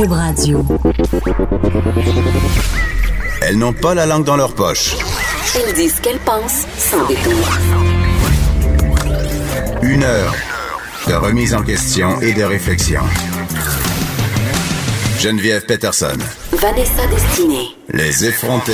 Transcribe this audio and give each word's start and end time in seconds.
Cube 0.00 0.12
Radio. 0.12 0.64
Elles 3.42 3.58
n'ont 3.58 3.74
pas 3.74 3.94
la 3.94 4.06
langue 4.06 4.24
dans 4.24 4.36
leur 4.36 4.54
poche. 4.54 4.96
Elles 5.54 5.74
disent 5.74 5.96
ce 5.96 6.00
qu'elles 6.00 6.18
pensent 6.20 6.64
sans 6.78 7.06
détour. 7.06 7.34
Une 9.82 10.02
heure 10.02 10.34
de 11.06 11.12
remise 11.12 11.54
en 11.54 11.62
question 11.62 12.18
et 12.22 12.32
de 12.32 12.42
réflexion. 12.42 13.02
Geneviève 15.18 15.66
Peterson. 15.66 16.16
Vanessa 16.52 17.06
Destinée. 17.10 17.76
Les 17.92 18.24
effrontés. 18.24 18.72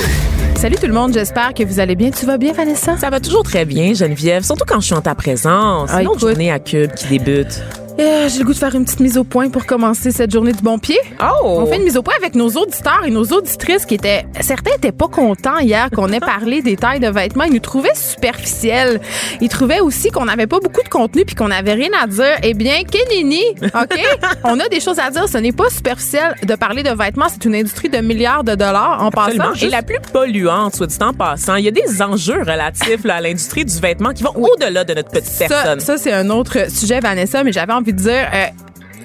Salut 0.55 0.77
tout 0.77 0.87
le 0.87 0.93
monde, 0.93 1.13
j'espère 1.13 1.53
que 1.53 1.63
vous 1.63 1.81
allez 1.81 1.95
bien. 1.95 2.09
Tu 2.11 2.25
vas 2.25 2.37
bien, 2.37 2.53
Vanessa? 2.53 2.95
Ça 2.97 3.09
va 3.09 3.19
toujours 3.19 3.43
très 3.43 3.65
bien, 3.65 3.93
Geneviève, 3.93 4.43
surtout 4.43 4.63
quand 4.65 4.79
je 4.79 4.85
suis 4.85 4.95
en 4.95 5.01
ta 5.01 5.13
présence. 5.13 5.89
Ah, 5.91 6.01
une 6.01 6.07
autre 6.07 6.21
journée 6.21 6.53
à 6.53 6.59
Cube 6.59 6.93
qui 6.93 7.07
débute. 7.07 7.61
Euh, 7.99 8.29
J'ai 8.29 8.39
le 8.39 8.45
goût 8.45 8.53
de 8.53 8.57
faire 8.57 8.75
une 8.75 8.85
petite 8.85 8.99
mise 8.99 9.17
au 9.17 9.23
point 9.23 9.49
pour 9.49 9.65
commencer 9.65 10.11
cette 10.11 10.31
journée 10.31 10.51
du 10.51 10.61
bon 10.61 10.77
pied. 10.77 10.97
Oh! 11.19 11.45
On 11.61 11.65
fait 11.65 11.77
une 11.77 11.83
mise 11.83 11.97
au 11.97 12.03
point 12.03 12.13
avec 12.17 12.35
nos 12.35 12.47
auditeurs 12.49 13.01
et 13.05 13.09
nos 13.09 13.23
auditrices 13.23 13.85
qui 13.87 13.95
étaient. 13.95 14.25
Certains 14.41 14.75
étaient 14.75 14.91
pas 14.91 15.07
contents 15.07 15.57
hier 15.57 15.89
qu'on 15.89 16.11
ait 16.11 16.19
parlé 16.19 16.61
des 16.61 16.75
tailles 16.77 16.99
de 16.99 17.07
vêtements. 17.09 17.45
Ils 17.45 17.53
nous 17.53 17.59
trouvaient 17.59 17.95
superficiels. 17.95 19.01
Ils 19.41 19.49
trouvaient 19.49 19.79
aussi 19.79 20.11
qu'on 20.11 20.25
n'avait 20.25 20.45
pas 20.45 20.59
beaucoup 20.59 20.83
de 20.83 20.89
contenu 20.89 21.25
puis 21.25 21.33
qu'on 21.33 21.47
n'avait 21.47 21.73
rien 21.73 21.89
à 21.99 22.05
dire. 22.05 22.35
Eh 22.43 22.53
bien, 22.53 22.83
Kenini, 22.83 23.41
OK? 23.63 23.99
On 24.43 24.59
a 24.59 24.67
des 24.69 24.79
choses 24.79 24.99
à 24.99 25.09
dire. 25.09 25.27
Ce 25.27 25.39
n'est 25.39 25.51
pas 25.51 25.69
superficiel 25.71 26.35
de 26.43 26.53
parler 26.55 26.83
de 26.83 26.91
vêtements. 26.91 27.27
C'est 27.29 27.45
une 27.45 27.55
industrie 27.55 27.89
de 27.89 27.97
milliards 27.97 28.43
de 28.43 28.53
dollars 28.53 29.01
en 29.01 29.07
Absolument. 29.07 29.43
passant. 29.45 29.55
Et 29.55 29.59
Juste- 29.59 29.71
la 29.71 29.81
plus 29.81 29.99
polluante, 30.13 30.75
soit 30.75 30.85
dit 30.87 30.97
en 31.01 31.13
passant. 31.13 31.55
Il 31.55 31.65
y 31.65 31.67
a 31.67 31.71
des 31.71 32.01
enjeux 32.03 32.41
relatifs 32.41 33.03
là, 33.05 33.15
à 33.15 33.21
l'industrie 33.21 33.65
du 33.65 33.79
vêtement 33.79 34.11
qui 34.13 34.21
vont 34.21 34.35
au-delà 34.35 34.83
de 34.83 34.93
notre 34.93 35.09
petite 35.09 35.25
Ça, 35.31 35.47
personne. 35.47 35.79
ça 35.79 35.97
c'est 35.97 36.13
un 36.13 36.29
autre 36.29 36.69
sujet, 36.69 36.99
Vanessa, 36.99 37.43
mais 37.43 37.51
j'avais 37.51 37.73
envie 37.73 37.86
de 37.93 37.97
dire. 37.97 38.29
euh, 38.33 38.47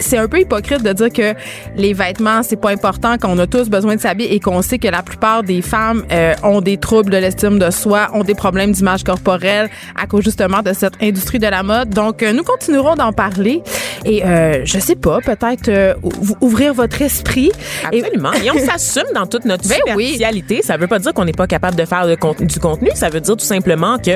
c'est 0.02 0.18
un 0.18 0.28
peu 0.28 0.40
hypocrite 0.40 0.82
de 0.82 0.92
dire 0.92 1.10
que 1.12 1.34
les 1.76 1.92
vêtements 1.92 2.42
c'est 2.42 2.56
pas 2.60 2.70
important 2.70 3.16
qu'on 3.18 3.38
a 3.38 3.46
tous 3.46 3.68
besoin 3.68 3.96
de 3.96 4.00
s'habiller 4.00 4.34
et 4.34 4.40
qu'on 4.40 4.62
sait 4.62 4.78
que 4.78 4.88
la 4.88 5.02
plupart 5.02 5.42
des 5.42 5.62
femmes 5.62 6.04
euh, 6.12 6.34
ont 6.42 6.60
des 6.60 6.76
troubles 6.76 7.10
de 7.10 7.16
l'estime 7.16 7.58
de 7.58 7.70
soi, 7.70 8.08
ont 8.14 8.24
des 8.24 8.34
problèmes 8.34 8.72
d'image 8.72 9.04
corporelle 9.04 9.70
à 10.00 10.06
cause 10.06 10.24
justement 10.24 10.62
de 10.62 10.72
cette 10.72 10.94
industrie 11.02 11.38
de 11.38 11.46
la 11.46 11.62
mode. 11.62 11.90
Donc 11.90 12.22
euh, 12.22 12.32
nous 12.32 12.42
continuerons 12.44 12.94
d'en 12.96 13.12
parler 13.12 13.62
et 14.04 14.24
euh, 14.24 14.62
je 14.64 14.78
sais 14.78 14.96
pas, 14.96 15.18
peut-être 15.20 15.68
euh, 15.68 15.94
ou- 16.02 16.10
ouvrir 16.40 16.74
votre 16.74 17.00
esprit. 17.02 17.50
Absolument. 17.84 18.32
Et 18.34 18.50
on 18.50 18.58
s'assume 18.66 19.06
dans 19.14 19.26
toute 19.26 19.44
notre 19.44 19.68
Ben 19.68 19.76
oui. 19.96 20.06
superficialité. 20.08 20.62
Ça 20.62 20.76
veut 20.76 20.86
pas 20.88 20.98
dire 20.98 21.12
qu'on 21.14 21.24
n'est 21.24 21.32
pas 21.32 21.46
capable 21.46 21.76
de 21.76 21.84
faire 21.84 22.06
de 22.06 22.16
du 22.44 22.58
contenu. 22.60 22.90
Ça 22.94 23.08
veut 23.08 23.20
dire 23.20 23.36
tout 23.36 23.44
simplement 23.44 23.98
que 23.98 24.12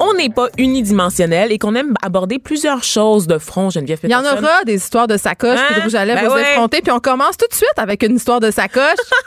on 0.00 0.14
n'est 0.14 0.28
pas 0.30 0.48
unidimensionnel 0.58 1.52
et 1.52 1.58
qu'on 1.58 1.74
aime 1.74 1.94
aborder 2.02 2.38
plusieurs 2.38 2.82
choses 2.84 3.26
de 3.26 3.38
front, 3.38 3.70
Geneviève 3.70 3.98
il 4.04 4.10
y 4.10 4.14
en 4.14 4.20
Peterson. 4.22 4.38
aura 4.42 4.64
des 4.64 4.74
histoires 4.76 5.06
de 5.06 5.16
sacoche 5.28 5.58
puis 5.66 5.74
de 5.74 5.80
Hein? 5.80 5.84
rouge 5.84 5.94
à 5.94 6.04
lèvres 6.04 6.20
Ben 6.22 6.28
aux 6.30 6.34
ouais. 6.34 6.52
effrontés. 6.52 6.80
Puis 6.82 6.92
on 6.92 7.00
commence 7.00 7.36
tout 7.36 7.46
de 7.48 7.54
suite 7.54 7.72
avec 7.76 8.02
une 8.02 8.16
histoire 8.16 8.40
de 8.40 8.50
sacoche. 8.50 8.82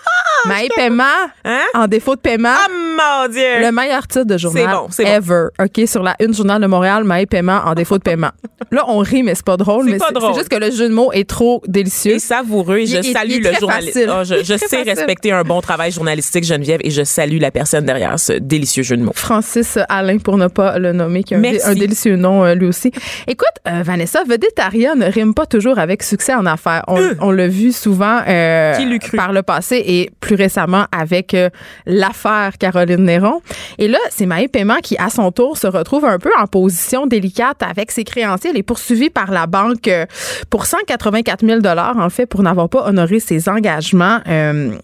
Maï 0.45 0.69
paiement 0.75 1.03
Hein? 1.45 1.61
en 1.75 1.87
défaut 1.87 2.15
de 2.15 2.21
paiement. 2.21 2.49
Ah, 2.55 2.67
mon 2.95 3.27
Dieu! 3.31 3.61
Le 3.61 3.71
meilleur 3.71 4.07
titre 4.07 4.25
de 4.25 4.37
journal 4.37 4.67
bon, 4.71 4.87
c'est 4.89 5.03
bon. 5.03 5.09
ever. 5.11 5.45
OK, 5.59 5.87
sur 5.87 6.03
la 6.03 6.15
une 6.19 6.33
journal 6.33 6.61
de 6.61 6.67
Montréal, 6.67 7.03
Maï 7.03 7.25
paiement 7.25 7.61
en 7.65 7.73
défaut 7.73 7.97
de 7.97 8.03
paiement. 8.03 8.31
Là, 8.71 8.85
on 8.87 8.99
rit, 8.99 9.23
mais 9.23 9.35
c'est 9.35 9.45
pas 9.45 9.57
drôle. 9.57 9.89
C'est 9.89 9.97
pas 9.97 10.11
drôle. 10.11 10.33
c'est 10.33 10.39
juste 10.39 10.49
que 10.49 10.57
le 10.57 10.71
jeu 10.71 10.87
de 10.87 10.93
mots 10.93 11.11
est 11.11 11.27
trop 11.27 11.61
délicieux. 11.67 12.13
Et 12.15 12.19
savoureux. 12.19 12.77
Et 12.77 12.85
je 12.85 12.97
Il- 12.97 13.11
salue 13.13 13.31
il 13.31 13.43
le 13.43 13.53
journaliste. 13.59 13.99
Ah, 14.09 14.23
je 14.23 14.35
sais 14.43 14.57
facile. 14.57 14.83
respecter 14.85 15.31
un 15.31 15.43
bon 15.43 15.61
travail 15.61 15.91
journalistique, 15.91 16.43
Geneviève, 16.45 16.79
et 16.83 16.91
je 16.91 17.03
salue 17.03 17.39
la 17.39 17.51
personne 17.51 17.85
derrière 17.85 18.19
ce 18.19 18.33
délicieux 18.33 18.83
jeu 18.83 18.97
de 18.97 19.03
mots. 19.03 19.11
Francis 19.15 19.77
Alain, 19.89 20.17
pour 20.19 20.37
ne 20.37 20.47
pas 20.47 20.77
le 20.79 20.93
nommer, 20.93 21.23
qui 21.23 21.33
a 21.33 21.37
un, 21.37 21.41
Merci. 21.41 21.67
un 21.67 21.73
délicieux 21.75 22.15
nom 22.15 22.43
euh, 22.45 22.53
lui 22.55 22.67
aussi. 22.67 22.91
Écoute, 23.27 23.47
euh, 23.67 23.81
Vanessa, 23.83 24.23
Vedettaria 24.27 24.95
ne 24.95 25.05
rime 25.05 25.33
pas 25.33 25.45
toujours 25.45 25.79
avec 25.79 26.03
succès 26.03 26.33
en 26.33 26.45
affaires. 26.45 26.83
On, 26.87 26.99
on 27.19 27.31
l'a 27.31 27.47
vu 27.47 27.71
souvent 27.71 28.19
euh, 28.27 28.75
Qui 28.75 28.85
l'eût 28.85 28.99
cru? 28.99 29.17
par 29.17 29.33
le 29.33 29.41
passé 29.43 29.83
et 29.85 30.11
plus 30.19 30.35
récemment 30.35 30.85
avec 30.91 31.33
euh, 31.33 31.49
l'affaire 31.85 32.51
Caroline 32.59 32.90
Néron. 32.97 33.41
Et 33.77 33.87
là, 33.87 33.97
c'est 34.09 34.25
Maë 34.25 34.47
Paiement 34.47 34.79
qui, 34.81 34.97
à 34.97 35.09
son 35.09 35.31
tour, 35.31 35.57
se 35.57 35.67
retrouve 35.67 36.05
un 36.05 36.19
peu 36.19 36.31
en 36.39 36.47
position 36.47 37.07
délicate 37.07 37.61
avec 37.63 37.91
ses 37.91 38.03
créanciers. 38.03 38.49
Elle 38.51 38.57
est 38.57 38.63
poursuivie 38.63 39.09
par 39.09 39.31
la 39.31 39.47
banque 39.47 39.87
euh, 39.87 40.05
pour 40.49 40.65
184 40.65 41.45
000 41.45 41.59
en 41.65 42.09
fait, 42.09 42.25
pour 42.25 42.43
n'avoir 42.43 42.69
pas 42.69 42.87
honoré 42.87 43.19
ses 43.19 43.47
engagements. 43.49 44.19
Euh, 44.27 44.75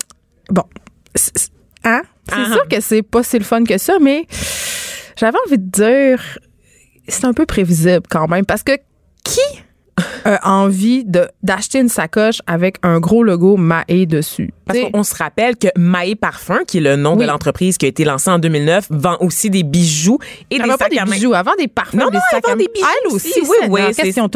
bon, 0.50 0.64
c'est- 1.16 1.52
hein? 1.84 2.02
C'est 2.30 2.52
sûr 2.52 2.68
que 2.68 2.82
c'est 2.82 3.04
pas 3.04 3.24
si 3.24 3.38
le 3.40 3.46
fun 3.46 3.64
que 3.64 3.78
ça, 3.78 3.98
mais 4.02 4.28
j'avais 5.16 5.38
envie 5.48 5.58
de 5.58 5.70
dire, 5.72 6.22
c'est 7.08 7.24
un 7.26 7.34
peu 7.34 7.46
prévisible 7.46 8.04
quand 8.10 8.28
même, 8.28 8.46
parce 8.46 8.64
que 8.64 8.74
qui 9.24 9.40
a 10.26 10.52
envie 10.52 11.06
d'acheter 11.42 11.80
une 11.80 11.88
sacoche 11.90 12.42
avec 12.46 12.78
un 12.84 13.00
gros 13.00 13.24
logo 13.24 13.56
Maé 13.58 14.06
dessus? 14.06 14.54
Parce 14.68 14.80
qu'on 14.92 15.04
se 15.04 15.16
rappelle 15.16 15.56
que 15.58 15.68
Maé 15.78 16.16
Parfum, 16.16 16.60
qui 16.68 16.78
est 16.78 16.82
le 16.82 16.96
nom 16.96 17.14
Oui. 17.16 17.24
de 17.26 17.28
l'entreprise 17.32 17.78
qui 17.78 17.86
a 17.86 17.90
été 17.90 18.04
lancée 18.06 18.30
en 18.30 18.40
2009, 18.40 18.88
vend 18.90 19.18
aussi 19.22 19.50
des 19.50 19.64
bijoux 19.64 20.20
et 20.52 20.58
des 20.58 20.64
vend 20.64 20.74
pas 20.78 20.86
sacs 20.86 20.92
des 20.92 20.98
à 21.00 21.06
main. 21.06 21.16
bijoux, 21.16 21.34
avant 21.34 21.54
des 21.58 21.68
parfums, 21.68 21.96
Non, 21.98 22.08
des 22.10 22.18
non, 22.18 22.22
sacs 22.32 22.46
à 22.46 22.50
main. 22.52 22.56
des 22.58 22.68
bijoux 22.74 22.86
Elle 23.06 23.14
aussi, 23.14 23.34
oui, 23.42 23.82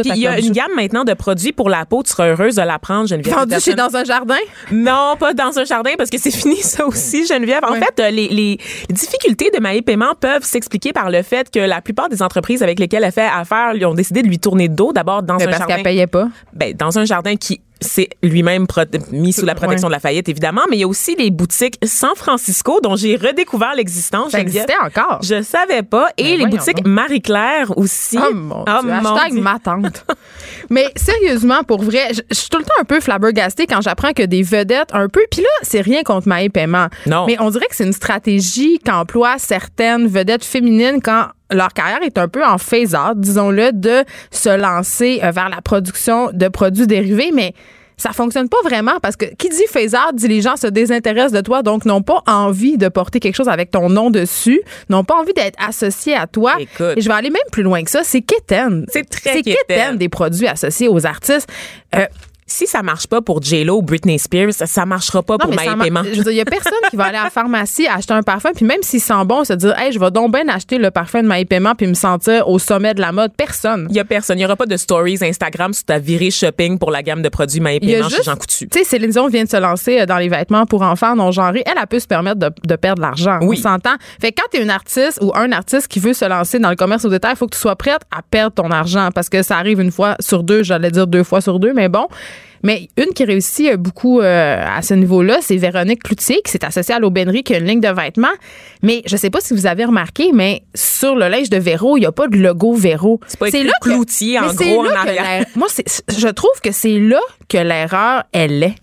Il 0.06 0.18
y 0.18 0.28
a 0.28 0.40
une 0.40 0.52
gamme 0.52 0.72
maintenant 0.75 1.03
de 1.03 1.14
produits 1.14 1.52
pour 1.52 1.69
la 1.69 1.86
peau. 1.86 2.03
Tu 2.03 2.09
seras 2.12 2.28
heureuse 2.30 2.56
de 2.56 2.62
la 2.62 2.80
prendre, 2.80 3.08
Geneviève. 3.08 3.34
Vendu 3.36 3.59
chez 3.59 3.75
dans 3.75 3.96
un 3.96 4.03
jardin? 4.03 4.38
Non, 4.72 5.16
pas 5.19 5.34
dans 5.34 5.58
un 5.59 5.66
jardin 5.66 5.92
parce 5.97 6.09
que 6.09 6.18
c'est 6.18 6.31
fini 6.42 6.58
ça 6.58 6.86
aussi, 6.86 7.25
Geneviève. 7.25 7.63
En 7.63 7.74
fait, 7.74 8.00
euh, 8.00 8.09
les, 8.09 8.28
les 8.30 8.58
difficultés 8.90 9.50
de 9.53 9.59
Maï 9.59 9.81
Paiement 9.81 10.16
peuvent 10.19 10.44
s'expliquer 10.44 10.94
par 10.94 11.09
le 11.09 11.22
fait 11.24 11.50
que 11.52 11.59
la 11.59 11.81
plupart 11.81 12.09
des 12.09 12.22
entreprises 12.22 12.63
avec 12.63 12.80
lesquelles 12.80 13.03
elle 13.03 13.12
fait 13.12 13.22
affaire 13.34 13.74
lui 13.74 13.86
ont 13.86 13.94
décidé 13.94 14.22
de 14.22 14.28
lui 14.28 14.40
tourner 14.40 14.68
de 14.69 14.75
dos 14.75 14.94
d'abord 14.94 15.24
dans 15.24 15.36
Mais 15.36 15.44
un 15.44 15.46
parce 15.48 15.58
jardin. 15.59 15.75
qu'elle 15.75 15.84
payait 15.84 16.08
pas. 16.08 16.28
Ben, 16.53 16.74
dans 16.75 16.98
un 17.00 17.06
jardin 17.06 17.36
qui 17.36 17.62
c'est 17.81 18.09
lui-même 18.24 18.68
mis 19.12 19.34
sous 19.34 19.46
la 19.46 19.56
protection 19.56 19.88
Ouais. 19.88 19.92
de 19.92 19.96
la 19.96 20.00
faillite, 20.00 20.30
évidemment, 20.30 20.62
mais 20.69 20.78
il 20.78 20.80
y 20.81 20.84
a 20.84 20.88
aussi 20.88 21.16
les 21.16 21.31
boutiques 21.31 21.78
San 21.84 22.12
Francisco 22.16 22.80
dont 22.81 22.96
j'ai 22.96 23.16
redécouvert 23.16 23.74
l'existence. 23.75 24.31
Ça 24.31 24.40
existait 24.40 24.75
encore. 24.84 25.19
Je 25.24 25.42
savais 25.42 25.81
pas. 25.84 26.09
Et 26.18 26.38
Ben 26.38 26.40
les 26.40 26.46
boutiques. 26.47 26.86
Marie-Claire 26.86 27.78
aussi. 27.78 28.18
Oh 28.22 28.34
mon 28.34 28.62
Oh 28.68 28.81
Dieu, 28.81 28.92
mon 28.92 29.16
hashtag 29.16 29.31
Dieu. 29.34 29.42
ma 29.42 29.59
tante. 29.59 30.06
Mais 30.69 30.88
sérieusement, 30.96 31.64
pour 31.64 31.81
vrai, 31.81 32.09
je 32.14 32.22
je 32.30 32.36
suis 32.36 32.50
tout 32.50 32.58
le 32.59 32.64
temps 32.64 32.74
un 32.80 32.86
peu 32.86 33.00
flabbergastée 33.00 33.68
quand 33.68 33.81
j'apprends 33.81 34.13
que 34.13 34.24
des 34.24 34.42
vedettes 34.44 34.90
un 34.94 35.08
peu, 35.09 35.22
puis 35.30 35.42
là, 35.42 35.48
c'est 35.63 35.81
rien 35.81 36.03
contre 36.03 36.28
Maë 36.28 36.50
Paiement. 36.50 36.88
Non. 37.08 37.25
Mais 37.28 37.38
on 37.40 37.50
dirait 37.50 37.68
que 37.68 37.75
c'est 37.75 37.84
une 37.86 37.94
stratégie 37.94 38.80
qu'emploient 38.80 39.38
certaines 39.38 40.08
vedettes 40.08 40.46
féminines 40.46 41.02
quand 41.03 41.25
leur 41.51 41.73
carrière 41.73 42.01
est 42.03 42.17
un 42.17 42.28
peu 42.28 42.44
en 42.44 42.57
phase-out, 42.57 43.17
disons-le, 43.19 43.72
de 43.73 44.03
se 44.31 44.50
lancer 44.50 45.19
euh, 45.23 45.31
vers 45.31 45.50
la 45.50 45.62
production 45.62 46.29
de 46.31 46.47
produits 46.47 46.88
dérivés, 46.88 47.31
mais 47.34 47.53
ça 47.97 48.13
fonctionne 48.13 48.50
pas 48.50 48.57
vraiment 48.63 49.00
parce 49.00 49.16
que 49.16 49.25
qui 49.35 49.50
dit 49.50 49.67
phase-out 49.69 50.16
dit 50.16 50.28
les 50.28 50.41
gens 50.41 50.56
se 50.56 50.66
désintéressent 50.66 51.34
de 51.34 51.41
toi, 51.41 51.62
donc 51.62 51.85
n'ont 51.85 52.01
pas 52.01 52.23
envie 52.25 52.78
de 52.79 52.88
porter 52.88 53.19
quelque 53.19 53.35
chose 53.35 53.50
avec 53.50 53.69
ton 53.69 53.89
nom 53.89 54.09
dessus, 54.09 54.59
n'ont 54.89 55.03
pas 55.03 55.16
envie 55.16 55.34
d'être 55.34 55.56
associés 55.63 56.16
à 56.16 56.25
toi. 56.25 56.53
Écoute. 56.59 56.94
Et 56.97 57.01
je 57.01 57.07
vais 57.07 57.13
aller 57.13 57.29
même 57.29 57.41
plus 57.51 57.62
loin 57.62 57.83
que 57.83 57.91
ça, 57.91 58.03
c'est 58.03 58.22
quétaine. 58.22 58.85
C'est 58.89 59.07
très 59.07 59.33
C'est 59.33 59.41
quétaine. 59.44 59.56
quétaine 59.68 59.97
des 59.97 60.09
produits 60.09 60.47
associés 60.47 60.88
aux 60.88 61.06
artistes. 61.06 61.47
Euh, 61.95 62.06
Si 62.51 62.67
ça 62.67 62.84
marche 62.84 63.07
pas 63.07 63.22
pour 63.22 63.41
J-Lo 63.41 63.78
ou 63.78 63.81
Britney 63.81 64.19
Spears, 64.19 64.51
ça, 64.51 64.85
marchera 64.85 65.23
pas 65.23 65.35
non, 65.35 65.45
pour 65.45 65.56
Maï 65.56 65.69
Paiement. 65.79 66.03
Je 66.03 66.17
veux 66.17 66.23
dire, 66.23 66.31
il 66.34 66.35
y 66.35 66.41
a 66.41 66.45
personne 66.45 66.73
qui 66.89 66.97
va 66.97 67.06
aller 67.06 67.17
à 67.17 67.23
la 67.23 67.29
pharmacie 67.29 67.88
acheter 67.88 68.13
un 68.13 68.23
parfum, 68.23 68.51
puis 68.53 68.66
même 68.66 68.81
s'il 68.81 69.00
sent 69.00 69.23
bon, 69.25 69.45
se 69.45 69.53
dire, 69.53 69.73
hey, 69.79 69.94
je 69.94 70.00
vais 70.00 70.12
donc 70.12 70.34
bien 70.34 70.45
acheter 70.50 70.78
le 70.78 70.91
parfum 70.91 71.23
de 71.23 71.28
Maï 71.28 71.45
Paiement 71.45 71.75
puis 71.75 71.88
me 71.88 71.94
sentir 71.94 72.50
au 72.50 72.59
sommet 72.59 72.94
de 72.94 73.00
la 73.00 73.13
mode. 73.13 73.31
Personne. 73.38 73.88
Il 73.89 73.95
y 73.95 74.01
a 74.01 74.03
personne. 74.03 74.38
Il 74.38 74.41
y 74.41 74.45
aura 74.45 74.57
pas 74.57 74.66
de 74.66 74.75
stories 74.75 75.19
Instagram 75.22 75.73
sur 75.73 75.85
ta 75.85 75.97
virée 75.97 76.29
shopping 76.29 76.78
pour 76.78 76.91
la 76.91 77.03
gamme 77.03 77.22
de 77.22 77.29
produits 77.29 77.62
Maï 77.62 77.78
a 77.78 77.79
Paiement 77.79 78.09
chez 78.09 78.23
Jean 78.23 78.35
Coutu. 78.35 78.68
tu 78.68 78.79
sais, 78.79 78.83
Céline 78.83 79.12
Dion 79.12 79.29
vient 79.29 79.45
de 79.45 79.50
se 79.50 79.57
lancer 79.57 80.01
euh, 80.01 80.06
dans 80.06 80.18
les 80.18 80.28
vêtements 80.28 80.66
pour 80.66 80.81
enfants 80.81 81.16
non 81.16 81.31
genrés. 81.31 81.63
Elle, 81.66 81.75
elle 81.79 81.88
peut 81.88 82.00
se 82.00 82.07
permettre 82.07 82.39
de, 82.39 82.50
de 82.66 82.75
perdre 82.75 83.01
l'argent. 83.01 83.39
Oui. 83.44 83.57
On 83.57 83.62
s'entend. 83.62 83.95
Fait 84.19 84.33
que 84.33 84.41
quand 84.41 84.50
t'es 84.51 84.62
une 84.62 84.69
artiste 84.69 85.19
ou 85.22 85.31
un 85.35 85.53
artiste 85.53 85.88
qui 85.88 86.00
veut 86.00 86.13
se 86.13 86.25
lancer 86.25 86.59
dans 86.59 86.69
le 86.69 86.75
commerce 86.75 87.06
au 87.06 87.09
détail, 87.09 87.31
il 87.35 87.38
faut 87.38 87.47
que 87.47 87.56
tu 87.56 87.62
sois 87.62 87.78
prête 87.78 88.01
à 88.12 88.22
perdre 88.22 88.56
ton 88.56 88.72
argent 88.72 89.09
parce 89.16 89.29
que 89.29 89.41
ça 89.41 89.57
arrive 89.57 89.79
une 89.79 89.91
fois 89.91 90.16
sur 90.19 90.44
deux. 90.44 90.63
J'allais 90.63 90.91
dire 90.91 91.07
deux 91.07 91.23
fois 91.23 91.39
sur 91.39 91.59
deux, 91.59 91.72
mais 91.73 91.88
bon. 91.88 92.07
Mais 92.63 92.89
une 92.98 93.13
qui 93.13 93.25
réussit 93.25 93.71
euh, 93.71 93.77
beaucoup 93.77 94.21
euh, 94.21 94.63
à 94.63 94.81
ce 94.81 94.94
niveau-là, 94.94 95.39
c'est 95.42 95.57
Véronique 95.57 96.04
Cloutier, 96.04 96.42
qui 96.44 96.51
s'est 96.51 96.63
associée 96.63 96.95
à 96.95 97.00
l'Aubainerie, 97.00 97.44
qui 97.44 97.56
a 97.56 97.57
une 97.57 97.65
ligne 97.65 97.80
de 97.81 97.89
vêtements. 97.89 98.27
Mais 98.83 99.01
je 99.06 99.18
sais 99.18 99.30
pas 99.30 99.42
si 99.42 99.54
vous 99.54 99.65
avez 99.65 99.86
remarqué, 99.86 100.31
mais 100.33 100.63
sur 100.75 101.15
le 101.15 101.27
linge 101.27 101.50
de 101.50 101.57
Véro, 101.57 101.98
il 101.98 102.01
n'y 102.01 102.06
a 102.06 102.12
pas 102.12 102.27
de 102.27 102.38
logo 102.38 102.74
Véro. 102.74 103.19
C'est 103.27 103.39
pas 103.39 103.50
écrit 103.50 103.69
Cloutier, 103.81 104.39
en 104.39 104.48
mais 104.48 104.54
c'est 104.57 104.71
gros, 104.71 104.81
en 104.81 104.83
là 104.83 104.92
que 104.92 105.10
arrière. 105.10 105.45
Moi, 105.56 105.68
je 106.07 106.27
trouve 106.27 106.62
que 106.63 106.71
c'est 106.71 107.00
là 107.00 107.21
que 107.48 107.57
l'erreur, 107.57 108.24
elle 108.31 108.63
est. 108.63 108.75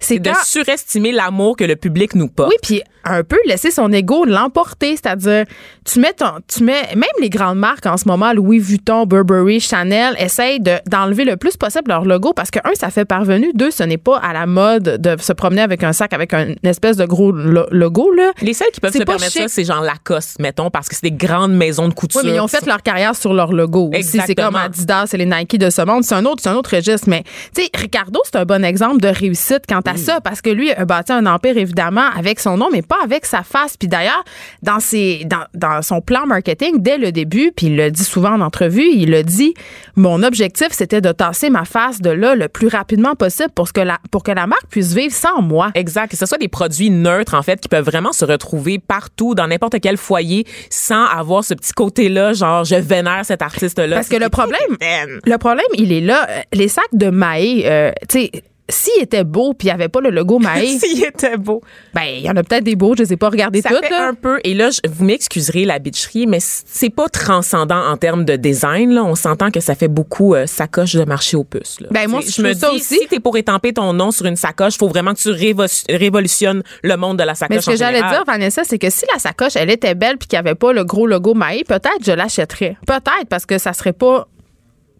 C'est 0.00 0.20
de 0.20 0.30
surestimer 0.44 1.12
l'amour 1.12 1.56
que 1.56 1.64
le 1.64 1.74
public 1.74 2.14
nous 2.14 2.28
porte. 2.28 2.50
oui, 2.50 2.56
puis 2.62 2.82
un 3.04 3.22
peu 3.22 3.36
laisser 3.46 3.70
son 3.70 3.92
ego 3.92 4.24
l'emporter, 4.24 4.96
c'est-à-dire 4.96 5.44
tu 5.84 6.00
mets 6.00 6.12
ton, 6.12 6.26
tu 6.46 6.62
mets 6.64 6.94
même 6.94 7.04
les 7.20 7.30
grandes 7.30 7.58
marques 7.58 7.86
en 7.86 7.96
ce 7.96 8.06
moment, 8.06 8.32
Louis 8.32 8.58
Vuitton, 8.58 9.06
Burberry, 9.06 9.60
Chanel, 9.60 10.14
essayent 10.18 10.60
de, 10.60 10.72
d'enlever 10.86 11.24
le 11.24 11.36
plus 11.36 11.56
possible 11.56 11.84
leur 11.88 12.04
logo 12.04 12.32
parce 12.34 12.50
que 12.50 12.58
un, 12.64 12.74
ça 12.74 12.90
fait 12.90 13.04
parvenu, 13.04 13.50
deux, 13.54 13.70
ce 13.70 13.82
n'est 13.82 13.96
pas 13.98 14.18
à 14.18 14.32
la 14.32 14.46
mode 14.46 14.82
de 15.00 15.16
se 15.20 15.32
promener 15.32 15.62
avec 15.62 15.82
un 15.84 15.92
sac 15.92 16.12
avec 16.12 16.34
une 16.34 16.56
espèce 16.64 16.96
de 16.96 17.04
gros 17.06 17.32
lo- 17.32 17.66
logo 17.70 18.12
là. 18.12 18.32
Les 18.42 18.52
seuls 18.54 18.68
qui 18.72 18.80
peuvent 18.80 18.92
se 18.92 18.98
permettre 19.04 19.32
chic. 19.32 19.42
ça, 19.42 19.48
c'est 19.48 19.64
genre 19.64 19.82
Lacoste, 19.82 20.38
mettons, 20.40 20.70
parce 20.70 20.88
que 20.88 20.94
c'est 20.94 21.08
des 21.10 21.12
grandes 21.12 21.54
maisons 21.54 21.88
de 21.88 21.94
couture. 21.94 22.20
Oui, 22.22 22.30
mais 22.30 22.36
ils 22.36 22.40
ont 22.40 22.48
fait 22.48 22.66
leur 22.66 22.82
carrière 22.82 23.14
sur 23.16 23.32
leur 23.32 23.52
logo. 23.52 23.90
C'est 24.02 24.34
comme 24.34 24.56
Adidas 24.56 25.10
et 25.12 25.16
les 25.16 25.26
Nike 25.26 25.58
de 25.58 25.70
ce 25.70 25.82
monde. 25.82 26.04
C'est 26.04 26.14
un 26.14 26.24
autre, 26.24 26.42
c'est 26.42 26.48
un 26.50 26.54
autre 26.56 26.74
registre. 26.76 27.08
Mais, 27.08 27.22
tu 27.54 27.62
sais, 27.62 27.70
Ricardo, 27.74 28.20
c'est 28.24 28.36
un 28.36 28.44
bon 28.44 28.64
exemple 28.64 29.00
de 29.00 29.08
réussite 29.08 29.62
quant 29.68 29.80
à 29.86 29.96
ça 29.96 30.20
parce 30.20 30.40
que 30.42 30.50
lui 30.50 30.70
a 30.72 30.84
bâti 30.84 31.12
un 31.12 31.26
empire, 31.26 31.56
évidemment, 31.56 32.08
avec 32.16 32.40
son 32.40 32.56
nom, 32.56 32.68
mais 32.72 32.82
pas 32.88 32.98
avec 33.02 33.26
sa 33.26 33.42
face. 33.42 33.76
Puis 33.76 33.88
d'ailleurs, 33.88 34.24
dans 34.62 34.80
ses, 34.80 35.24
dans, 35.24 35.44
dans 35.54 35.82
son 35.82 36.00
plan 36.00 36.26
marketing, 36.26 36.76
dès 36.78 36.98
le 36.98 37.12
début, 37.12 37.52
puis 37.54 37.66
il 37.66 37.76
le 37.76 37.90
dit 37.90 38.04
souvent 38.04 38.32
en 38.32 38.40
entrevue, 38.40 38.88
il 38.92 39.10
le 39.10 39.22
dit, 39.22 39.54
mon 39.96 40.22
objectif, 40.22 40.68
c'était 40.72 41.00
de 41.00 41.12
tasser 41.12 41.50
ma 41.50 41.64
face 41.64 42.00
de 42.00 42.10
là 42.10 42.34
le 42.34 42.48
plus 42.48 42.68
rapidement 42.68 43.14
possible 43.14 43.50
pour 43.54 43.72
que 43.72 43.80
la, 43.80 43.98
pour 44.10 44.22
que 44.22 44.32
la 44.32 44.46
marque 44.46 44.66
puisse 44.70 44.94
vivre 44.94 45.14
sans 45.14 45.42
moi. 45.42 45.70
Exact. 45.74 46.10
Que 46.10 46.16
ce 46.16 46.26
soit 46.26 46.38
des 46.38 46.48
produits 46.48 46.90
neutres, 46.90 47.34
en 47.34 47.42
fait, 47.42 47.60
qui 47.60 47.68
peuvent 47.68 47.84
vraiment 47.84 48.12
se 48.12 48.24
retrouver 48.24 48.78
partout, 48.78 49.34
dans 49.34 49.46
n'importe 49.46 49.80
quel 49.80 49.96
foyer, 49.96 50.46
sans 50.70 51.04
avoir 51.04 51.44
ce 51.44 51.54
petit 51.54 51.72
côté-là, 51.72 52.32
genre, 52.32 52.64
je 52.64 52.76
vénère 52.76 53.24
cet 53.24 53.42
artiste-là. 53.42 53.96
Parce 53.96 54.08
que 54.08 54.16
le 54.16 54.28
problème, 54.28 54.58
le 54.80 55.36
problème, 55.36 55.66
il 55.74 55.92
est 55.92 56.00
là. 56.00 56.26
Euh, 56.28 56.40
Les 56.52 56.68
sacs 56.68 56.84
de 56.92 57.10
Maé, 57.10 57.62
euh, 57.66 57.90
tu 58.08 58.20
sais, 58.20 58.30
s'il 58.70 59.02
était 59.02 59.24
beau 59.24 59.54
puis 59.54 59.68
il 59.68 59.70
n'y 59.70 59.74
avait 59.74 59.88
pas 59.88 60.00
le 60.00 60.10
logo 60.10 60.38
Maé, 60.40 60.78
S'il 60.78 61.04
était 61.04 61.36
beau. 61.36 61.62
ben, 61.94 62.02
il 62.02 62.20
y 62.22 62.30
en 62.30 62.36
a 62.36 62.42
peut-être 62.42 62.64
des 62.64 62.76
beaux, 62.76 62.94
je 62.96 63.02
les 63.02 63.12
ai 63.12 63.16
pas 63.16 63.28
regardés 63.30 63.62
Ça 63.62 63.70
toutes, 63.70 63.84
fait 63.84 63.90
là. 63.90 64.08
un 64.08 64.14
peu, 64.14 64.38
et 64.44 64.54
là, 64.54 64.70
je- 64.70 64.80
vous 64.90 65.04
m'excuserez 65.04 65.64
la 65.64 65.78
bitcherie, 65.78 66.26
mais 66.26 66.38
c'est 66.40 66.90
pas 66.90 67.08
transcendant 67.08 67.82
en 67.88 67.96
termes 67.96 68.24
de 68.24 68.36
design. 68.36 68.90
Là. 68.92 69.04
On 69.04 69.14
s'entend 69.14 69.50
que 69.50 69.60
ça 69.60 69.74
fait 69.74 69.88
beaucoup 69.88 70.34
euh, 70.34 70.46
sacoche 70.46 70.94
de 70.94 71.04
marché 71.04 71.36
aux 71.36 71.44
puces. 71.44 71.80
Là. 71.80 71.88
Ben, 71.90 72.08
moi, 72.08 72.20
je 72.20 72.42
me 72.42 72.52
ça 72.54 72.70
dis, 72.70 72.76
aussi. 72.76 72.98
si 73.00 73.06
t'es 73.08 73.20
pour 73.20 73.36
étamper 73.36 73.72
ton 73.72 73.92
nom 73.92 74.10
sur 74.10 74.26
une 74.26 74.36
sacoche, 74.36 74.76
faut 74.76 74.88
vraiment 74.88 75.14
que 75.14 75.18
tu 75.20 75.30
révo- 75.30 75.84
révolutionnes 75.88 76.62
le 76.82 76.96
monde 76.96 77.18
de 77.18 77.24
la 77.24 77.34
sacoche 77.34 77.56
Mais 77.56 77.62
ce 77.62 77.70
que 77.70 77.76
j'allais 77.76 78.00
dire, 78.00 78.24
Vanessa, 78.26 78.62
c'est 78.64 78.78
que 78.78 78.90
si 78.90 79.04
la 79.12 79.18
sacoche, 79.18 79.56
elle 79.56 79.70
était 79.70 79.94
belle 79.94 80.18
puis 80.18 80.28
qu'il 80.28 80.36
n'y 80.38 80.46
avait 80.46 80.54
pas 80.54 80.72
le 80.72 80.84
gros 80.84 81.06
logo 81.06 81.34
Maé, 81.34 81.64
peut-être 81.64 81.98
je 82.04 82.12
l'achèterais. 82.12 82.76
Peut-être 82.86 83.28
parce 83.30 83.46
que 83.46 83.58
ça 83.58 83.72
serait 83.72 83.92
pas 83.92 84.28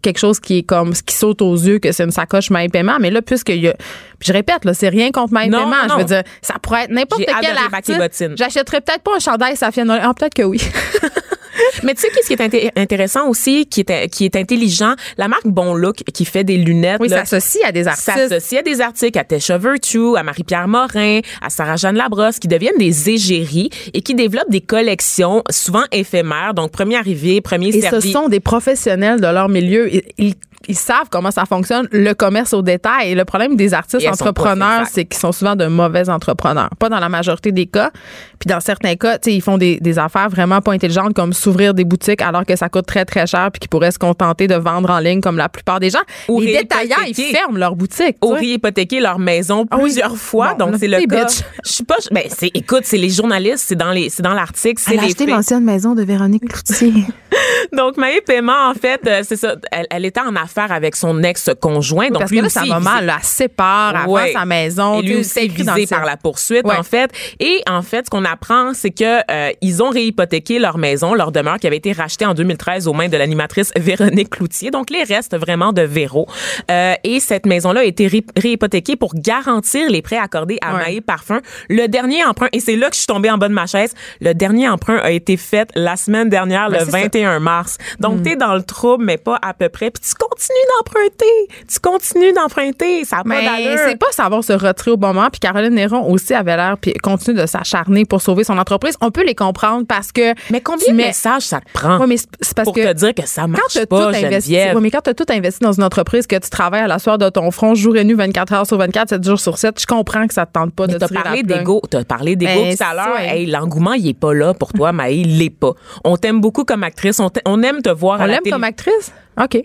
quelque 0.01 0.19
chose 0.19 0.39
qui 0.39 0.59
est 0.59 0.63
comme 0.63 0.93
ce 0.93 1.03
qui 1.03 1.15
saute 1.15 1.41
aux 1.41 1.55
yeux 1.55 1.79
que 1.79 1.91
c'est 1.91 2.03
une 2.03 2.11
sacoche 2.11 2.49
Maé 2.49 2.69
Paiement. 2.69 2.97
Mais 2.99 3.09
là 3.11 3.21
puisque 3.21 3.49
il 3.49 3.61
y 3.61 3.67
a 3.67 3.75
je 4.21 4.33
répète 4.33 4.65
là 4.65 4.73
c'est 4.73 4.89
rien 4.89 5.11
contre 5.11 5.33
Non, 5.33 5.39
Paiement. 5.39 5.65
non. 5.87 5.93
je 5.93 5.97
veux 5.97 6.03
dire 6.05 6.23
ça 6.41 6.55
pourrait 6.61 6.83
être 6.85 6.91
n'importe 6.91 7.23
quel 7.25 7.57
artiste 7.57 8.35
j'achèterais 8.37 8.81
peut-être 8.81 9.03
pas 9.03 9.15
un 9.15 9.19
chandail 9.19 9.55
Safia 9.55 9.85
Nolin 9.85 10.01
ah, 10.03 10.13
peut-être 10.13 10.33
que 10.33 10.43
oui 10.43 10.61
Mais 11.83 11.93
tu 11.93 12.01
sais 12.01 12.09
qu'est-ce 12.09 12.27
qui 12.27 12.33
est 12.33 12.41
inté- 12.41 12.71
intéressant 12.75 13.27
aussi, 13.29 13.65
qui 13.67 13.81
est, 13.87 14.09
qui 14.09 14.25
est 14.25 14.35
intelligent, 14.35 14.93
la 15.17 15.27
marque 15.27 15.47
Bon 15.47 15.73
Look 15.73 15.97
qui 16.13 16.25
fait 16.25 16.43
des 16.43 16.57
lunettes. 16.57 16.99
oui 16.99 17.09
s'associe 17.09 17.63
à 17.65 17.71
des 17.71 17.87
artistes 17.87 18.05
s'associe 18.11 18.59
à 18.59 18.63
des 18.63 18.81
articles 18.81 19.17
à 19.19 19.23
Tesha 19.23 19.57
Virtue, 19.57 20.15
à 20.17 20.23
Marie-Pierre 20.23 20.67
Morin, 20.67 21.19
à 21.41 21.49
Sarah-Jeanne 21.49 21.95
Labrosse, 21.95 22.39
qui 22.39 22.47
deviennent 22.47 22.77
des 22.77 23.09
égéries 23.09 23.69
et 23.93 24.01
qui 24.01 24.15
développent 24.15 24.49
des 24.49 24.61
collections 24.61 25.43
souvent 25.49 25.83
éphémères. 25.91 26.53
Donc, 26.53 26.71
premier 26.71 26.95
arrivé, 26.97 27.41
premier 27.41 27.69
Et 27.69 27.81
ce 27.81 27.89
servi. 27.89 28.11
sont 28.11 28.27
des 28.29 28.39
professionnels 28.39 29.19
de 29.19 29.27
leur 29.27 29.49
milieu. 29.49 29.93
Ils, 29.93 30.03
ils- 30.17 30.35
ils 30.67 30.75
savent 30.75 31.07
comment 31.09 31.31
ça 31.31 31.45
fonctionne, 31.45 31.87
le 31.91 32.13
commerce 32.13 32.53
au 32.53 32.61
détail. 32.61 33.11
Et 33.11 33.15
le 33.15 33.25
problème 33.25 33.55
des 33.55 33.73
artistes 33.73 34.07
entrepreneurs, 34.07 34.85
c'est 34.91 35.05
qu'ils 35.05 35.19
sont 35.19 35.31
souvent 35.31 35.55
de 35.55 35.65
mauvais 35.65 36.09
entrepreneurs. 36.09 36.69
Pas 36.77 36.89
dans 36.89 36.99
la 36.99 37.09
majorité 37.09 37.51
des 37.51 37.65
cas. 37.65 37.91
Puis 38.39 38.47
dans 38.47 38.59
certains 38.59 38.95
cas, 38.95 39.17
tu 39.17 39.29
sais, 39.29 39.35
ils 39.35 39.41
font 39.41 39.57
des, 39.57 39.79
des 39.79 39.99
affaires 39.99 40.29
vraiment 40.29 40.61
pas 40.61 40.73
intelligentes 40.73 41.13
comme 41.13 41.33
s'ouvrir 41.33 41.73
des 41.73 41.83
boutiques 41.85 42.21
alors 42.21 42.45
que 42.45 42.55
ça 42.55 42.69
coûte 42.69 42.85
très, 42.85 43.05
très 43.05 43.25
cher 43.27 43.49
puis 43.51 43.59
qu'ils 43.59 43.69
pourraient 43.69 43.91
se 43.91 43.99
contenter 43.99 44.47
de 44.47 44.55
vendre 44.55 44.89
en 44.89 44.99
ligne 44.99 45.21
comme 45.21 45.37
la 45.37 45.49
plupart 45.49 45.79
des 45.79 45.89
gens. 45.89 45.99
Ou 46.27 46.41
Les 46.41 46.53
détaillants, 46.59 46.95
ils 46.99 47.13
réhypothéquer. 47.13 47.37
ferment 47.37 47.57
leur 47.57 47.75
boutique. 47.75 48.17
Ou 48.23 48.37
sais. 48.37 48.45
hypothéquer 48.45 48.99
leur 48.99 49.19
maison 49.19 49.65
Ah 49.71 49.75
oui. 49.77 49.83
plusieurs 49.83 50.15
fois. 50.17 50.53
Bon, 50.53 50.67
donc, 50.67 50.75
c'est 50.79 50.87
le 50.87 50.99
cas. 51.05 51.25
bitch. 51.25 51.41
Je 51.65 51.71
suis 51.71 51.83
pas, 51.83 51.95
ben, 52.11 52.23
c'est, 52.29 52.51
écoute, 52.53 52.81
c'est 52.83 52.97
les 52.97 53.09
journalistes, 53.09 53.65
c'est 53.67 53.75
dans 53.75 53.91
les, 53.91 54.09
c'est 54.09 54.23
dans 54.23 54.33
l'article, 54.33 54.81
c'est 54.83 54.93
Elle 54.93 54.99
a 54.99 55.07
les 55.07 55.25
l'ancienne 55.25 55.63
maison 55.63 55.95
de 55.95 56.03
Véronique 56.03 56.47
Cloutier. 56.47 56.93
Donc, 57.73 57.97
Maë 57.97 58.21
Paiement, 58.25 58.69
en 58.69 58.73
fait, 58.73 59.01
euh, 59.07 59.21
c'est 59.23 59.35
ça. 59.35 59.55
Elle, 59.71 59.85
elle 59.91 60.05
était 60.05 60.21
en 60.21 60.35
affaire 60.49 60.71
avec 60.71 60.95
son 60.95 61.21
ex-conjoint. 61.23 62.09
donc, 62.09 62.19
Parce 62.19 62.31
lui 62.31 62.37
que 62.37 62.43
là, 62.43 62.47
aussi, 62.47 62.59
ça 62.59 62.65
va 62.65 62.79
mal. 62.79 63.05
là. 63.05 63.17
Elle 63.19 63.25
sépare, 63.25 63.93
elle 64.03 64.09
Ouais. 64.09 64.33
vend 64.33 64.39
sa 64.39 64.45
maison. 64.45 64.99
Et 64.99 65.03
lui 65.03 65.15
aussi 65.17 65.47
dans 65.49 65.73
visé 65.73 65.87
ciel. 65.87 65.99
par 65.99 66.05
la 66.05 66.17
poursuite, 66.17 66.65
Ouais. 66.65 66.75
en 66.77 66.83
fait. 66.83 67.11
Et 67.39 67.61
en 67.69 67.81
fait, 67.81 68.05
ce 68.05 68.09
qu'on 68.09 68.25
apprend, 68.25 68.73
c'est 68.73 68.89
que 68.91 69.19
euh, 69.31 69.51
ils 69.61 69.81
ont 69.83 69.89
réhypothéqué 69.89 70.59
leur 70.59 70.77
maison, 70.77 71.13
leur 71.13 71.31
demeure 71.31 71.57
qui 71.57 71.67
avait 71.67 71.77
été 71.77 71.91
rachetée 71.91 72.25
en 72.25 72.33
2013 72.33 72.87
aux 72.87 72.93
mains 72.93 73.07
de 73.09 73.17
l'animatrice 73.17 73.71
Véronique 73.77 74.29
Cloutier. 74.31 74.71
Donc, 74.71 74.89
les 74.89 75.03
restes 75.03 75.35
vraiment 75.37 75.73
de 75.73 75.81
Véro. 75.81 76.27
Euh, 76.71 76.93
et 77.03 77.19
cette 77.19 77.45
maison-là 77.45 77.81
a 77.81 77.83
été 77.83 78.07
ré- 78.07 78.25
réhypothéquée 78.37 78.95
pour 78.95 79.13
garantir 79.15 79.89
les 79.89 80.01
prêts 80.01 80.17
accordés 80.17 80.57
à 80.61 80.75
Ouais. 80.75 80.79
Maë 80.95 81.01
Parfum. 81.01 81.41
Le 81.69 81.87
dernier 81.87 82.23
emprunt, 82.25 82.47
et 82.53 82.59
c'est 82.59 82.75
là 82.75 82.87
que 82.89 82.93
je 82.95 82.99
suis 82.99 83.07
tombée 83.07 83.29
en 83.29 83.37
bas 83.37 83.47
de 83.47 83.53
ma 83.53 83.65
chaise, 83.67 83.93
le 84.21 84.33
dernier 84.33 84.67
emprunt 84.69 84.97
a 84.97 85.11
été 85.11 85.37
fait 85.37 85.69
la 85.75 85.95
semaine 85.95 86.29
dernière, 86.29 86.69
Ben, 86.69 86.79
le 86.79 86.85
c'est 86.85 86.91
ça. 86.91 86.97
21 86.99 87.39
mars. 87.39 87.77
Donc, 87.99 88.23
t'es 88.23 88.35
dans 88.35 88.55
le 88.55 88.63
trouble, 88.63 89.03
mais 89.05 89.17
pas 89.17 89.39
à 89.41 89.53
peu 89.53 89.69
près. 89.69 89.91
Puis 89.91 90.03
tu 90.07 90.13
continues 90.39 90.67
d'emprunter. 90.79 91.65
Tu 91.67 91.79
continues 91.79 92.33
d'emprunter. 92.33 93.05
Ça 93.05 93.17
n'a 93.17 93.23
pas 93.23 93.29
Mais 93.29 93.45
d'allure. 93.45 93.79
c'est 93.87 93.97
pas 93.97 94.11
savoir 94.11 94.43
se 94.43 94.53
retirer 94.53 94.91
au 94.91 94.97
bon 94.97 95.07
moment. 95.13 95.27
Puis 95.31 95.39
Caroline 95.39 95.73
Néron 95.73 96.09
aussi 96.11 96.33
avait 96.33 96.55
l'air 96.55 96.77
puis 96.79 96.93
continue 96.93 97.37
de 97.37 97.45
s'acharner 97.45 98.05
pour 98.05 98.21
sauver 98.21 98.43
son 98.43 98.57
entreprise. 98.57 98.95
On 99.01 99.11
peut 99.11 99.25
les 99.25 99.35
comprendre 99.35 99.85
parce 99.87 100.11
que. 100.11 100.33
Mais 100.51 100.61
combien 100.61 100.85
tu 100.85 100.91
de 100.91 100.97
mets- 100.97 101.07
messages 101.07 101.43
ça 101.43 101.59
te 101.59 101.71
prend 101.73 101.99
Ouais, 101.99 102.07
mais 102.07 102.17
c'est 102.17 102.27
c'est 102.41 102.55
parce 102.55 102.65
pour 102.65 102.75
que 102.75 102.81
te 102.87 102.93
dire 102.93 103.13
que 103.13 103.25
ça 103.27 103.41
quand 103.43 103.47
marche 103.49 103.73
tu 103.73 103.77
as 103.79 103.81
tout 103.85 103.87
pas, 103.95 104.07
investi, 104.09 104.21
Geneviève? 104.53 104.75
ouais, 104.75 104.81
mais 104.81 104.91
quand 104.91 105.01
tu 105.01 105.09
as 105.09 105.13
tout 105.13 105.25
investi 105.29 105.59
dans 105.61 105.73
une 105.73 105.83
entreprise, 105.83 106.25
que 106.27 106.35
tu 106.37 106.49
travailles 106.49 106.81
à 106.81 106.87
la 106.87 106.99
soir 106.99 107.17
de 107.17 107.29
ton 107.29 107.51
front, 107.51 107.75
jour 107.75 107.95
et 107.97 108.03
nuit, 108.03 108.13
24 108.13 108.53
heures 108.53 108.67
sur 108.67 108.77
24, 108.77 109.09
7 109.09 109.23
jours 109.23 109.39
sur 109.39 109.57
7, 109.57 109.79
je 109.79 109.85
comprends 109.85 110.27
que 110.27 110.33
ça 110.33 110.45
te 110.45 110.53
tente 110.53 110.73
pas 110.73 110.87
Mais 110.87 110.93
de 110.93 110.99
parlé 110.99 111.43
plug. 111.43 111.57
d'ego, 111.57 111.81
t'as 111.89 112.03
parlé 112.03 112.35
d'ego 112.35 112.51
Ben, 112.63 112.75
tout 112.75 112.83
à 112.83 112.93
l'heure. 112.93 113.15
ça, 113.17 113.35
Hey, 113.35 113.45
l'engouement, 113.45 113.93
il 113.93 114.07
est 114.07 114.13
pas 114.19 114.33
là 114.33 114.53
pour 114.53 114.71
toi, 114.73 114.91
mais 114.91 115.17
il 115.17 115.37
l'est 115.37 115.49
pas. 115.49 115.73
On 116.03 116.17
t'aime 116.17 116.39
beaucoup 116.41 116.63
comme 116.63 116.83
actrice, 116.83 117.19
on, 117.45 117.61
aime 117.63 117.81
te 117.81 117.89
voir 117.89 118.19
On 118.19 118.23
à 118.23 118.27
la 118.27 118.33
l'aime 118.33 118.43
télé. 118.43 118.51
comme 118.53 118.63
actrice? 118.63 119.11
OK. 119.41 119.61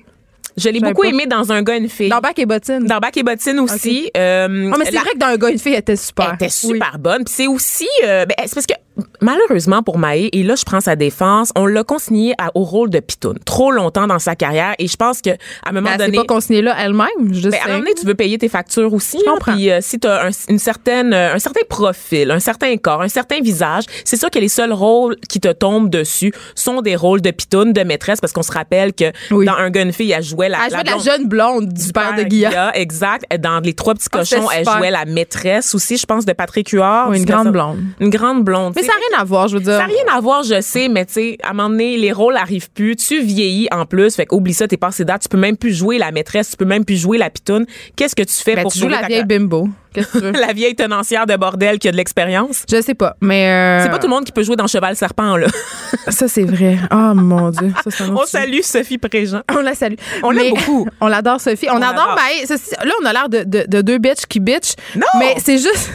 Je 0.57 0.69
l'ai 0.69 0.81
beaucoup 0.81 1.03
pas. 1.03 1.09
aimé 1.09 1.27
dans 1.27 1.51
un 1.53 1.63
gars, 1.63 1.77
une 1.77 1.89
fille. 1.89 2.09
Dans 2.09 2.21
Bac 2.21 2.39
et 2.39 2.47
Bottine. 2.47 2.85
Dans 2.85 2.99
Bac 2.99 3.17
et 3.17 3.23
Bottine 3.23 3.59
aussi. 3.61 4.11
Euh, 4.17 4.71
Oh, 4.73 4.77
mais 4.79 4.85
c'est 4.85 4.93
la- 4.93 5.01
vrai 5.01 5.11
que 5.15 5.19
dans 5.19 5.27
un 5.27 5.37
gars, 5.37 5.51
une 5.51 5.59
fille, 5.59 5.73
elle 5.73 5.81
était 5.81 5.97
super. 5.97 6.29
Elle 6.29 6.35
était 6.35 6.45
Oui. 6.47 6.75
super 6.75 6.99
bonne. 6.99 7.25
Puis 7.25 7.35
c'est 7.37 7.47
aussi, 7.49 7.89
euh, 8.05 8.25
ben, 8.25 8.35
c'est 8.47 8.55
parce 8.55 8.67
que 8.67 8.75
malheureusement 9.21 9.83
pour 9.83 9.99
Maë, 9.99 10.29
et 10.33 10.43
là 10.43 10.55
je 10.57 10.65
prends 10.65 10.81
sa 10.81 10.97
défense, 10.97 11.51
on 11.57 11.67
l'a 11.67 11.85
consigné 11.85 12.35
à- 12.39 12.51
au 12.55 12.63
rôle 12.65 12.91
de 12.91 13.01
pitoune 13.01 13.39
trop 13.45 13.71
longtemps 13.71 14.07
dans 14.07 14.19
sa 14.19 14.37
carrière. 14.37 14.75
Et 14.79 14.87
je 14.89 14.97
pense 14.97 15.21
que 15.21 15.31
à 15.31 15.71
un 15.71 15.73
moment 15.73 15.91
s'est 15.93 15.99
donné, 15.99 16.17
pas 16.19 16.25
consignée 16.25 16.63
là 16.63 16.75
elle-même. 16.79 17.09
Juste 17.33 17.51
Ben, 17.51 17.59
à 17.61 17.65
un 17.65 17.69
moment 17.69 17.79
donné, 17.81 17.95
tu 17.99 18.07
veux 18.07 18.15
payer 18.15 18.39
tes 18.39 18.49
factures 18.49 18.93
aussi. 18.93 19.19
Je 19.25 19.31
comprends. 19.31 19.53
Puis 19.53 19.71
euh, 19.71 19.79
si 19.81 19.99
tu 19.99 20.07
as 20.07 20.27
un, 20.27 20.31
une 20.49 20.59
certaine, 20.59 21.13
euh, 21.13 21.35
un 21.35 21.39
certain 21.39 21.61
profil, 21.69 22.31
un 22.31 22.39
certain 22.41 22.77
corps, 22.77 23.03
un 23.03 23.09
certain 23.09 23.41
visage, 23.41 23.85
c'est 24.05 24.17
sûr 24.17 24.31
que 24.31 24.39
les 24.39 24.49
seuls 24.49 24.73
rôles 24.73 25.17
qui 25.29 25.41
te 25.41 25.53
tombent 25.53 25.91
dessus 25.91 26.33
sont 26.55 26.81
des 26.83 26.97
rôles 26.97 27.21
de 27.21 27.31
pitoune, 27.31 27.73
de 27.73 27.83
maîtresse, 27.83 28.21
parce 28.21 28.33
qu'on 28.33 28.43
se 28.43 28.53
rappelle 28.53 28.93
que 28.93 29.13
Oui. 29.31 29.47
dans 29.47 29.55
Un 29.55 29.71
gars, 29.71 29.83
une 29.83 29.93
fille, 29.93 30.13
elle 30.13 30.23
jouait 30.23 30.49
la, 30.49 30.59
Elle 30.67 30.71
jouait 30.73 30.83
de 30.83 30.87
la 30.89 30.93
blonde- 30.97 31.05
jeune 31.05 31.29
blonde 31.29 31.69
du 31.73 31.93
père 31.93 32.15
de 32.17 32.23
Guilla. 32.23 32.77
Exact. 32.77 33.25
Dans 33.41 33.61
Les 33.61 33.73
Trois 33.75 33.95
Petits 33.95 34.09
Ah, 34.13 34.19
Cochons, 34.19 34.49
elle 34.53 34.65
super. 34.65 34.79
jouait 34.79 34.91
la 34.91 35.05
maîtresse 35.05 35.75
aussi, 35.75 35.97
je 35.97 36.07
pense, 36.07 36.25
de 36.27 36.33
Patrick 36.33 36.69
Huard. 36.71 37.09
Oui, 37.11 37.19
une 37.19 37.25
grande 37.25 37.45
ça. 37.47 37.51
blonde. 37.51 37.79
Une 38.01 38.11
grande 38.11 38.45
blonde. 38.45 38.73
Mais 38.77 38.83
ça 38.85 38.93
n'a 38.93 38.99
rien 39.11 39.21
à 39.21 39.25
voir, 39.25 39.49
je 39.49 39.57
veux 39.57 39.63
dire. 39.63 39.73
Ça 39.73 39.79
n'a 39.79 39.87
rien 39.87 40.05
à 40.13 40.21
voir, 40.21 40.43
je 40.43 40.61
sais, 40.61 40.89
mais 40.89 41.07
tu 41.07 41.15
sais, 41.15 41.39
à 41.43 41.51
un 41.51 41.53
moment 41.53 41.71
donné, 41.71 41.97
les 41.97 42.13
rôles 42.13 42.37
arrivent 42.37 42.71
plus. 42.71 42.97
Tu 42.97 43.23
vieillis 43.23 43.69
en 43.73 43.87
plus. 43.87 44.15
Fait 44.15 44.27
oublie 44.31 44.55
ça, 44.55 44.69
t'es 44.69 44.77
passé 44.77 45.05
date. 45.05 45.23
Tu 45.23 45.29
peux 45.29 45.39
même 45.39 45.57
plus 45.57 45.75
jouer 45.75 45.99
la 45.99 46.11
maîtresse. 46.11 46.51
Tu 46.51 46.57
peux 46.57 46.65
même 46.65 46.85
plus 46.85 46.97
jouer 46.97 47.19
la 47.19 47.31
pitoune. 47.31 47.67
Qu'est-ce 47.97 48.15
que 48.15 48.23
tu 48.23 48.35
fais 48.35 48.55
Ben, 48.55 48.63
pour 48.63 48.73
tu 48.73 48.79
joues 48.79 48.85
sauver 48.87 49.01
la 49.01 49.07
vieille 49.07 49.25
bimbo. 49.25 49.69
La 50.41 50.53
vieille 50.53 50.75
tenancière 50.75 51.27
de 51.27 51.37
bordel 51.37 51.79
qui 51.79 51.89
a 51.89 51.93
de 51.93 51.97
l'expérience? 51.97 52.65
Je 52.71 52.81
sais 52.81 52.95
pas, 52.95 53.17
mais. 53.21 53.51
euh, 53.51 53.83
C'est 53.83 53.91
pas 53.91 53.99
tout 53.99 54.07
le 54.07 54.15
monde 54.15 54.25
qui 54.25 54.33
peut 54.33 54.43
jouer 54.43 54.57
dans 54.57 54.67
Cheval 54.67 54.97
Serpent, 54.97 55.37
là. 55.37 55.47
Ça, 56.09 56.29
c'est 56.29 56.43
vrai. 56.45 56.79
Oh 56.93 57.13
mon 57.15 57.51
Dieu. 57.51 57.73
Ça, 57.89 58.05
On 58.11 58.27
salue 58.27 58.61
Sophie 58.63 58.99
Préjean. 58.99 59.43
On 59.53 59.61
la 59.61 59.75
salue. 59.75 59.95
On 60.23 60.31
l'aime 60.31 60.55
beaucoup. 60.55 60.87
On 61.01 61.07
l'adore, 61.09 61.41
Sophie. 61.41 61.67
On, 61.71 61.77
On 61.77 61.83
adore. 61.83 62.17
Maë. 62.17 62.47
Là, 62.85 62.93
on 63.03 63.07
a 63.07 63.13
l'air 63.13 63.29
de, 63.29 63.43
de- 63.45 63.65
de 63.69 63.81
deux 63.83 63.99
bitches 63.99 64.27
qui 64.29 64.41
bitch. 64.41 64.75
Non! 64.97 65.07
Mais 65.19 65.35
c'est 65.39 65.59
juste. 65.59 65.91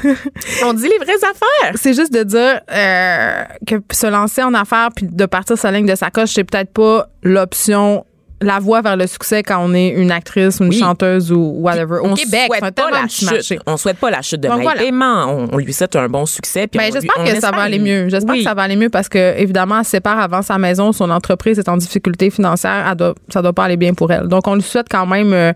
On 0.66 0.74
dit 0.74 0.88
les 0.88 0.98
vraies 0.98 1.24
affaires. 1.24 1.74
C'est 1.76 1.94
juste 1.94 2.14
de 2.14 2.24
dire 2.24 2.62
euh, 2.72 3.44
que 3.68 3.76
se 3.92 4.08
lancer 4.08 4.42
en 4.44 4.54
affaires 4.54 4.90
puis 4.96 5.08
de 5.08 5.26
partir 5.26 5.58
sa 5.58 5.72
ligne 5.72 5.86
de 5.86 5.96
sacoche, 5.96 6.30
c'est 6.34 6.44
peut-être 6.44 6.72
pas 6.74 7.08
l'option 7.24 8.06
la 8.42 8.60
voie 8.60 8.82
vers 8.82 8.96
le 8.96 9.06
succès 9.08 9.44
quand 9.44 9.60
on 9.64 9.74
est 9.74 9.90
une 9.90 10.12
actrice, 10.12 10.60
une 10.60 10.70
Oui. 10.70 10.80
chanteuse 10.80 11.32
ou 11.32 11.56
whatever. 11.60 11.98
Au 12.02 12.08
on 12.08 12.14
Québec, 12.14 12.50
souhaite 12.58 12.76
pas 12.76 12.90
la 12.92 13.08
chute. 13.08 13.32
marché. 13.32 13.60
On 13.66 13.78
souhaite 13.78 13.98
pas 13.98 14.10
la 14.10 14.22
chute 14.22 14.42
de 14.42 14.48
Donc 14.48 14.62
voilà. 14.62 14.82
Paiement. 14.82 15.26
On, 15.28 15.48
on 15.54 15.58
lui 15.58 15.74
souhaite 15.74 15.96
un 15.96 16.08
bon 16.08 16.26
succès. 16.26 16.68
puis 16.68 16.78
Ben, 16.80 16.86
on 16.90 16.94
j'espère 16.94 17.24
que 17.24 17.38
on 17.38 17.42
ça 17.42 17.52
va 17.52 17.62
aller 17.64 17.80
mieux. 17.80 18.08
J'espère 18.10 18.34
Oui. 18.34 18.40
que 18.40 18.44
ça 18.48 18.54
va 18.54 18.62
aller 18.64 18.76
mieux 18.76 18.90
parce 18.90 19.10
que, 19.10 19.38
évidemment, 19.38 19.80
elle 19.80 19.86
se 19.86 19.92
sépare 19.92 20.20
avant 20.20 20.42
sa 20.42 20.58
maison, 20.58 20.92
son 20.92 21.10
entreprise 21.10 21.60
est 21.60 21.68
en 21.70 21.78
difficulté 21.78 22.30
financière, 22.30 22.86
elle 22.90 22.96
doit, 22.96 23.16
ça 23.30 23.42
doit 23.42 23.54
pas 23.54 23.66
aller 23.66 23.78
bien 23.78 23.94
pour 23.94 24.12
elle. 24.12 24.28
Donc, 24.28 24.48
on 24.48 24.56
lui 24.56 24.62
souhaite 24.62 24.88
quand 24.90 25.06
même 25.06 25.34
euh, 25.34 25.52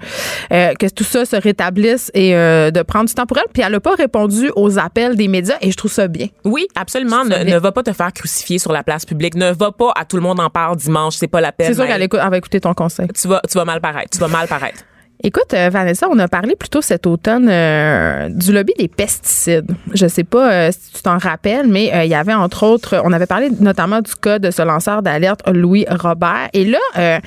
euh, 0.51 0.73
que 0.79 0.87
tout 0.89 1.03
ça 1.03 1.25
se 1.25 1.35
rétablisse 1.35 2.11
et 2.13 2.35
euh, 2.35 2.71
de 2.71 2.81
prendre 2.81 3.07
du 3.07 3.13
temps 3.13 3.25
pour 3.25 3.37
elle. 3.37 3.45
Puis, 3.53 3.63
elle 3.65 3.71
n'a 3.71 3.79
pas 3.79 3.95
répondu 3.95 4.51
aux 4.55 4.77
appels 4.77 5.15
des 5.15 5.27
médias 5.27 5.55
et 5.61 5.71
je 5.71 5.77
trouve 5.77 5.91
ça 5.91 6.07
bien. 6.07 6.27
Oui, 6.43 6.67
absolument. 6.75 7.23
Ne, 7.23 7.57
va 7.59 7.71
pas 7.71 7.83
te 7.83 7.93
faire 7.93 8.11
crucifier 8.11 8.59
sur 8.59 8.71
la 8.73 8.83
place 8.83 9.05
publique. 9.05 9.35
Ne 9.35 9.51
va 9.51 9.71
pas 9.71 9.91
à 9.95 10.05
tout 10.05 10.15
le 10.17 10.21
monde 10.21 10.39
en 10.39 10.49
parle 10.49 10.75
dimanche. 10.77 11.15
C'est 11.15 11.27
pas 11.27 11.39
la 11.41 11.51
peine. 11.51 11.67
C'est 11.67 11.73
sûr 11.75 11.85
qu'elle 11.87 12.07
va 12.29 12.37
écouter 12.37 12.59
ton 12.59 12.72
conseil. 12.73 13.07
Tu 13.19 13.27
vas, 13.27 13.41
tu 13.49 13.57
vas 13.57 13.65
mal 13.65 13.81
paraître. 13.81 14.09
Tu 14.11 14.19
vas 14.19 14.27
mal 14.27 14.47
paraître. 14.47 14.83
Écoute, 15.25 15.53
euh, 15.53 15.69
Vanessa, 15.69 16.07
on 16.11 16.19
a 16.19 16.27
parlé 16.27 16.55
plus 16.57 16.67
tôt 16.67 16.81
cet 16.81 17.07
automne 17.07 17.47
euh, 17.49 18.27
du 18.29 18.51
lobby 18.51 18.73
des 18.77 18.89
pesticides. 18.89 19.71
Je 19.93 20.07
sais 20.07 20.25
pas 20.25 20.51
euh, 20.51 20.71
si 20.71 20.91
tu 20.91 21.01
t'en 21.01 21.17
rappelles, 21.17 21.67
mais 21.67 21.91
il 22.03 22.09
y 22.09 22.15
avait 22.15 22.33
entre 22.33 22.63
autres, 22.63 23.01
on 23.05 23.13
avait 23.13 23.25
parlé 23.25 23.49
notamment 23.61 24.01
du 24.01 24.15
cas 24.15 24.39
de 24.39 24.51
ce 24.51 24.61
lanceur 24.63 25.01
d'alerte 25.01 25.41
Louis 25.47 25.85
Robert. 25.89 26.49
Et 26.51 26.65
là, 26.65 27.21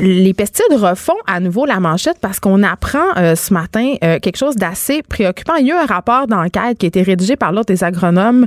les 0.00 0.34
pesticides 0.34 0.76
refont 0.76 1.16
à 1.26 1.40
nouveau 1.40 1.66
la 1.66 1.80
manchette 1.80 2.18
parce 2.20 2.40
qu'on 2.40 2.62
apprend 2.62 3.16
euh, 3.16 3.36
ce 3.36 3.52
matin 3.52 3.94
euh, 4.02 4.18
quelque 4.18 4.36
chose 4.36 4.56
d'assez 4.56 5.02
préoccupant. 5.02 5.54
Il 5.56 5.66
y 5.66 5.72
a 5.72 5.76
eu 5.76 5.78
un 5.78 5.86
rapport 5.86 6.26
d'enquête 6.26 6.78
qui 6.78 6.86
a 6.86 6.88
été 6.88 7.02
rédigé 7.02 7.36
par 7.36 7.52
l'Ordre 7.52 7.66
des 7.66 7.84
agronomes 7.84 8.46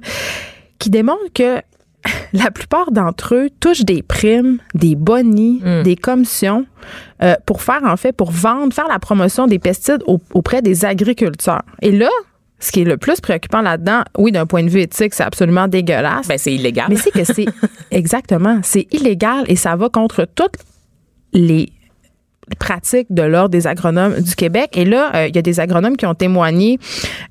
qui 0.80 0.90
démontre 0.90 1.32
que 1.34 1.62
la 2.34 2.52
plupart 2.52 2.92
d'entre 2.92 3.36
eux 3.36 3.50
touchent 3.60 3.86
des 3.86 4.02
primes, 4.04 4.58
des 4.74 4.96
bonnies, 4.96 5.62
des 5.84 5.96
commissions 5.96 6.66
euh, 7.24 7.36
pour 7.46 7.62
faire, 7.62 7.82
en 7.84 7.98
fait, 7.98 8.12
pour 8.14 8.32
vendre, 8.32 8.74
faire 8.74 8.88
la 8.88 9.00
promotion 9.00 9.48
des 9.48 9.60
pesticides 9.60 10.04
au- 10.08 10.20
auprès 10.34 10.62
des 10.62 10.86
agriculteurs. 10.86 11.64
Et 11.82 11.92
là, 11.92 12.10
ce 12.60 12.72
qui 12.72 12.82
est 12.82 12.86
le 12.86 12.98
plus 12.98 13.22
préoccupant 13.22 13.62
là-dedans, 13.62 14.02
oui, 14.18 14.32
d'un 14.32 14.46
point 14.46 14.64
de 14.64 14.70
vue 14.70 14.82
éthique, 14.82 15.14
c'est 15.14 15.24
absolument 15.24 15.68
dégueulasse. 15.68 16.28
Ben, 16.28 16.38
c'est 16.38 16.54
illégal. 16.54 16.88
Mais 16.90 16.96
c'est 16.96 17.12
que 17.12 17.24
c'est 17.24 17.46
exactement, 17.92 18.60
c'est 18.64 18.88
illégal 18.92 19.44
et 19.48 19.56
ça 19.56 19.76
va 19.76 19.90
contre 19.90 20.28
toutes 20.36 20.56
les 21.34 21.70
pratiques 22.60 23.08
de 23.10 23.22
l'ordre 23.24 23.50
des 23.50 23.68
agronomes 23.68 24.20
du 24.22 24.36
Québec. 24.36 24.78
Et 24.78 24.86
là, 24.86 25.12
euh, 25.16 25.28
il 25.28 25.36
y 25.36 25.40
a 25.40 25.42
des 25.42 25.60
agronomes 25.60 25.98
qui 25.98 26.06
ont 26.06 26.14
témoigné 26.16 26.80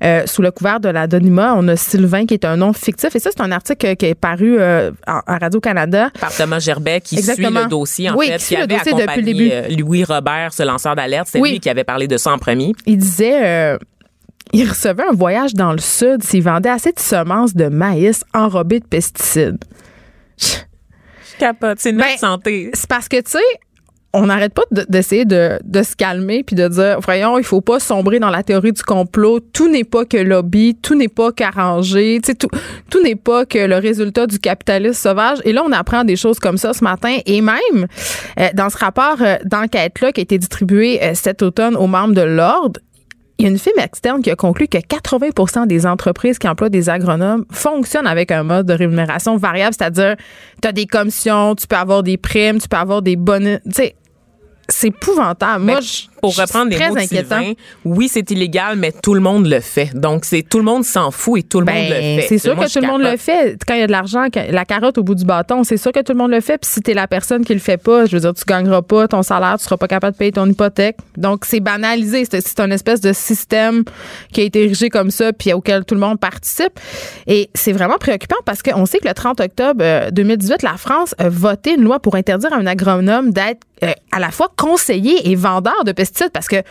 euh, 0.03 0.25
sous 0.25 0.41
le 0.41 0.51
couvert 0.51 0.79
de 0.79 0.89
l'anonymat. 0.89 1.55
On 1.57 1.67
a 1.67 1.75
Sylvain 1.75 2.25
qui 2.25 2.33
est 2.35 2.45
un 2.45 2.57
nom 2.57 2.73
fictif. 2.73 3.15
Et 3.15 3.19
ça, 3.19 3.29
c'est 3.35 3.41
un 3.41 3.51
article 3.51 3.95
qui 3.95 4.05
est 4.05 4.15
paru 4.15 4.57
euh, 4.59 4.91
en- 5.07 5.21
à 5.25 5.37
Radio-Canada. 5.37 6.09
par 6.19 6.31
Thomas 6.35 6.59
Gerbet 6.59 7.01
qui 7.01 7.17
Exactement. 7.17 7.49
suit 7.49 7.63
le 7.63 7.69
dossier 7.69 8.09
en 8.09 8.15
Oui, 8.15 8.27
fait 8.27 8.37
qui 8.37 8.43
suit 8.45 8.55
le 8.55 8.61
avait 8.63 8.77
dossier 8.77 8.93
depuis 8.93 9.21
le 9.21 9.25
début. 9.25 9.49
euh, 9.51 9.67
Louis 9.77 10.03
Robert 10.03 10.53
ce 10.53 10.63
lanceur 10.63 10.95
d'alerte 10.95 11.27
c'est 11.31 11.39
Oui. 11.39 11.51
lui 11.53 11.59
qui 11.59 11.69
avait 11.69 11.83
parlé 11.83 12.07
de 12.07 12.17
ça 12.17 12.31
en 12.31 12.37
premier 12.37 12.73
Il 12.85 12.97
disait... 12.97 13.77
il 14.53 14.67
recevait 14.69 15.03
un 15.09 15.13
voyage 15.15 15.53
dans 15.55 15.71
le 15.73 15.79
sud 15.79 16.23
s'il 16.23 16.43
vendait 16.43 16.69
assez 16.69 16.91
de 16.91 16.99
semences 16.99 17.53
de 17.55 17.67
maïs 17.67 18.23
enrobées 18.33 18.79
de 18.79 18.85
pesticides. 18.85 19.57
je 20.37 20.55
capote 21.39 21.79
c'est 21.79 21.91
notre 21.91 22.07
Ben, 22.09 22.17
santé 22.17 22.69
C'est 22.73 22.87
parce 22.87 23.07
que, 23.09 23.17
tu 23.17 23.31
sais, 23.31 23.39
on 24.13 24.27
n'arrête 24.27 24.53
pas 24.53 24.63
de- 24.71 24.85
d'essayer 24.89 25.25
de, 25.25 25.59
de 25.63 25.83
se 25.83 25.95
calmer 25.95 26.43
puis 26.43 26.55
de 26.55 26.67
dire, 26.67 26.99
voyons, 27.01 27.37
il 27.37 27.43
faut 27.43 27.61
pas 27.61 27.79
sombrer 27.79 28.19
dans 28.19 28.29
la 28.29 28.41
théorie 28.41 28.71
du 28.71 28.81
complot. 28.81 29.39
Tout 29.39 29.69
n'est 29.69 29.83
pas 29.83 30.05
que 30.05 30.17
lobby, 30.17 30.75
tout 30.81 30.95
n'est 30.95 31.07
pas 31.09 31.31
qu'arrangé, 31.31 32.19
tout, 32.39 32.47
tout 32.89 33.03
n'est 33.03 33.15
pas 33.15 33.45
que 33.45 33.59
le 33.59 33.75
résultat 33.75 34.25
du 34.25 34.39
capitalisme 34.39 34.93
sauvage. 34.93 35.39
Et 35.43 35.53
là, 35.53 35.63
on 35.65 35.71
apprend 35.71 36.03
des 36.03 36.15
choses 36.15 36.39
comme 36.39 36.57
ça 36.57 36.73
ce 36.73 36.83
matin. 36.83 37.17
Et 37.25 37.41
même, 37.41 37.87
euh, 38.39 38.47
dans 38.53 38.69
ce 38.69 38.77
rapport 38.77 39.17
euh, 39.21 39.35
d'enquête-là 39.45 40.11
qui 40.11 40.21
a 40.21 40.23
été 40.23 40.37
distribué 40.37 41.03
euh, 41.03 41.11
cet 41.13 41.41
automne 41.41 41.75
aux 41.75 41.87
membres 41.87 42.13
de 42.15 42.21
l'Ordre, 42.21 42.79
il 43.39 43.43
y 43.43 43.45
a 43.47 43.51
une 43.51 43.59
firme 43.59 43.79
externe 43.79 44.21
qui 44.21 44.31
a 44.31 44.35
conclu 44.35 44.67
que 44.67 44.77
80% 44.79 45.67
des 45.67 45.85
entreprises 45.85 46.39
qui 46.39 46.47
emploient 46.47 46.69
des 46.69 46.89
agronomes 46.89 47.45
fonctionnent 47.51 48.07
avec 48.07 48.31
un 48.31 48.43
mode 48.43 48.65
de 48.65 48.73
rémunération 48.73 49.37
variable, 49.37 49.75
c'est-à-dire 49.77 50.15
tu 50.61 50.67
as 50.67 50.71
des 50.71 50.85
commissions, 50.87 51.53
tu 51.55 51.67
peux 51.67 51.75
avoir 51.75 52.01
des 52.03 52.17
primes, 52.17 52.59
tu 52.59 52.67
peux 52.67 52.77
avoir 52.77 53.01
des 53.01 53.15
bonus. 53.15 53.59
Tu 53.65 53.71
sais, 53.73 53.95
c'est 54.69 54.87
épouvantable. 54.87 55.63
Moi, 55.63 55.79
je- 55.81 56.07
pour 56.21 56.35
reprendre 56.35 56.69
les 56.69 56.77
c'est 56.77 56.81
très 56.81 56.89
mots 56.89 56.95
de 56.95 56.99
inquiétant. 57.01 57.39
Sylvain, 57.39 57.53
oui, 57.85 58.07
c'est 58.11 58.29
illégal, 58.31 58.77
mais 58.77 58.91
tout 58.91 59.13
le 59.13 59.19
monde 59.19 59.47
le 59.47 59.59
fait. 59.59 59.91
Donc, 59.93 60.25
c'est 60.25 60.43
tout 60.43 60.57
le 60.57 60.63
monde 60.63 60.83
s'en 60.83 61.11
fout 61.11 61.39
et 61.39 61.43
tout 61.43 61.59
le 61.59 61.65
monde 61.65 61.83
le 61.83 61.89
Ben, 61.89 62.21
fait. 62.21 62.27
c'est 62.27 62.37
sûr 62.37 62.55
Moi, 62.55 62.65
que 62.65 62.73
tout 62.73 62.79
le 62.79 62.87
monde 62.87 63.01
le 63.01 63.17
fait. 63.17 63.57
Quand 63.67 63.73
il 63.73 63.79
y 63.79 63.83
a 63.83 63.87
de 63.87 63.91
l'argent, 63.91 64.25
la 64.49 64.65
carotte 64.65 64.97
au 64.97 65.03
bout 65.03 65.15
du 65.15 65.25
bâton, 65.25 65.63
c'est 65.63 65.77
sûr 65.77 65.91
que 65.91 66.01
tout 66.01 66.13
le 66.13 66.17
monde 66.17 66.31
le 66.31 66.41
fait. 66.41 66.57
Puis 66.57 66.69
si 66.71 66.81
t'es 66.81 66.93
la 66.93 67.07
personne 67.07 67.43
qui 67.45 67.53
le 67.53 67.59
fait 67.59 67.77
pas, 67.77 68.05
je 68.05 68.15
veux 68.15 68.21
dire, 68.21 68.33
tu 68.33 68.43
gagneras 68.45 68.81
pas 68.81 69.07
ton 69.07 69.21
salaire, 69.23 69.55
tu 69.57 69.63
seras 69.65 69.77
pas 69.77 69.87
capable 69.87 70.13
de 70.13 70.17
payer 70.17 70.31
ton 70.31 70.45
hypothèque. 70.47 70.97
Donc, 71.17 71.45
c'est 71.45 71.59
banalisé. 71.59 72.23
C'est 72.29 72.59
un 72.59 72.71
espèce 72.71 73.01
de 73.01 73.13
système 73.13 73.83
qui 74.31 74.41
a 74.41 74.43
été 74.43 74.63
érigé 74.63 74.89
comme 74.89 75.11
ça, 75.11 75.33
puis 75.33 75.53
auquel 75.53 75.85
tout 75.85 75.95
le 75.95 76.01
monde 76.01 76.19
participe. 76.19 76.79
Et 77.27 77.49
c'est 77.53 77.71
vraiment 77.73 77.97
préoccupant 77.97 78.37
parce 78.45 78.61
qu'on 78.63 78.85
sait 78.85 78.99
que 78.99 79.07
le 79.07 79.13
30 79.13 79.39
octobre 79.39 79.81
euh, 79.81 80.11
2018, 80.11 80.63
la 80.63 80.77
France 80.77 81.13
a 81.17 81.29
voté 81.29 81.75
une 81.75 81.83
loi 81.83 81.99
pour 81.99 82.15
interdire 82.15 82.53
à 82.53 82.57
un 82.57 82.65
agronome 82.65 83.31
d'être 83.31 83.61
euh, 83.83 83.91
à 84.11 84.19
la 84.19 84.31
fois 84.31 84.47
conseiller 84.57 85.29
et 85.29 85.35
vendeur 85.35 85.83
de 85.85 85.91
pesticides 85.91 86.06
parce 86.31 86.47
que 86.47 86.63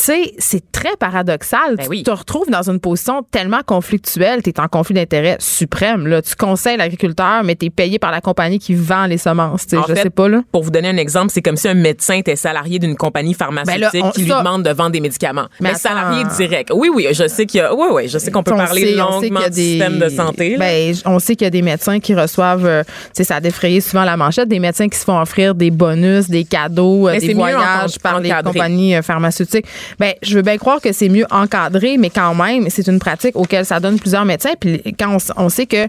tu 0.00 0.06
sais, 0.06 0.32
c'est 0.38 0.72
très 0.72 0.96
paradoxal. 0.98 1.76
Ben 1.76 1.82
tu 1.84 1.90
oui. 1.90 2.02
te 2.02 2.10
retrouves 2.10 2.48
dans 2.48 2.70
une 2.70 2.80
position 2.80 3.22
tellement 3.30 3.60
conflictuelle, 3.66 4.42
tu 4.42 4.48
es 4.50 4.58
en 4.60 4.66
conflit 4.68 4.94
d'intérêt 4.94 5.36
suprême. 5.40 6.06
Là. 6.06 6.22
Tu 6.22 6.34
conseilles 6.36 6.78
l'agriculteur, 6.78 7.44
mais 7.44 7.54
tu 7.54 7.66
es 7.66 7.70
payé 7.70 7.98
par 7.98 8.10
la 8.10 8.20
compagnie 8.22 8.58
qui 8.58 8.74
vend 8.74 9.04
les 9.06 9.18
semences. 9.18 9.66
En 9.74 9.82
Je 9.82 9.94
fait, 9.94 10.02
sais 10.04 10.10
pas. 10.10 10.28
Là. 10.28 10.40
Pour 10.52 10.62
vous 10.62 10.70
donner 10.70 10.88
un 10.88 10.96
exemple, 10.96 11.30
c'est 11.30 11.42
comme 11.42 11.56
si 11.56 11.68
un 11.68 11.74
médecin 11.74 12.14
était 12.14 12.36
salarié 12.36 12.78
d'une 12.78 12.96
compagnie 12.96 13.34
pharmaceutique 13.34 13.80
Ben 13.92 14.00
là, 14.00 14.06
on- 14.06 14.10
qui 14.10 14.22
lui 14.22 14.30
demande 14.30 14.62
de 14.62 14.70
vendre 14.70 14.92
des 14.92 15.00
médicaments. 15.00 15.46
Mais 15.60 15.72
Mais, 15.72 15.78
salarié 15.78 16.24
direct. 16.36 16.70
Oui, 16.74 16.88
oui, 16.94 17.06
je 17.12 17.28
sais 17.28 17.44
qu'il 17.44 17.58
y 17.58 17.62
a. 17.62 17.74
Oui, 17.74 17.88
oui, 17.92 18.08
je 18.08 18.16
sais 18.18 18.30
qu'on 18.30 18.42
peut 18.42 18.56
parler 18.56 18.86
sait- 18.86 18.94
longuement 18.96 19.40
du 19.48 19.60
système 19.60 19.98
de 19.98 20.08
santé. 20.08 20.56
Ben, 20.58 20.94
on 21.04 21.18
sait 21.18 21.36
qu'il 21.36 21.44
y 21.44 21.48
a 21.48 21.50
des 21.50 21.62
médecins 21.62 22.00
qui 22.00 22.14
reçoivent, 22.14 22.64
euh, 22.66 22.82
tu 22.84 22.90
sais, 23.18 23.24
ça 23.24 23.36
a 23.36 23.40
défrayé 23.40 23.80
souvent 23.80 24.04
la 24.04 24.16
manchette, 24.16 24.48
des 24.48 24.58
médecins 24.60 24.88
qui 24.88 24.98
se 24.98 25.04
font 25.04 25.20
offrir 25.20 25.54
des 25.54 25.70
bonus, 25.70 26.28
des 26.30 26.44
cadeaux, 26.44 27.08
euh, 27.08 27.18
des 27.18 27.34
voyages 27.34 27.98
par 27.98 28.20
les 28.20 28.30
compagnies 28.42 28.94
euh, 28.96 29.02
pharmaceutiques. 29.02 29.66
Ben, 29.98 30.12
je 30.22 30.36
veux 30.36 30.42
bien 30.42 30.56
croire 30.58 30.80
que 30.80 30.92
c'est 30.92 31.08
mieux 31.08 31.26
encadré, 31.30 31.96
mais 31.98 32.10
quand 32.10 32.34
même, 32.34 32.68
c'est 32.70 32.86
une 32.86 32.98
pratique 32.98 33.36
auquel 33.36 33.64
ça 33.64 33.80
donne 33.80 33.98
plusieurs 33.98 34.24
médecins. 34.24 34.52
Puis 34.58 34.82
quand 34.98 35.16
on, 35.36 35.44
on 35.44 35.48
sait 35.48 35.66
que 35.66 35.86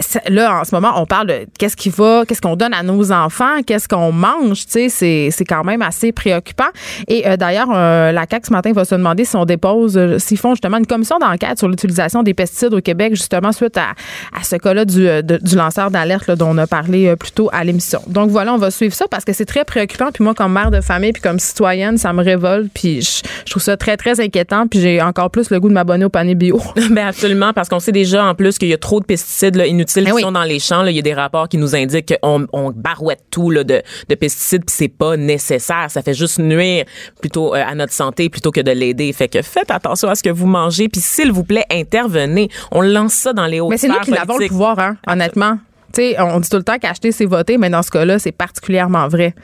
ça- 0.00 0.20
là, 0.28 0.60
en 0.60 0.64
ce 0.64 0.74
moment, 0.74 0.92
on 0.96 1.06
parle 1.06 1.26
de 1.28 1.46
qu'est-ce 1.58 1.76
qui 1.76 1.90
va, 1.90 2.24
qu'est-ce 2.26 2.40
qu'on 2.40 2.56
donne 2.56 2.74
à 2.74 2.82
nos 2.82 3.12
enfants, 3.12 3.62
qu'est-ce 3.66 3.88
qu'on 3.88 4.12
mange, 4.12 4.66
tu 4.66 4.72
sais, 4.72 4.88
c'est, 4.88 5.28
c'est 5.30 5.44
quand 5.44 5.64
même 5.64 5.82
assez 5.82 6.12
préoccupant. 6.12 6.68
Et 7.08 7.26
euh, 7.26 7.36
d'ailleurs, 7.36 7.68
euh, 7.74 8.12
la 8.12 8.24
CAQ 8.30 8.46
ce 8.48 8.52
matin 8.52 8.72
va 8.72 8.84
se 8.84 8.94
demander 8.94 9.24
si 9.24 9.36
on 9.36 9.44
dépose, 9.44 9.96
euh, 9.96 10.18
s'ils 10.18 10.38
font 10.38 10.50
justement 10.54 10.78
une 10.78 10.86
commission 10.86 11.18
d'enquête 11.18 11.58
sur 11.58 11.68
l'utilisation 11.68 12.22
des 12.22 12.34
pesticides 12.34 12.74
au 12.74 12.80
Québec, 12.80 13.14
justement 13.14 13.52
suite 13.52 13.76
à, 13.76 13.90
à 14.38 14.42
ce 14.42 14.56
cas-là 14.56 14.84
du, 14.84 15.06
du 15.22 15.56
lanceur 15.56 15.90
d'alerte 15.90 16.26
là, 16.26 16.36
dont 16.36 16.50
on 16.50 16.58
a 16.58 16.66
parlé 16.66 17.14
plus 17.16 17.32
tôt 17.32 17.48
à 17.52 17.64
l'émission. 17.64 18.00
Donc 18.06 18.30
voilà, 18.30 18.54
on 18.54 18.58
va 18.58 18.70
suivre 18.70 18.94
ça 18.94 19.06
parce 19.10 19.24
que 19.24 19.32
c'est 19.32 19.44
très 19.44 19.64
préoccupant. 19.64 20.10
Puis 20.12 20.22
moi, 20.24 20.34
comme 20.34 20.52
mère 20.52 20.70
de 20.70 20.80
famille, 20.80 21.12
puis 21.12 21.22
comme 21.22 21.38
citoyenne, 21.38 21.98
ça 21.98 22.12
me 22.12 22.22
révolte. 22.22 22.70
Puis 22.74 23.21
je 23.44 23.50
trouve 23.50 23.62
ça 23.62 23.76
très, 23.76 23.96
très 23.96 24.20
inquiétant. 24.20 24.66
Puis 24.66 24.80
j'ai 24.80 25.00
encore 25.02 25.30
plus 25.30 25.50
le 25.50 25.60
goût 25.60 25.68
de 25.68 25.74
m'abonner 25.74 26.04
au 26.04 26.08
panier 26.10 26.34
bio. 26.34 26.60
Ben 26.90 27.06
absolument, 27.06 27.52
parce 27.52 27.68
qu'on 27.68 27.80
sait 27.80 27.92
déjà 27.92 28.24
en 28.24 28.34
plus 28.34 28.58
qu'il 28.58 28.68
y 28.68 28.72
a 28.74 28.78
trop 28.78 29.00
de 29.00 29.04
pesticides 29.06 29.56
là, 29.56 29.66
inutiles 29.66 30.04
Ben 30.04 30.10
qui 30.10 30.16
oui. 30.16 30.22
sont 30.22 30.32
dans 30.32 30.42
les 30.42 30.58
champs. 30.58 30.82
là. 30.82 30.90
Il 30.90 30.96
y 30.96 30.98
a 30.98 31.02
des 31.02 31.14
rapports 31.14 31.48
qui 31.48 31.56
nous 31.58 31.74
indiquent 31.74 32.14
qu'on 32.20 32.46
on 32.52 32.70
barouette 32.70 33.20
tout 33.30 33.50
là, 33.50 33.64
de, 33.64 33.82
de 34.08 34.14
pesticides, 34.14 34.64
puis 34.64 34.74
c'est 34.76 34.88
pas 34.88 35.16
nécessaire. 35.16 35.86
Ça 35.88 36.02
fait 36.02 36.14
juste 36.14 36.38
nuire 36.38 36.84
plutôt 37.20 37.54
euh, 37.54 37.62
à 37.66 37.74
notre 37.74 37.92
santé 37.92 38.28
plutôt 38.28 38.50
que 38.50 38.60
de 38.60 38.70
l'aider. 38.70 39.12
Fait 39.12 39.28
que 39.28 39.42
faites 39.42 39.70
attention 39.70 40.08
à 40.08 40.14
ce 40.14 40.22
que 40.22 40.30
vous 40.30 40.46
mangez, 40.46 40.88
puis 40.88 41.00
s'il 41.00 41.32
vous 41.32 41.44
plaît, 41.44 41.64
intervenez. 41.70 42.48
On 42.70 42.82
lance 42.82 43.14
ça 43.14 43.32
dans 43.32 43.46
les 43.46 43.60
hautes 43.60 43.70
Mais 43.70 43.78
c'est 43.78 43.88
nous 43.88 44.00
qui 44.00 44.10
l'avons 44.10 44.38
le 44.38 44.48
pouvoir, 44.48 44.78
hein, 44.78 44.96
honnêtement. 45.06 45.58
Tu 45.94 46.00
sais, 46.00 46.20
on 46.20 46.40
dit 46.40 46.48
tout 46.48 46.56
le 46.56 46.62
temps 46.62 46.78
qu'acheter, 46.78 47.12
c'est 47.12 47.26
voter, 47.26 47.58
mais 47.58 47.68
dans 47.68 47.82
ce 47.82 47.90
cas-là, 47.90 48.18
c'est 48.18 48.32
particulièrement 48.32 49.08
vrai. 49.08 49.34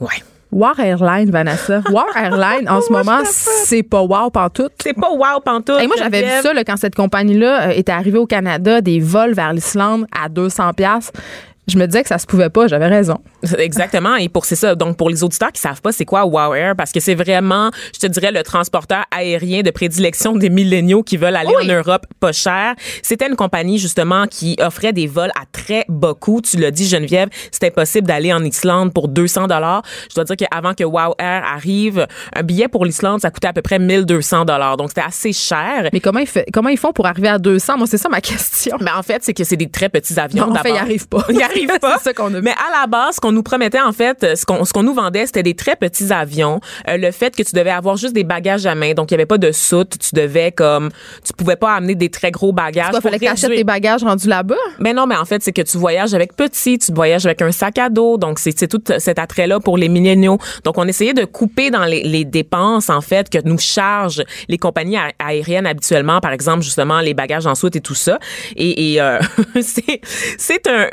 Ouais. 0.00 0.08
War 0.52 0.78
Airline, 0.78 1.30
Vanessa. 1.30 1.82
War 1.90 2.06
Airline, 2.16 2.68
en 2.68 2.80
ce 2.80 2.92
moment, 2.92 3.20
c'est 3.24 3.82
pas 3.82 4.02
wow 4.02 4.30
pantoute. 4.30 4.72
C'est 4.82 4.94
pas 4.94 5.10
wow 5.10 5.40
pantoute. 5.44 5.80
Et 5.80 5.86
moi, 5.86 5.96
j'avais 5.98 6.22
vu 6.22 6.42
ça 6.42 6.52
là, 6.52 6.64
quand 6.64 6.76
cette 6.76 6.94
compagnie-là 6.94 7.68
euh, 7.68 7.70
était 7.70 7.92
arrivée 7.92 8.18
au 8.18 8.26
Canada, 8.26 8.80
des 8.80 9.00
vols 9.00 9.32
vers 9.32 9.52
l'Islande 9.52 10.06
à 10.10 10.28
200 10.28 10.72
pièces. 10.74 11.12
Je 11.68 11.78
me 11.78 11.86
disais 11.86 12.02
que 12.02 12.08
ça 12.08 12.18
se 12.18 12.26
pouvait 12.26 12.48
pas, 12.50 12.66
j'avais 12.66 12.88
raison. 12.88 13.18
Exactement. 13.58 14.16
Et 14.16 14.28
pour 14.28 14.44
c'est 14.44 14.56
ça. 14.56 14.74
Donc 14.74 14.96
pour 14.96 15.08
les 15.08 15.22
auditeurs 15.22 15.52
qui 15.52 15.60
savent 15.60 15.80
pas 15.80 15.92
c'est 15.92 16.04
quoi 16.04 16.24
Wow 16.26 16.54
Air, 16.54 16.74
parce 16.76 16.90
que 16.90 16.98
c'est 17.00 17.14
vraiment, 17.14 17.70
je 17.94 17.98
te 18.00 18.06
dirais, 18.06 18.32
le 18.32 18.42
transporteur 18.42 19.04
aérien 19.16 19.62
de 19.62 19.70
prédilection 19.70 20.34
des 20.34 20.50
milléniaux 20.50 21.02
qui 21.02 21.16
veulent 21.16 21.36
aller 21.36 21.52
Oui. 21.56 21.70
en 21.70 21.74
Europe 21.74 22.06
pas 22.18 22.32
cher. 22.32 22.74
C'était 23.02 23.28
une 23.28 23.36
compagnie 23.36 23.78
justement 23.78 24.26
qui 24.26 24.56
offrait 24.60 24.92
des 24.92 25.06
vols 25.06 25.30
à 25.40 25.44
très 25.52 25.84
bas 25.88 26.14
coût. 26.18 26.40
Tu 26.40 26.56
l'as 26.56 26.70
dit 26.70 26.88
Geneviève, 26.88 27.28
c'était 27.52 27.70
possible 27.70 28.06
d'aller 28.06 28.32
en 28.32 28.42
Islande 28.42 28.92
pour 28.92 29.08
200 29.08 29.46
dollars. 29.46 29.82
Je 30.08 30.14
dois 30.16 30.24
dire 30.24 30.36
qu'avant 30.36 30.74
que 30.74 30.84
Wow 30.84 31.14
Air 31.18 31.44
arrive, 31.44 32.06
un 32.34 32.42
billet 32.42 32.68
pour 32.68 32.84
l'Islande 32.84 33.20
ça 33.20 33.30
coûtait 33.30 33.48
à 33.48 33.52
peu 33.52 33.62
près 33.62 33.78
1200 33.78 34.44
dollars. 34.44 34.76
Donc 34.76 34.88
c'était 34.88 35.06
assez 35.06 35.32
cher. 35.32 35.88
Mais 35.92 36.00
comment 36.00 36.18
ils, 36.20 36.26
fait- 36.26 36.46
comment 36.52 36.68
ils 36.70 36.78
font 36.78 36.92
pour 36.92 37.06
arriver 37.06 37.28
à 37.28 37.38
200? 37.38 37.78
Moi, 37.78 37.86
c'est 37.86 37.98
ça 37.98 38.08
ma 38.08 38.20
question. 38.20 38.76
Mais 38.80 38.90
en 38.90 39.02
fait, 39.02 39.22
c'est 39.22 39.34
que 39.34 39.44
c'est 39.44 39.56
des 39.56 39.68
très 39.68 39.88
petits 39.88 40.18
avions. 40.18 40.46
Non, 40.46 40.52
en 40.52 40.62
fait, 40.62 40.70
ils 40.70 40.76
arrivent 40.76 41.08
pas. 41.08 41.24
Ils 41.30 41.40
arrivent 41.42 41.59
arrive 41.68 41.78
pas. 41.80 41.96
C'est 41.98 42.04
ça 42.04 42.12
qu'on 42.14 42.26
a 42.34 42.38
vu. 42.38 42.42
Mais 42.42 42.52
à 42.52 42.80
la 42.80 42.86
base, 42.86 43.16
ce 43.16 43.20
qu'on 43.20 43.32
nous 43.32 43.42
promettait, 43.42 43.80
en 43.80 43.92
fait, 43.92 44.36
ce 44.36 44.44
qu'on 44.44 44.64
ce 44.64 44.72
qu'on 44.72 44.82
nous 44.82 44.94
vendait, 44.94 45.26
c'était 45.26 45.42
des 45.42 45.54
très 45.54 45.76
petits 45.76 46.12
avions. 46.12 46.60
Euh, 46.88 46.96
le 46.96 47.10
fait 47.10 47.34
que 47.36 47.42
tu 47.42 47.54
devais 47.54 47.70
avoir 47.70 47.96
juste 47.96 48.14
des 48.14 48.24
bagages 48.24 48.66
à 48.66 48.74
main, 48.74 48.92
donc 48.94 49.10
il 49.10 49.14
y 49.14 49.16
avait 49.16 49.26
pas 49.26 49.38
de 49.38 49.52
soute. 49.52 49.98
Tu 49.98 50.14
devais 50.14 50.52
comme, 50.52 50.90
tu 51.24 51.32
pouvais 51.32 51.56
pas 51.56 51.74
amener 51.74 51.94
des 51.94 52.08
très 52.10 52.30
gros 52.30 52.52
bagages. 52.52 52.92
Il 52.94 53.00
fallait 53.00 53.18
que 53.18 53.24
t'achètes 53.24 53.50
tes 53.50 53.64
bagages 53.64 54.02
rendus 54.02 54.28
là-bas? 54.28 54.54
mais 54.78 54.92
non, 54.92 55.06
mais 55.06 55.16
en 55.16 55.24
fait, 55.24 55.42
c'est 55.42 55.52
que 55.52 55.62
tu 55.62 55.78
voyages 55.78 56.14
avec 56.14 56.34
petit, 56.36 56.78
tu 56.78 56.92
voyages 56.92 57.26
avec 57.26 57.42
un 57.42 57.52
sac 57.52 57.78
à 57.78 57.88
dos. 57.88 58.16
Donc, 58.18 58.38
c'est 58.38 58.56
c'est 58.58 58.68
tout 58.68 58.82
cet 58.98 59.18
attrait-là 59.18 59.60
pour 59.60 59.76
les 59.78 59.88
milléniaux. 59.88 60.38
Donc, 60.64 60.78
on 60.78 60.86
essayait 60.86 61.14
de 61.14 61.24
couper 61.24 61.70
dans 61.70 61.84
les, 61.84 62.02
les 62.02 62.24
dépenses, 62.24 62.90
en 62.90 63.00
fait, 63.00 63.28
que 63.30 63.38
nous 63.44 63.58
chargent 63.58 64.22
les 64.48 64.58
compagnies 64.58 64.96
a- 64.96 65.12
aériennes 65.18 65.66
habituellement. 65.66 66.20
Par 66.20 66.32
exemple, 66.32 66.62
justement, 66.62 67.00
les 67.00 67.14
bagages 67.14 67.46
en 67.46 67.54
soute 67.54 67.76
et 67.76 67.80
tout 67.80 67.94
ça. 67.94 68.18
Et, 68.56 68.94
et, 68.94 69.00
euh, 69.00 69.18
c'est 69.62 70.00
c'est 70.38 70.66
un- 70.68 70.88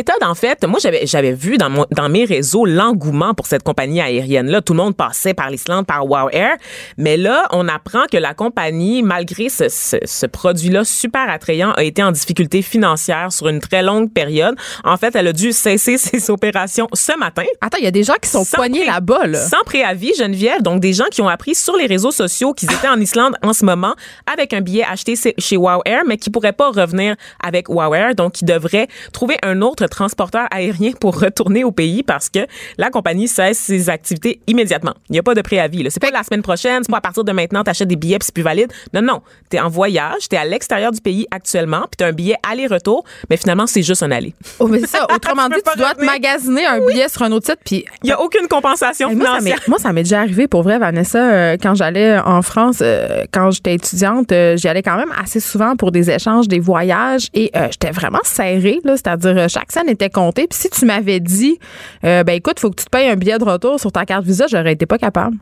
méthode, 0.00 0.22
en 0.22 0.34
fait. 0.34 0.64
Moi, 0.66 0.78
j'avais 0.82 1.06
j'avais 1.06 1.32
vu 1.32 1.58
dans, 1.58 1.68
mon, 1.70 1.84
dans 1.90 2.08
mes 2.08 2.24
réseaux 2.24 2.64
l'engouement 2.64 3.34
pour 3.34 3.46
cette 3.46 3.62
compagnie 3.62 4.00
aérienne-là. 4.00 4.62
Tout 4.62 4.72
le 4.72 4.78
monde 4.78 4.96
passait 4.96 5.34
par 5.34 5.50
l'Islande, 5.50 5.86
par 5.86 6.06
Wow 6.08 6.30
Air. 6.32 6.56
Mais 6.96 7.16
là, 7.16 7.46
on 7.52 7.68
apprend 7.68 8.04
que 8.10 8.16
la 8.16 8.32
compagnie, 8.34 9.02
malgré 9.02 9.48
ce, 9.50 9.68
ce, 9.68 9.96
ce 10.04 10.26
produit-là 10.26 10.84
super 10.84 11.28
attrayant, 11.28 11.72
a 11.72 11.82
été 11.82 12.02
en 12.02 12.12
difficulté 12.12 12.62
financière 12.62 13.30
sur 13.32 13.48
une 13.48 13.60
très 13.60 13.82
longue 13.82 14.10
période. 14.12 14.54
En 14.84 14.96
fait, 14.96 15.14
elle 15.16 15.26
a 15.28 15.32
dû 15.32 15.52
cesser 15.52 15.98
ses 16.08 16.30
opérations 16.30 16.88
ce 16.94 17.16
matin. 17.18 17.42
Attends, 17.60 17.78
il 17.78 17.84
y 17.84 17.88
a 17.88 17.90
des 17.90 18.04
gens 18.04 18.14
qui 18.22 18.30
sont 18.30 18.44
poignés 18.44 18.84
là-bas, 18.86 19.26
là. 19.26 19.38
Sans 19.38 19.62
préavis, 19.66 20.12
Geneviève. 20.18 20.62
Donc, 20.62 20.80
des 20.80 20.92
gens 20.94 21.08
qui 21.10 21.20
ont 21.20 21.28
appris 21.28 21.54
sur 21.54 21.76
les 21.76 21.86
réseaux 21.86 22.10
sociaux 22.12 22.54
qu'ils 22.54 22.72
étaient 22.72 22.88
en 22.88 23.00
Islande 23.00 23.34
en 23.42 23.52
ce 23.52 23.64
moment 23.66 23.94
avec 24.32 24.54
un 24.54 24.60
billet 24.62 24.84
acheté 24.90 25.14
chez- 25.16 25.34
chez 25.38 25.56
Wow 25.58 25.82
Air, 25.84 26.02
mais 26.06 26.16
qui 26.16 26.30
pourraient 26.30 26.52
pas 26.52 26.70
revenir 26.70 27.16
avec 27.42 27.68
Wow 27.68 27.94
Air. 27.94 28.14
Donc, 28.14 28.32
qui 28.32 28.44
devraient 28.44 28.88
trouver 29.12 29.36
un 29.42 29.60
autre 29.62 29.86
transporteur 29.90 30.46
aérien 30.50 30.92
pour 30.98 31.20
retourner 31.20 31.64
au 31.64 31.70
pays 31.72 32.02
parce 32.02 32.28
que 32.28 32.40
la 32.78 32.90
compagnie 32.90 33.28
cesse 33.28 33.58
ses 33.58 33.90
activités 33.90 34.40
immédiatement. 34.46 34.94
Il 35.08 35.12
n'y 35.12 35.18
a 35.18 35.22
pas 35.22 35.34
de 35.34 35.42
préavis. 35.42 35.82
là. 35.82 35.90
C'est 35.90 36.00
pas 36.00 36.10
la 36.10 36.22
semaine 36.22 36.42
prochaine, 36.42 36.82
c'est 36.84 36.90
pas 36.90 36.98
à 36.98 37.00
partir 37.02 37.24
de 37.24 37.32
maintenant, 37.32 37.62
t'achètes 37.64 37.88
des 37.88 37.96
billets 37.96 38.18
puis 38.18 38.26
c'est 38.26 38.34
plus 38.34 38.42
valide. 38.42 38.72
Non, 38.94 39.02
non. 39.02 39.20
T'es 39.48 39.60
en 39.60 39.68
voyage, 39.68 40.28
t'es 40.28 40.36
à 40.36 40.44
l'extérieur 40.44 40.92
du 40.92 41.00
pays 41.00 41.26
actuellement 41.30 41.80
puis 41.82 41.96
t'as 41.98 42.06
un 42.08 42.12
billet 42.12 42.36
aller-retour, 42.50 43.04
mais 43.28 43.36
finalement, 43.36 43.66
c'est 43.66 43.82
juste 43.82 44.02
un 44.02 44.10
aller. 44.10 44.34
Oh, 44.58 44.66
mais 44.66 44.80
ça. 44.86 45.06
Autrement 45.14 45.48
Tu 45.48 45.56
dit, 45.56 45.60
tu 45.72 45.78
dois 45.78 45.94
te 45.94 46.04
magasiner 46.04 46.66
un 46.66 46.86
billet 46.86 47.08
sur 47.08 47.22
un 47.22 47.32
autre 47.32 47.46
site, 47.46 47.58
puis 47.64 47.84
Il 48.02 48.08
y 48.08 48.12
a 48.12 48.20
aucune 48.20 48.46
compensation 48.48 49.10
financière. 49.10 49.58
moi, 49.68 49.78
ça 49.78 49.92
m'est 49.92 50.02
déjà 50.02 50.20
arrivé 50.20 50.46
pour 50.48 50.62
vrai, 50.62 50.78
Vanessa, 50.78 51.18
euh, 51.18 51.56
quand 51.60 51.74
j'allais 51.74 52.18
en 52.18 52.42
France, 52.42 52.78
euh, 52.82 53.24
quand 53.32 53.50
j'étais 53.50 53.74
étudiante, 53.74 54.32
euh, 54.32 54.56
j'y 54.56 54.68
allais 54.68 54.82
quand 54.82 54.96
même 54.96 55.12
assez 55.20 55.40
souvent 55.40 55.76
pour 55.76 55.90
des 55.92 56.10
échanges, 56.10 56.48
des 56.48 56.60
voyages, 56.60 57.28
et 57.34 57.50
j'étais 57.70 57.90
vraiment 57.90 58.20
serrée, 58.24 58.80
là, 58.84 58.96
c'est-à-dire 58.96 59.48
chaque 59.48 59.72
était 59.88 60.10
comptée. 60.10 60.46
Puis 60.46 60.58
si 60.58 60.70
tu 60.70 60.84
m'avais 60.84 61.20
dit, 61.20 61.58
euh, 62.04 62.24
ben 62.24 62.34
écoute, 62.34 62.60
faut 62.60 62.70
que 62.70 62.76
tu 62.76 62.84
te 62.84 62.90
payes 62.90 63.08
un 63.08 63.16
billet 63.16 63.38
de 63.38 63.44
retour 63.44 63.78
sur 63.80 63.92
ta 63.92 64.04
carte 64.04 64.24
Visa, 64.24 64.46
j'aurais 64.48 64.72
été 64.72 64.86
pas 64.86 64.98
capable. 64.98 65.36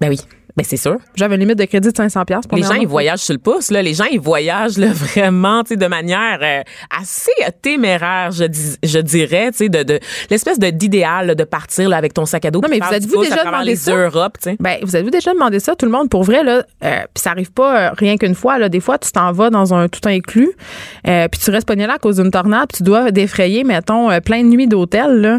Ben 0.00 0.08
oui, 0.08 0.20
ben 0.56 0.64
c'est 0.64 0.76
sûr. 0.76 0.96
J'avais 1.14 1.34
une 1.34 1.42
limite 1.42 1.58
de 1.58 1.64
crédit 1.64 1.90
de 1.90 1.96
500 1.96 2.24
pièces 2.24 2.44
Les 2.52 2.62
gens, 2.62 2.74
ils 2.74 2.86
voyagent 2.86 3.20
sur 3.20 3.34
le 3.34 3.38
pouce. 3.38 3.70
Là. 3.70 3.82
Les 3.82 3.94
gens, 3.94 4.06
ils 4.10 4.20
voyagent 4.20 4.78
là, 4.78 4.88
vraiment 4.92 5.62
tu 5.62 5.70
sais, 5.70 5.76
de 5.76 5.86
manière 5.86 6.38
euh, 6.42 6.62
assez 6.98 7.30
euh, 7.46 7.50
téméraire, 7.60 8.30
je, 8.30 8.44
dis, 8.44 8.76
je 8.82 8.98
dirais, 8.98 9.50
tu 9.50 9.58
sais, 9.58 9.68
de, 9.68 9.82
de 9.82 10.00
l'espèce 10.30 10.58
de 10.58 10.70
d'idéal 10.70 11.34
de 11.34 11.44
partir 11.44 11.88
là, 11.88 11.96
avec 11.96 12.14
ton 12.14 12.26
sac 12.26 12.44
à 12.44 12.50
dos. 12.50 12.60
Non, 12.60 12.68
mais 12.68 12.78
faire 12.78 12.88
vous 12.88 12.94
êtes-vous 12.94 13.22
déjà 13.22 13.44
demandé 13.44 13.76
ça? 13.76 13.92
Sais? 14.40 14.56
Ben, 14.60 14.78
vous 14.82 14.96
avez 14.96 15.10
déjà 15.10 15.32
demandé 15.32 15.60
ça, 15.60 15.74
tout 15.76 15.86
le 15.86 15.92
monde, 15.92 16.08
pour 16.08 16.22
vrai, 16.22 16.42
là, 16.42 16.64
euh, 16.84 17.00
puis 17.14 17.22
ça 17.22 17.30
arrive 17.30 17.52
pas 17.52 17.88
euh, 17.88 17.90
rien 17.96 18.16
qu'une 18.16 18.34
fois, 18.34 18.58
là. 18.58 18.68
Des 18.68 18.80
fois, 18.80 18.98
tu 18.98 19.10
t'en 19.10 19.32
vas 19.32 19.50
dans 19.50 19.74
un 19.74 19.88
tout 19.88 20.06
inclus, 20.08 20.52
euh, 21.06 21.28
puis 21.28 21.40
tu 21.40 21.50
restes 21.50 21.66
pogné 21.66 21.86
là 21.86 21.94
à 21.94 21.98
cause 21.98 22.16
d'une 22.16 22.30
tornade, 22.30 22.68
puis 22.68 22.78
tu 22.78 22.82
dois 22.82 23.10
défrayer, 23.10 23.64
mettons, 23.64 24.08
plein 24.20 24.42
de 24.42 24.48
nuits 24.48 24.66
d'hôtel, 24.66 25.20
là. 25.20 25.38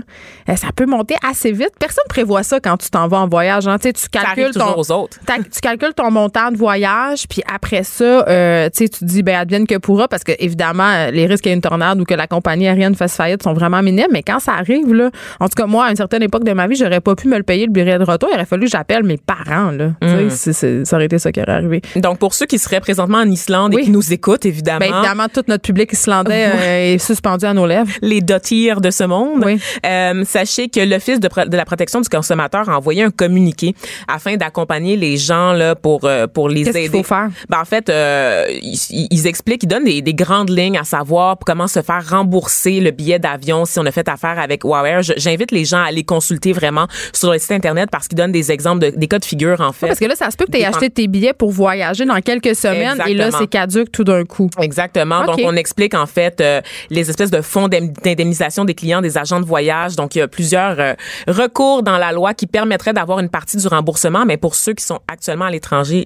Euh, 0.50 0.55
ça 0.55 0.67
peut 0.75 0.86
monter 0.86 1.15
assez 1.27 1.51
vite. 1.51 1.71
Personne 1.79 2.03
prévoit 2.09 2.43
ça 2.43 2.59
quand 2.59 2.77
tu 2.77 2.89
t'en 2.89 3.07
vas 3.07 3.19
en 3.19 3.27
voyage, 3.27 3.67
hein. 3.67 3.77
Tu 3.77 3.91
calcules 4.12 4.51
ton. 4.51 5.06
Autres. 5.07 5.19
tu 5.53 5.59
calcules 5.61 5.93
ton 5.95 6.11
montant 6.11 6.51
de 6.51 6.57
voyage, 6.57 7.27
puis 7.29 7.41
après 7.53 7.83
ça, 7.83 8.03
euh, 8.27 8.69
tu 8.75 8.89
te 8.89 9.03
dis, 9.03 9.23
ben, 9.23 9.35
advienne 9.37 9.65
que 9.67 9.77
pourra, 9.77 10.07
parce 10.07 10.23
que, 10.23 10.31
évidemment, 10.39 10.87
euh, 10.87 11.11
les 11.11 11.25
risques 11.25 11.43
qu'il 11.43 11.51
y 11.51 11.53
ait 11.53 11.55
une 11.55 11.61
tornade 11.61 11.99
ou 11.99 12.03
que 12.05 12.13
la 12.13 12.27
compagnie 12.27 12.67
aérienne 12.67 12.95
fasse 12.95 13.15
faillite 13.15 13.43
sont 13.43 13.53
vraiment 13.53 13.81
minimes, 13.81 14.07
mais 14.11 14.23
quand 14.23 14.39
ça 14.39 14.53
arrive, 14.53 14.93
là, 14.93 15.09
en 15.39 15.47
tout 15.47 15.55
cas, 15.55 15.65
moi, 15.65 15.85
à 15.85 15.89
une 15.91 15.95
certaine 15.95 16.23
époque 16.23 16.43
de 16.43 16.53
ma 16.53 16.67
vie, 16.67 16.75
j'aurais 16.75 17.01
pas 17.01 17.15
pu 17.15 17.27
me 17.27 17.37
le 17.37 17.43
payer 17.43 17.65
le 17.65 17.71
billet 17.71 17.97
de 17.97 18.03
retour. 18.03 18.29
Il 18.31 18.35
aurait 18.35 18.45
fallu 18.45 18.65
que 18.65 18.71
j'appelle 18.71 19.03
mes 19.03 19.17
parents, 19.17 19.71
là. 19.71 19.91
C'est- 20.29 20.83
ça 20.85 20.95
aurait 20.95 21.05
été 21.05 21.19
ça 21.19 21.31
qui 21.31 21.41
aurait 21.41 21.51
arrivé. 21.53 21.81
Donc, 21.95 22.19
pour 22.19 22.33
ceux 22.33 22.45
qui 22.45 22.59
seraient 22.59 22.79
présentement 22.81 23.19
en 23.19 23.29
Islande 23.29 23.73
Oui. 23.73 23.81
et 23.81 23.85
qui 23.85 23.91
nous 23.91 24.13
écoutent, 24.13 24.45
évidemment, 24.45 24.79
Ben, 24.79 24.93
évidemment, 24.93 25.27
tout 25.33 25.43
notre 25.47 25.63
public 25.63 25.91
islandais 25.93 26.47
euh, 26.53 26.93
est 26.93 26.97
suspendu 26.97 27.45
à 27.45 27.53
nos 27.53 27.65
lèvres. 27.65 27.91
les 28.01 28.21
dotiers 28.21 28.73
de 28.75 28.91
ce 28.91 29.03
monde, 29.03 29.43
Oui. 29.45 29.59
euh, 29.85 30.23
sachez 30.25 30.67
que 30.69 30.79
l'Office 30.79 31.19
de, 31.19 31.29
de 31.47 31.57
la 31.57 31.65
protection 31.65 32.01
du 32.01 32.09
consommateur 32.09 32.69
a 32.69 32.77
envoyé 32.77 33.03
un 33.03 33.11
communiqué 33.11 33.73
afin 34.07 34.35
d'accompagner 34.35 34.97
les 34.98 35.18
gens 35.18 35.54
là, 35.54 35.75
pour, 35.75 36.01
euh, 36.04 36.27
pour 36.27 36.50
les 36.50 36.63
Qu'est-ce 36.63 36.77
aider. 36.77 36.89
qu'il 36.89 36.98
faut 36.98 37.04
faire? 37.04 37.30
Ben, 37.50 37.60
en 37.62 37.66
fait, 37.66 37.89
euh, 37.89 38.46
ils, 38.50 39.08
ils 39.12 39.27
expliquent, 39.27 39.63
ils 39.63 39.68
donnent 39.68 39.84
des, 39.86 40.01
des 40.01 40.13
grandes 40.13 40.50
lignes 40.50 40.77
à 40.77 40.84
savoir 40.84 41.38
comment 41.46 41.68
se 41.68 41.82
faire 41.82 42.04
rembourser 42.10 42.80
le 42.80 42.92
billet 42.92 43.20
d'avion 43.20 43.66
si 43.66 43.80
on 43.80 43.86
a 43.86 43.92
fait 43.92 44.08
affaire 44.10 44.39
avec. 44.39 44.63
Je- 44.63 45.13
J'invite 45.18 45.51
les 45.51 45.66
gens 45.66 45.77
à 45.80 45.86
aller 45.88 46.04
consulter 46.04 46.51
vraiment 46.54 46.88
sur 47.13 47.32
le 47.32 47.39
site 47.39 47.51
Internet 47.51 47.89
parce 47.92 48.08
qu'ils 48.08 48.18
donnent 48.18 48.32
des 48.32 48.51
exemples, 48.51 48.80
de, 48.80 48.89
des 48.96 49.08
cas 49.08 49.20
de 49.20 49.25
figure, 49.25 49.60
en 49.62 49.72
fait. 49.72 49.88
Parce 49.88 50.00
que 50.00 50.06
là, 50.06 50.16
ça 50.16 50.30
se 50.32 50.38
peut 50.38 50.46
que 50.46 50.51
tu 50.51 50.58
aies 50.60 50.66
acheté 50.66 50.89
tes 50.89 51.08
billets 51.08 51.34
pour 51.34 51.51
voyager 51.51 52.06
dans 52.06 52.20
quelques 52.22 52.56
semaines 52.56 53.01
et 53.08 53.13
là, 53.13 53.29
c'est 53.31 53.48
caduque 53.48 53.92
tout 53.92 54.03
d'un 54.03 54.24
coup. 54.25 54.50
Exactement. 54.62 55.24
Donc, 55.25 55.40
on 55.44 55.55
explique 55.55 55.94
en 55.94 56.05
fait 56.05 56.42
euh, 56.42 56.62
les 56.90 57.10
espèces 57.10 57.31
de 57.31 57.42
fonds 57.42 57.68
d'indemnisation 57.68 58.66
des 58.66 58.74
clients 58.74 59.01
des 59.01 59.18
agents 59.18 59.40
de 59.40 59.46
voyage. 59.46 59.96
Donc, 59.96 60.16
il 60.16 60.20
y 60.20 60.22
a 60.22 60.27
plusieurs 60.27 60.79
euh, 60.79 60.94
recours 61.27 61.83
dans 61.83 61.98
la 61.98 62.12
loi 62.12 62.33
qui 62.33 62.48
permettraient 62.48 62.94
d'avoir 62.94 63.20
une 63.20 63.29
partie 63.29 63.57
du 63.57 63.68
remboursement, 63.68 64.25
mais 64.25 64.38
pour 64.38 64.55
ceux 64.55 64.74
qui 64.74 64.83
sont 64.87 65.00
actuellement 65.07 65.45
à 65.45 65.51
l'étranger, 65.51 66.05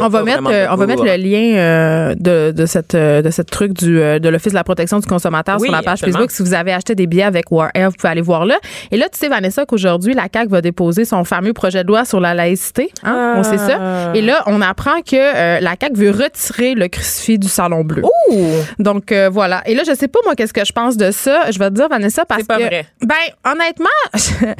On 0.00 0.08
va 0.08 0.22
mettre, 0.22 0.42
euh, 0.50 0.66
on 0.70 0.76
va 0.76 0.86
mettre 0.86 1.04
le 1.04 1.16
lien 1.16 1.56
euh, 1.56 2.14
de, 2.16 2.50
de 2.52 2.66
cette 2.66 2.94
euh, 2.94 3.22
de 3.22 3.30
cette 3.30 3.50
truc 3.50 3.72
du 3.72 3.96
de 3.96 4.28
l'office 4.28 4.52
de 4.52 4.56
la 4.58 4.64
protection 4.64 4.98
du 4.98 5.06
consommateur 5.06 5.56
Oui, 5.60 5.68
sur 5.68 5.72
la 5.76 5.82
page 5.82 5.94
absolument. 5.94 6.18
Facebook. 6.18 6.30
Si 6.32 6.42
vous 6.42 6.54
avez 6.54 6.72
acheté 6.72 6.94
des 6.94 7.06
billets 7.06 7.22
avec 7.22 7.50
War 7.50 7.70
Air, 7.74 7.90
vous 7.90 7.96
pouvez 7.96 8.10
aller 8.10 8.20
voir 8.20 8.44
là. 8.44 8.56
Et 8.90 8.96
là, 8.96 9.08
tu 9.10 9.18
sais 9.18 9.28
Vanessa 9.28 9.64
qu'aujourd'hui 9.66 10.14
la 10.14 10.28
CAC 10.28 10.48
va 10.48 10.60
déposer 10.60 11.04
son 11.04 11.24
fameux 11.24 11.52
projet 11.52 11.82
de 11.82 11.88
loi 11.88 12.04
sur 12.04 12.20
la 12.20 12.34
laïcité. 12.34 12.90
Hein? 13.04 13.34
On 13.36 13.42
sait 13.42 13.58
ça. 13.58 14.12
Et 14.14 14.22
là, 14.22 14.42
on 14.46 14.60
apprend 14.60 15.00
que 15.02 15.16
euh, 15.16 15.60
la 15.60 15.76
CAC 15.76 15.96
veut 15.96 16.10
retirer 16.10 16.74
le 16.74 16.88
crucifix 16.88 17.38
du 17.38 17.48
salon 17.48 17.84
bleu. 17.84 18.02
Ouh! 18.30 18.44
Donc 18.78 19.12
voilà. 19.30 19.62
Et 19.66 19.74
là, 19.74 19.82
je 19.86 19.94
sais 19.94 20.08
pas 20.08 20.18
moi 20.24 20.34
qu'est-ce 20.34 20.52
que 20.52 20.64
je 20.64 20.72
pense 20.72 20.96
de 20.96 21.10
ça. 21.10 21.50
Je 21.50 21.58
vais 21.58 21.68
te 21.70 21.74
dire 21.74 21.88
Vanessa 21.88 22.24
parce 22.24 22.44
pas 22.44 22.58
que 22.58 22.64
vrai. 22.64 22.86
ben 23.02 23.14
honnêtement. 23.44 23.86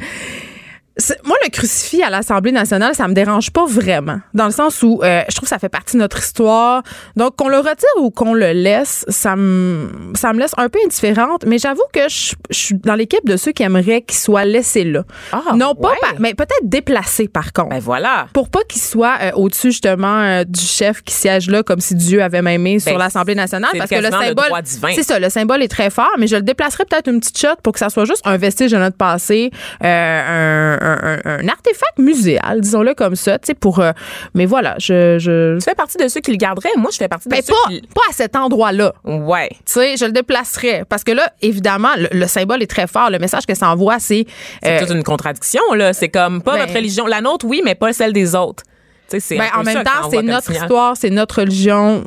Moi, 1.23 1.37
le 1.43 1.49
crucifix 1.49 2.01
à 2.03 2.09
l'Assemblée 2.09 2.51
nationale, 2.51 2.95
ça 2.95 3.07
me 3.07 3.13
dérange 3.13 3.51
pas 3.51 3.65
vraiment. 3.65 4.19
Dans 4.33 4.45
le 4.45 4.51
sens 4.51 4.81
où 4.83 5.01
euh, 5.03 5.21
je 5.29 5.35
trouve 5.35 5.47
que 5.47 5.53
ça 5.53 5.59
fait 5.59 5.69
partie 5.69 5.95
de 5.95 6.01
notre 6.01 6.19
histoire. 6.19 6.81
Donc, 7.15 7.35
qu'on 7.35 7.49
le 7.49 7.57
retire 7.57 7.87
ou 7.99 8.09
qu'on 8.09 8.33
le 8.33 8.51
laisse, 8.51 9.05
ça 9.09 9.35
me, 9.35 9.89
ça 10.15 10.33
me 10.33 10.39
laisse 10.39 10.53
un 10.57 10.69
peu 10.69 10.79
indifférente. 10.83 11.45
Mais 11.45 11.57
j'avoue 11.59 11.83
que 11.93 12.09
je, 12.09 12.33
je 12.49 12.57
suis 12.57 12.75
dans 12.75 12.95
l'équipe 12.95 13.25
de 13.27 13.37
ceux 13.37 13.51
qui 13.51 13.63
aimeraient 13.63 14.01
qu'il 14.01 14.17
soit 14.17 14.45
laissé 14.45 14.83
là. 14.83 15.03
Ah, 15.31 15.41
non 15.55 15.75
pas, 15.75 15.89
ouais. 15.89 15.95
par- 16.01 16.13
mais 16.19 16.33
peut-être 16.33 16.63
déplacé 16.63 17.27
par 17.27 17.53
contre. 17.53 17.69
Ben 17.69 17.79
voilà. 17.79 18.27
pour 18.33 18.49
pas 18.49 18.61
qu'il 18.67 18.81
soit 18.81 19.15
euh, 19.21 19.31
au-dessus 19.35 19.71
justement 19.71 20.19
euh, 20.21 20.43
du 20.43 20.61
chef 20.61 21.01
qui 21.03 21.13
siège 21.13 21.49
là 21.49 21.63
comme 21.63 21.79
si 21.79 21.95
Dieu 21.95 22.21
avait 22.23 22.41
mis 22.57 22.79
sur 22.79 22.93
Ben, 22.93 22.97
l'Assemblée 22.99 23.35
nationale 23.35 23.71
parce 23.77 23.89
que 23.89 23.95
le 23.95 24.09
symbole 24.09 24.51
c'est 24.95 25.03
ça 25.03 25.19
le 25.19 25.29
symbole 25.29 25.61
est 25.63 25.67
très 25.67 25.89
fort 25.89 26.09
mais 26.17 26.27
je 26.27 26.35
le 26.35 26.41
déplacerais 26.43 26.85
peut-être 26.85 27.09
une 27.09 27.19
petite 27.19 27.37
shot 27.37 27.55
pour 27.63 27.73
que 27.73 27.79
ça 27.79 27.89
soit 27.89 28.05
juste 28.05 28.21
un 28.25 28.37
vestige 28.37 28.71
de 28.71 28.77
notre 28.77 28.95
passé 28.97 29.51
euh, 29.83 30.77
un, 30.81 30.86
un- 30.87 31.19
un- 31.25 31.39
un 31.39 31.47
artefact 31.47 31.97
muséal 31.99 32.61
disons-le 32.61 32.93
comme 32.93 33.15
ça 33.15 33.37
tu 33.39 33.47
sais 33.47 33.53
pour 33.53 33.79
euh, 33.79 33.91
mais 34.33 34.45
voilà 34.45 34.75
je 34.79 35.17
je 35.19 35.57
Tu 35.57 35.63
fais 35.63 35.75
partie 35.75 35.97
de 35.97 36.07
ceux 36.07 36.21
qui 36.21 36.31
le 36.31 36.37
garderaient. 36.37 36.69
Moi, 36.77 36.89
je 36.91 36.97
fais 36.97 37.07
partie 37.07 37.27
de 37.29 37.33
ben, 37.33 37.41
ceux 37.41 37.53
pas, 37.53 37.69
qui... 37.69 37.81
pas 37.93 38.01
à 38.09 38.13
cet 38.13 38.35
endroit-là. 38.35 38.93
Ouais. 39.03 39.49
Tu 39.51 39.57
sais, 39.65 39.97
je 39.97 40.05
le 40.05 40.11
déplacerais. 40.11 40.83
Parce 40.87 41.03
que 41.03 41.11
là, 41.11 41.31
évidemment, 41.41 41.89
le, 41.97 42.07
le 42.11 42.27
symbole 42.27 42.61
est 42.61 42.69
très 42.69 42.87
fort. 42.87 43.09
Le 43.09 43.19
message 43.19 43.45
que 43.45 43.55
ça 43.55 43.69
envoie, 43.71 43.99
c'est. 43.99 44.25
C'est 44.61 44.77
euh, 44.77 44.79
toute 44.85 44.95
une 44.95 45.03
contradiction, 45.03 45.61
là. 45.73 45.93
C'est 45.93 46.09
comme 46.09 46.41
pas 46.41 46.53
ben- 46.53 46.59
notre 46.61 46.73
religion. 46.75 47.05
La 47.07 47.21
nôtre, 47.21 47.45
oui, 47.47 47.61
mais 47.65 47.75
pas 47.75 47.93
celle 47.93 48.13
des 48.13 48.35
autres. 48.35 48.63
Tu 49.09 49.11
sais, 49.11 49.19
c'est 49.19 49.37
ben, 49.37 49.47
en 49.55 49.63
même 49.63 49.83
temps, 49.83 50.09
c'est 50.09 50.21
notre 50.21 50.47
signal. 50.47 50.61
histoire, 50.63 50.97
c'est 50.97 51.09
notre 51.09 51.39
religion. 51.41 52.03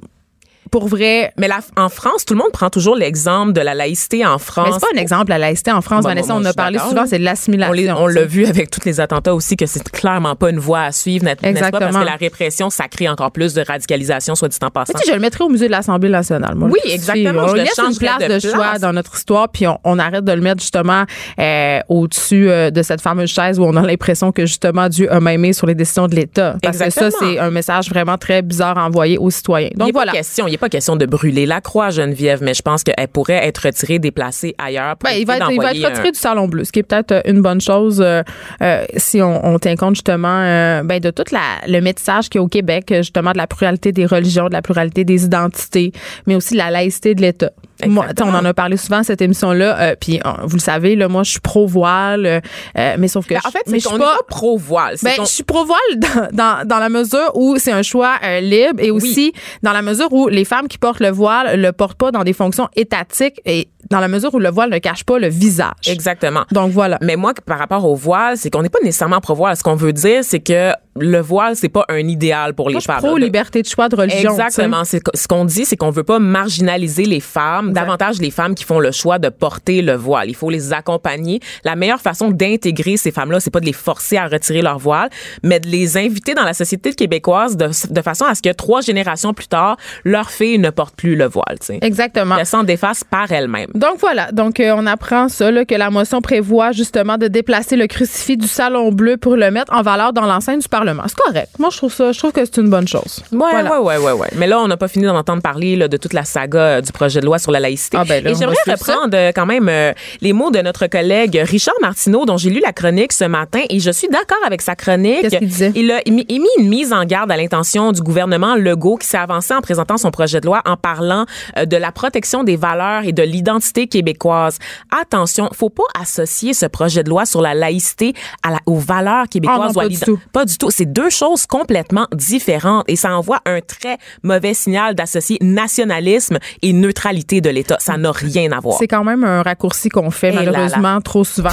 Pour 0.70 0.88
vrai, 0.88 1.32
Mais 1.36 1.48
la- 1.48 1.60
en 1.76 1.88
France, 1.88 2.24
tout 2.24 2.34
le 2.34 2.38
monde 2.38 2.52
prend 2.52 2.70
toujours 2.70 2.94
l'exemple 2.96 3.52
de 3.52 3.60
la 3.60 3.74
laïcité 3.74 4.24
en 4.24 4.38
France. 4.38 4.66
Mais 4.68 4.72
c'est 4.74 4.80
pas 4.80 4.98
un 4.98 5.00
exemple, 5.02 5.30
la 5.30 5.38
laïcité 5.38 5.72
en 5.72 5.80
France. 5.80 6.02
Bon, 6.02 6.08
Vanessa, 6.10 6.34
on 6.34 6.44
a 6.44 6.52
parlé 6.52 6.78
souvent, 6.78 7.04
c'est 7.06 7.18
de 7.18 7.24
l'assimilation. 7.24 7.96
on 7.98 8.06
l'a 8.06 8.22
tu 8.22 8.28
vu 8.28 8.46
avec 8.46 8.70
tous 8.70 8.84
les 8.84 9.00
attentats 9.00 9.34
aussi 9.34 9.56
que 9.56 9.66
c'est 9.66 9.88
clairement 9.90 10.36
pas 10.36 10.50
une 10.50 10.58
voie 10.58 10.82
à 10.82 10.92
suivre, 10.92 11.24
n'est- 11.24 11.36
n'est-ce 11.42 11.70
pas? 11.70 11.78
Parce 11.78 11.96
que 11.96 12.04
la 12.04 12.14
répression, 12.16 12.70
ça 12.70 12.88
crée 12.88 13.08
encore 13.08 13.30
plus 13.32 13.54
de 13.54 13.62
radicalisation, 13.66 14.34
soit 14.34 14.48
dit 14.48 14.58
en 14.62 14.70
passant. 14.70 14.92
Tu 14.94 15.00
sais, 15.00 15.08
je 15.08 15.14
le 15.14 15.20
mettrais 15.20 15.44
au 15.44 15.48
musée 15.48 15.66
de 15.66 15.72
l'Assemblée 15.72 16.08
nationale. 16.08 16.54
moi, 16.54 16.68
Oui, 16.70 16.78
exactement, 16.92 17.42
On 17.44 17.48
je 17.48 17.56
laisse 17.56 17.78
une 17.78 17.96
place 17.96 18.18
de 18.28 18.38
choix 18.38 18.78
dans 18.78 18.92
notre 18.92 19.16
histoire, 19.16 19.48
puis 19.48 19.66
on, 19.66 19.78
on 19.84 19.98
arrête 19.98 20.24
de 20.24 20.32
le 20.32 20.40
mettre 20.40 20.60
justement 20.60 21.04
euh, 21.38 21.80
au-dessus 21.88 22.48
euh, 22.48 22.70
de 22.70 22.82
cette 22.82 23.00
fameuse 23.00 23.30
chaise 23.30 23.58
où 23.58 23.64
on 23.64 23.76
a 23.76 23.82
l'impression 23.82 24.32
que 24.32 24.46
justement 24.46 24.88
Dieu 24.88 25.12
a 25.12 25.20
maimé 25.20 25.52
sur 25.52 25.66
les 25.66 25.74
décisions 25.74 26.06
de 26.06 26.14
l'État. 26.14 26.56
Parce 26.62 26.78
que 26.78 26.90
ça, 26.90 27.10
c'est 27.10 27.38
un 27.38 27.50
message 27.50 27.88
vraiment 27.88 28.16
très 28.18 28.42
bizarre 28.42 28.76
envoyé 28.78 29.18
aux 29.18 29.30
citoyens. 29.30 29.68
il 29.72 29.78
Donc 29.78 29.86
n'est 29.88 29.92
voilà. 29.92 30.12
pas 30.12 30.18
question, 30.18 30.46
il 30.46 30.54
est 30.54 30.58
pas 30.60 30.68
question 30.68 30.96
de 30.96 31.06
brûler 31.06 31.46
la 31.46 31.60
croix, 31.60 31.90
Geneviève, 31.90 32.40
mais 32.42 32.54
je 32.54 32.62
pense 32.62 32.84
qu'elle 32.84 33.08
pourrait 33.08 33.46
être 33.46 33.58
retirée, 33.58 33.98
déplacée 33.98 34.54
ailleurs. 34.58 34.96
Pour 34.96 35.08
Ben, 35.10 35.16
il, 35.16 35.26
va 35.26 35.38
être, 35.38 35.50
il 35.50 35.60
va 35.60 35.72
être 35.72 35.84
retiré 35.84 36.08
un- 36.08 36.12
du 36.12 36.18
Salon 36.18 36.46
Bleu, 36.48 36.64
ce 36.64 36.72
qui 36.72 36.78
est 36.80 36.82
peut-être 36.84 37.22
une 37.26 37.42
bonne 37.42 37.60
chose 37.60 38.00
euh, 38.00 38.22
euh, 38.62 38.84
si 38.96 39.20
on, 39.22 39.44
on 39.44 39.58
tient 39.58 39.76
compte 39.76 39.96
justement 39.96 40.28
euh, 40.42 40.82
ben, 40.82 41.00
de 41.00 41.10
tout 41.10 41.24
le 41.66 41.80
métissage 41.80 42.28
qu'il 42.28 42.38
y 42.38 42.42
a 42.42 42.42
au 42.42 42.48
Québec, 42.48 42.92
justement 42.98 43.32
de 43.32 43.38
la 43.38 43.46
pluralité 43.46 43.92
des 43.92 44.06
religions, 44.06 44.48
de 44.48 44.52
la 44.52 44.62
pluralité 44.62 45.04
des 45.04 45.24
identités, 45.24 45.92
mais 46.26 46.36
aussi 46.36 46.54
de 46.54 46.58
la 46.58 46.70
laïcité 46.70 47.14
de 47.14 47.22
l'État. 47.22 47.50
Moi, 47.86 48.06
on 48.22 48.34
en 48.34 48.44
a 48.44 48.54
parlé 48.54 48.76
souvent 48.76 49.02
cette 49.02 49.20
émission-là, 49.22 49.80
euh, 49.80 49.94
puis 50.00 50.20
euh, 50.24 50.30
vous 50.44 50.56
le 50.56 50.60
savez, 50.60 50.96
là, 50.96 51.08
moi 51.08 51.22
je 51.22 51.32
suis 51.32 51.40
pro-voile, 51.40 52.26
euh, 52.26 52.40
euh, 52.78 52.96
mais 52.98 53.08
sauf 53.08 53.26
que 53.26 53.34
Ben, 53.34 53.40
en 53.44 53.48
je- 53.48 53.52
fait, 53.52 53.62
mais 53.66 53.80
c'est 53.80 53.84
je 53.84 53.88
suis 53.88 53.98
pas 53.98 54.16
pro-voile. 54.28 54.94
c'est 54.98 55.16
ben, 55.16 55.24
je 55.24 55.30
suis 55.30 55.42
pro-voile 55.44 55.78
dans, 55.98 56.28
dans, 56.32 56.66
dans 56.66 56.78
la 56.78 56.88
mesure 56.88 57.30
où 57.34 57.56
c'est 57.58 57.72
un 57.72 57.82
choix 57.82 58.14
euh, 58.24 58.40
libre 58.40 58.80
et 58.82 58.90
aussi 58.90 59.32
dans 59.62 59.72
la 59.72 59.82
mesure 59.82 60.12
où 60.12 60.28
les 60.28 60.44
femmes 60.44 60.68
qui 60.68 60.78
portent 60.78 61.00
le 61.00 61.10
voile 61.10 61.60
le 61.60 61.72
portent 61.72 61.98
pas 61.98 62.10
dans 62.10 62.24
des 62.24 62.32
fonctions 62.32 62.68
étatiques 62.76 63.40
et 63.44 63.68
dans 63.90 64.00
la 64.00 64.08
mesure 64.08 64.34
où 64.34 64.38
le 64.38 64.50
voile 64.50 64.70
ne 64.70 64.78
cache 64.78 65.04
pas 65.04 65.18
le 65.18 65.28
visage. 65.28 65.70
Exactement. 65.86 66.42
Donc 66.52 66.72
voilà. 66.72 66.98
Mais 67.00 67.16
moi, 67.16 67.32
par 67.46 67.58
rapport 67.58 67.84
au 67.84 67.94
voile, 67.94 68.36
c'est 68.36 68.50
qu'on 68.50 68.62
n'est 68.62 68.68
pas 68.68 68.78
nécessairement 68.82 69.20
pro-voile. 69.20 69.56
Ce 69.56 69.62
qu'on 69.62 69.74
veut 69.76 69.92
dire, 69.92 70.22
c'est 70.22 70.40
que 70.40 70.72
le 70.96 71.20
voile, 71.20 71.56
c'est 71.56 71.68
pas 71.68 71.84
un 71.88 72.06
idéal 72.08 72.54
pour 72.54 72.68
les 72.68 72.74
Moi, 72.74 72.80
suis 72.80 72.86
femmes. 72.86 72.98
pro 72.98 73.14
De- 73.18 73.20
liberté 73.24 73.62
de 73.62 73.66
choix 73.68 73.88
de 73.88 73.96
religion. 73.96 74.30
Exactement. 74.32 74.84
C'est 74.84 75.00
ce 75.14 75.26
qu'on 75.28 75.44
dit, 75.44 75.64
c'est 75.64 75.76
qu'on 75.76 75.90
veut 75.90 76.04
pas 76.04 76.18
marginaliser 76.18 77.04
les 77.04 77.20
femmes, 77.20 77.72
davantage 77.72 78.18
les 78.20 78.30
femmes 78.30 78.54
qui 78.54 78.64
font 78.64 78.80
le 78.80 78.90
choix 78.92 79.18
de 79.18 79.28
porter 79.28 79.82
le 79.82 79.94
voile. 79.94 80.28
Il 80.28 80.34
faut 80.34 80.50
les 80.50 80.72
accompagner. 80.72 81.40
La 81.64 81.76
meilleure 81.76 82.00
façon 82.00 82.30
d'intégrer 82.30 82.96
ces 82.96 83.10
femmes-là, 83.12 83.40
c'est 83.40 83.50
pas 83.50 83.60
de 83.60 83.66
les 83.66 83.72
forcer 83.72 84.16
à 84.16 84.26
retirer 84.26 84.62
leur 84.62 84.78
voile, 84.78 85.08
mais 85.42 85.60
de 85.60 85.68
les 85.68 85.96
inviter 85.96 86.34
dans 86.34 86.44
la 86.44 86.54
société 86.54 86.92
québécoise 86.92 87.56
de, 87.56 87.68
de 87.90 88.02
façon 88.02 88.24
à 88.24 88.34
ce 88.34 88.42
que 88.42 88.52
trois 88.52 88.80
générations 88.80 89.32
plus 89.32 89.48
tard, 89.48 89.76
leur 90.04 90.30
fille 90.30 90.58
ne 90.58 90.70
porte 90.70 90.96
plus 90.96 91.16
le 91.16 91.26
voile. 91.26 91.58
tu 91.60 91.66
sais. 91.66 91.78
Exactement. 91.82 92.36
Qu'elle 92.36 92.46
s'en 92.46 92.64
défasse 92.64 93.04
par 93.04 93.30
elle-même. 93.32 93.69
Donc 93.74 93.98
voilà, 94.00 94.32
donc 94.32 94.58
euh, 94.58 94.74
on 94.76 94.84
apprend 94.86 95.28
ça, 95.28 95.50
là, 95.50 95.64
que 95.64 95.74
la 95.76 95.90
motion 95.90 96.20
prévoit 96.20 96.72
justement 96.72 97.18
de 97.18 97.28
déplacer 97.28 97.76
le 97.76 97.86
crucifix 97.86 98.36
du 98.36 98.48
Salon 98.48 98.90
Bleu 98.90 99.16
pour 99.16 99.36
le 99.36 99.50
mettre 99.50 99.72
en 99.72 99.82
valeur 99.82 100.12
dans 100.12 100.26
l'enceinte 100.26 100.60
du 100.62 100.68
Parlement. 100.68 101.04
C'est 101.06 101.16
correct. 101.16 101.50
Moi, 101.58 101.68
je 101.70 101.76
trouve 101.76 101.92
ça, 101.92 102.10
je 102.10 102.18
trouve 102.18 102.32
que 102.32 102.44
c'est 102.44 102.56
une 102.56 102.68
bonne 102.68 102.88
chose. 102.88 103.22
Ouais, 103.30 103.38
Voilà. 103.52 103.80
ouais, 103.80 103.96
ouais, 103.96 104.04
ouais, 104.04 104.12
ouais. 104.12 104.28
Mais 104.36 104.48
là, 104.48 104.58
on 104.58 104.66
n'a 104.66 104.76
pas 104.76 104.88
fini 104.88 105.04
d'en 105.04 105.14
entendre 105.16 105.40
parler 105.40 105.76
là, 105.76 105.86
de 105.86 105.96
toute 105.96 106.14
la 106.14 106.24
saga 106.24 106.58
euh, 106.58 106.80
du 106.80 106.90
projet 106.90 107.20
de 107.20 107.26
loi 107.26 107.38
sur 107.38 107.52
la 107.52 107.60
laïcité. 107.60 107.96
Ah, 108.00 108.04
ben 108.04 108.24
là, 108.24 108.30
Et 108.30 108.34
j'aimerais 108.34 108.56
suivre 108.64 108.76
ça. 108.78 108.92
reprendre 108.94 109.16
euh, 109.16 109.30
quand 109.32 109.46
même 109.46 109.68
euh, 109.68 109.92
les 110.20 110.32
mots 110.32 110.50
de 110.50 110.58
notre 110.60 110.88
collègue 110.88 111.40
Richard 111.46 111.74
Martineau, 111.80 112.24
dont 112.26 112.36
j'ai 112.36 112.50
lu 112.50 112.60
la 112.64 112.72
chronique 112.72 113.12
ce 113.12 113.24
matin, 113.24 113.60
et 113.70 113.78
je 113.78 113.90
suis 113.92 114.08
d'accord 114.08 114.38
avec 114.44 114.62
sa 114.62 114.74
chronique. 114.74 115.20
Qu'est-ce 115.22 115.36
qu'il 115.36 115.46
disait? 115.48 115.72
Il 115.76 115.92
a 115.92 116.00
émis 116.08 116.26
émis 116.28 116.48
une 116.58 116.68
mise 116.68 116.92
en 116.92 117.04
garde 117.04 117.30
à 117.30 117.36
l'intention 117.36 117.92
du 117.92 118.00
gouvernement 118.02 118.56
Legault 118.56 118.96
qui 118.96 119.06
s'est 119.06 119.16
avancé 119.16 119.54
en 119.54 119.60
présentant 119.60 119.96
son 119.96 120.10
projet 120.10 120.40
de 120.40 120.46
loi 120.46 120.60
en 120.66 120.76
parlant 120.76 121.24
euh, 121.56 121.66
de 121.66 121.76
la 121.76 121.92
protection 121.92 122.42
des 122.42 122.56
valeurs 122.56 123.04
et 123.04 123.12
de 123.12 123.22
l'identité 123.22 123.59
québécoise. 123.60 124.58
Attention, 125.00 125.48
faut 125.52 125.70
pas 125.70 125.82
associer 126.00 126.54
ce 126.54 126.66
projet 126.66 127.02
de 127.02 127.08
loi 127.10 127.26
sur 127.26 127.40
la 127.40 127.54
laïcité 127.54 128.14
à 128.42 128.50
la, 128.50 128.58
aux 128.66 128.78
valeurs 128.78 129.28
québécoises 129.28 129.58
Ah 129.60 129.66
non, 129.68 129.72
ou 129.74 129.80
à 129.80 129.82
pas 129.84 129.88
du 129.88 129.98
tout. 130.00 130.18
pas 130.32 130.44
du 130.44 130.56
tout. 130.58 130.70
C'est 130.70 130.86
deux 130.86 131.10
choses 131.10 131.46
complètement 131.46 132.06
différentes 132.14 132.84
et 132.88 132.96
ça 132.96 133.16
envoie 133.16 133.40
un 133.46 133.60
très 133.60 133.98
mauvais 134.22 134.54
signal 134.54 134.94
d'associer 134.94 135.38
nationalisme 135.40 136.38
et 136.62 136.72
neutralité 136.72 137.40
de 137.40 137.50
l'État. 137.50 137.76
Ça 137.80 137.96
n'a 137.96 138.12
rien 138.12 138.50
à 138.52 138.60
voir. 138.60 138.76
C'est 138.78 138.88
quand 138.88 139.04
même 139.04 139.24
un 139.24 139.42
raccourci 139.42 139.88
qu'on 139.88 140.10
fait 140.10 140.30
Eh 140.32 140.36
là 140.36 140.42
là. 140.44 140.50
malheureusement 140.52 141.00
trop 141.00 141.24
souvent. 141.24 141.50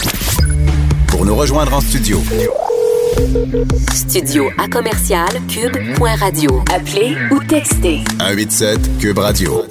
Pour 1.07 1.25
nous 1.25 1.35
rejoindre 1.35 1.73
en 1.73 1.81
studio, 1.81 2.21
Studio 3.93 4.49
à 4.59 4.67
commercial 4.67 5.27
cube.radio. 5.47 6.63
Appelez 6.73 7.15
ou 7.31 7.39
textez 7.43 8.01
187 8.19 8.97
Cube 8.99 9.17
Radio. 9.17 9.63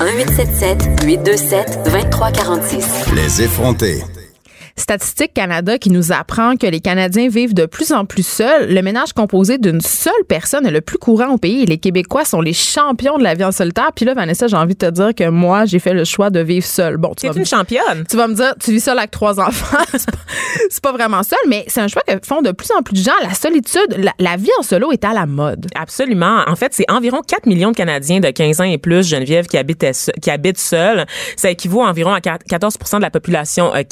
1877 0.00 1.04
827 1.04 1.78
2346. 1.84 3.12
Les 3.14 3.42
effrontés. 3.42 4.02
Statistique 4.80 5.34
Canada 5.34 5.78
qui 5.78 5.90
nous 5.90 6.10
apprend 6.10 6.56
que 6.56 6.66
les 6.66 6.80
Canadiens 6.80 7.28
vivent 7.28 7.52
de 7.52 7.66
plus 7.66 7.92
en 7.92 8.06
plus 8.06 8.26
seuls. 8.26 8.72
Le 8.72 8.80
ménage 8.80 9.12
composé 9.12 9.58
d'une 9.58 9.82
seule 9.82 10.12
personne 10.26 10.66
est 10.66 10.70
le 10.70 10.80
plus 10.80 10.96
courant 10.96 11.34
au 11.34 11.36
pays 11.36 11.62
et 11.62 11.66
les 11.66 11.76
Québécois 11.76 12.24
sont 12.24 12.40
les 12.40 12.54
champions 12.54 13.18
de 13.18 13.22
la 13.22 13.34
vie 13.34 13.44
en 13.44 13.52
solitaire. 13.52 13.90
Puis 13.94 14.06
là, 14.06 14.14
Vanessa, 14.14 14.48
j'ai 14.48 14.56
envie 14.56 14.74
de 14.74 14.86
te 14.86 14.90
dire 14.90 15.14
que 15.14 15.28
moi, 15.28 15.66
j'ai 15.66 15.80
fait 15.80 15.92
le 15.92 16.04
choix 16.04 16.30
de 16.30 16.40
vivre 16.40 16.64
seul. 16.64 16.96
Bon, 16.96 17.12
tu 17.14 17.28
me, 17.28 17.36
une 17.36 17.44
championne. 17.44 18.04
tu 18.08 18.16
vas 18.16 18.26
me 18.26 18.34
dire, 18.34 18.54
tu 18.58 18.72
vis 18.72 18.80
seul 18.80 18.98
avec 18.98 19.10
trois 19.10 19.38
enfants. 19.46 19.76
c'est 19.92 20.10
pas, 20.80 20.90
pas 20.90 20.92
vraiment 20.92 21.22
seul, 21.22 21.38
mais 21.46 21.64
c'est 21.68 21.82
un 21.82 21.88
choix 21.88 22.02
que 22.08 22.14
font 22.24 22.40
de 22.40 22.50
plus 22.50 22.70
en 22.76 22.82
plus 22.82 22.94
de 22.94 23.04
gens. 23.04 23.12
La 23.22 23.34
solitude, 23.34 23.96
la, 23.98 24.12
la 24.18 24.36
vie 24.36 24.50
en 24.58 24.62
solo 24.62 24.92
est 24.92 25.04
à 25.04 25.12
la 25.12 25.26
mode. 25.26 25.66
Absolument. 25.78 26.42
En 26.46 26.56
fait, 26.56 26.72
c'est 26.72 26.90
environ 26.90 27.20
4 27.20 27.44
millions 27.44 27.70
de 27.70 27.76
Canadiens 27.76 28.20
de 28.20 28.30
15 28.30 28.62
ans 28.62 28.64
et 28.64 28.78
plus, 28.78 29.06
Geneviève, 29.06 29.46
qui 29.46 29.58
habitent, 29.58 29.86
qui 30.22 30.30
habitent 30.30 30.58
seuls. 30.58 31.04
Ça 31.36 31.50
équivaut 31.50 31.82
à 31.82 31.90
environ 31.90 32.12
à 32.12 32.20
14% 32.20 32.96
de 32.96 33.02
la 33.02 33.10
population 33.10 33.74
euh, 33.74 33.82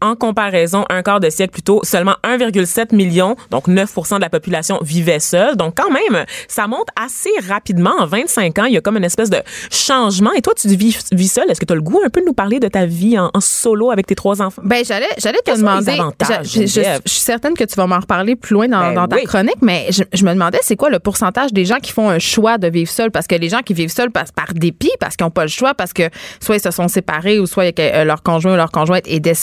En 0.00 0.14
comparaison, 0.14 0.84
un 0.90 1.02
quart 1.02 1.20
de 1.20 1.30
siècle 1.30 1.52
plus 1.52 1.62
tôt, 1.62 1.80
seulement 1.82 2.14
1,7 2.22 2.94
million, 2.94 3.34
donc 3.50 3.66
9% 3.68 4.16
de 4.16 4.20
la 4.20 4.28
population 4.28 4.78
vivait 4.82 5.20
seule. 5.20 5.56
Donc 5.56 5.74
quand 5.76 5.90
même, 5.90 6.24
ça 6.48 6.66
monte 6.66 6.88
assez 7.02 7.30
rapidement. 7.48 7.92
En 7.98 8.06
25 8.06 8.58
ans, 8.58 8.64
il 8.64 8.74
y 8.74 8.76
a 8.76 8.80
comme 8.80 8.96
une 8.96 9.04
espèce 9.04 9.30
de 9.30 9.38
changement. 9.70 10.32
Et 10.32 10.42
toi, 10.42 10.52
tu 10.56 10.68
vis, 10.68 10.98
vis 11.12 11.28
seul. 11.32 11.50
Est-ce 11.50 11.60
que 11.60 11.64
tu 11.64 11.72
as 11.72 11.76
le 11.76 11.82
goût 11.82 12.00
un 12.04 12.08
peu 12.08 12.20
de 12.20 12.26
nous 12.26 12.32
parler 12.34 12.60
de 12.60 12.68
ta 12.68 12.86
vie 12.86 13.18
en, 13.18 13.30
en 13.32 13.40
solo 13.40 13.90
avec 13.90 14.06
tes 14.06 14.14
trois 14.14 14.42
enfants? 14.42 14.62
Ben 14.64 14.84
j'allais 14.84 15.08
j'allais 15.18 15.38
te 15.44 15.56
demander. 15.56 15.92
je, 16.20 16.48
je- 16.48 16.66
Geneviève? 16.66 17.00
je 17.04 17.10
suis 17.10 17.20
certaine 17.20 17.54
que 17.54 17.64
tu 17.64 17.74
vas 17.76 17.86
m'en 17.86 17.98
reparler 18.00 18.36
plus 18.36 18.54
loin 18.54 18.68
dans, 18.68 18.80
Ben 18.80 18.94
dans 18.94 19.08
ta 19.08 19.16
oui. 19.16 19.24
chronique, 19.24 19.62
mais 19.62 19.86
je, 19.90 20.02
je 20.12 20.24
me 20.24 20.32
demandais 20.32 20.58
c'est 20.62 20.76
quoi 20.76 20.90
le 20.90 20.98
pourcentage 20.98 21.52
des 21.52 21.64
gens 21.64 21.78
qui 21.78 21.92
font 21.92 22.08
un 22.10 22.18
choix 22.18 22.58
de 22.58 22.68
vivre 22.68 22.90
seul 22.90 23.10
parce 23.10 23.26
que 23.26 23.34
les 23.34 23.48
gens 23.48 23.60
qui 23.62 23.74
vivent 23.74 23.90
seuls 23.92 24.10
passent 24.10 24.32
par 24.32 24.52
dépit 24.54 24.90
parce 25.00 25.16
qu'ils 25.16 25.24
n'ont 25.24 25.30
pas 25.30 25.42
le 25.42 25.48
choix 25.48 25.74
parce 25.74 25.92
que 25.92 26.04
soit 26.40 26.56
ils 26.56 26.60
se 26.60 26.70
sont 26.70 26.88
séparés 26.88 27.38
ou 27.38 27.46
soit 27.46 27.78
euh, 27.78 28.04
leur 28.04 28.22
conjoint 28.22 28.52
ou 28.54 28.56
leur 28.56 28.70
conjointe 28.70 29.06
est 29.06 29.20
décédé, 29.20 29.35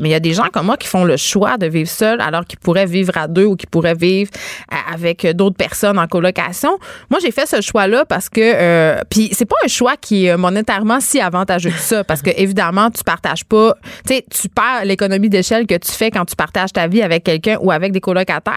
mais 0.00 0.08
il 0.08 0.12
y 0.12 0.14
a 0.14 0.20
des 0.20 0.32
gens 0.32 0.46
comme 0.52 0.66
moi 0.66 0.76
qui 0.76 0.88
font 0.88 1.04
le 1.04 1.16
choix 1.16 1.56
de 1.58 1.66
vivre 1.66 1.88
seul 1.90 2.20
alors 2.20 2.44
qu'ils 2.46 2.58
pourraient 2.58 2.86
vivre 2.86 3.16
à 3.16 3.28
deux 3.28 3.44
ou 3.44 3.56
qu'ils 3.56 3.68
pourraient 3.68 3.94
vivre 3.94 4.30
à- 4.70 4.94
avec 4.94 5.26
d'autres 5.34 5.56
personnes 5.56 5.98
en 5.98 6.06
colocation. 6.06 6.78
Moi 7.10 7.20
j'ai 7.22 7.30
fait 7.30 7.46
ce 7.46 7.60
choix 7.60 7.86
là 7.86 8.04
parce 8.04 8.28
que 8.28 8.40
euh, 8.40 9.00
puis 9.10 9.30
c'est 9.32 9.44
pas 9.46 9.56
un 9.64 9.68
choix 9.68 9.96
qui 9.96 10.26
est 10.26 10.30
euh, 10.32 10.36
monétairement 10.36 11.00
si 11.00 11.20
avantageux 11.20 11.70
que 11.70 11.78
ça 11.78 12.04
parce 12.04 12.22
que 12.22 12.30
évidemment 12.36 12.90
tu 12.90 13.02
partages 13.04 13.44
pas, 13.44 13.74
tu 14.06 14.14
sais 14.14 14.24
tu 14.30 14.48
perds 14.48 14.84
l'économie 14.84 15.28
d'échelle 15.28 15.66
que 15.66 15.74
tu 15.76 15.90
fais 15.90 16.10
quand 16.10 16.24
tu 16.24 16.36
partages 16.36 16.72
ta 16.72 16.86
vie 16.86 17.02
avec 17.02 17.24
quelqu'un 17.24 17.56
ou 17.60 17.70
avec 17.72 17.92
des 17.92 18.00
colocataires. 18.00 18.54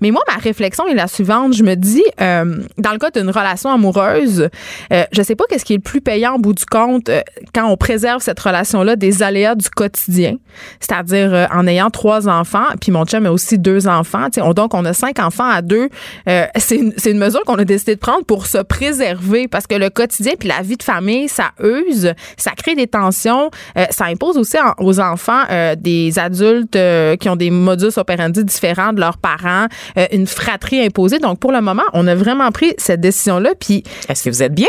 Mais 0.00 0.10
moi 0.10 0.22
ma 0.28 0.36
réflexion 0.40 0.86
est 0.86 0.94
la 0.94 1.06
suivante, 1.06 1.54
je 1.54 1.62
me 1.62 1.74
dis 1.76 2.04
euh, 2.20 2.56
dans 2.78 2.92
le 2.92 2.98
cas 2.98 3.10
d'une 3.10 3.30
relation 3.30 3.70
amoureuse, 3.70 4.48
euh, 4.92 5.04
je 5.12 5.22
sais 5.22 5.36
pas 5.36 5.44
qu'est-ce 5.48 5.64
qui 5.64 5.74
est 5.74 5.76
le 5.76 5.82
plus 5.82 6.00
payant 6.00 6.34
au 6.34 6.38
bout 6.38 6.54
du 6.54 6.64
compte 6.66 7.08
euh, 7.08 7.20
quand 7.54 7.66
on 7.68 7.76
préserve 7.76 8.22
cette 8.22 8.40
relation 8.40 8.82
là 8.82 8.96
des 8.96 9.22
aléas 9.22 9.54
du 9.54 9.68
quotidien, 9.70 10.23
c'est-à-dire 10.80 11.32
euh, 11.34 11.46
en 11.52 11.66
ayant 11.66 11.90
trois 11.90 12.28
enfants, 12.28 12.66
puis 12.80 12.92
mon 12.92 13.04
chum 13.04 13.26
a 13.26 13.30
aussi 13.32 13.58
deux 13.58 13.86
enfants, 13.88 14.26
on- 14.38 14.52
donc 14.52 14.74
on 14.74 14.84
a 14.84 14.92
cinq 14.92 15.18
enfants 15.18 15.48
à 15.48 15.62
deux. 15.62 15.88
Euh, 16.28 16.46
c'est 16.56 16.76
une, 16.76 17.18
mesure 17.18 17.42
qu'on 17.44 17.56
a 17.58 17.64
décidé 17.64 17.94
de 17.94 18.00
prendre 18.00 18.24
pour 18.24 18.46
se 18.46 18.58
préserver 18.58 19.48
parce 19.48 19.66
que 19.66 19.74
le 19.74 19.90
quotidien 19.90 20.32
puis 20.38 20.48
la 20.48 20.62
vie 20.62 20.76
de 20.76 20.82
famille, 20.82 21.28
ça 21.28 21.50
use, 21.62 22.12
ça 22.36 22.52
crée 22.52 22.74
des 22.74 22.86
tensions, 22.86 23.50
euh, 23.78 23.84
ça 23.90 24.06
impose 24.06 24.36
aussi 24.36 24.56
aux 24.78 25.00
enfants 25.00 25.42
des 25.78 26.18
adultes 26.18 26.78
qui 27.20 27.28
ont 27.28 27.36
des 27.36 27.50
modus 27.50 27.96
operandi 27.96 28.44
différents 28.44 28.92
de 28.92 29.00
leurs 29.00 29.18
parents, 29.18 29.66
une 30.12 30.26
fratrie 30.26 30.84
imposée. 30.84 31.18
Donc 31.18 31.38
pour 31.38 31.52
le 31.52 31.60
moment, 31.60 31.82
on 31.92 32.06
a 32.06 32.14
vraiment 32.14 32.50
pris 32.50 32.74
cette 32.78 33.00
décision-là, 33.00 33.50
Est-ce 34.08 34.24
que 34.24 34.30
vous 34.30 34.42
êtes 34.42 34.54
bien? 34.54 34.68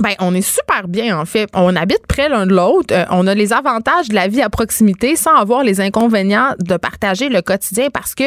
Ben, 0.00 0.14
on 0.20 0.34
est 0.34 0.40
super 0.42 0.88
bien, 0.88 1.18
en 1.18 1.24
fait. 1.24 1.48
On 1.54 1.74
habite 1.76 2.06
près 2.08 2.28
l'un 2.28 2.46
de 2.46 2.54
l'autre. 2.54 2.94
Euh, 2.94 3.04
on 3.10 3.26
a 3.26 3.34
les 3.34 3.52
avantages 3.52 4.08
de 4.08 4.14
la 4.14 4.28
vie 4.28 4.42
à 4.42 4.48
proximité 4.48 5.16
sans 5.16 5.34
avoir 5.36 5.62
les 5.62 5.80
inconvénients 5.80 6.54
de 6.58 6.76
partager 6.76 7.28
le 7.28 7.42
quotidien 7.42 7.88
parce 7.92 8.14
que, 8.14 8.24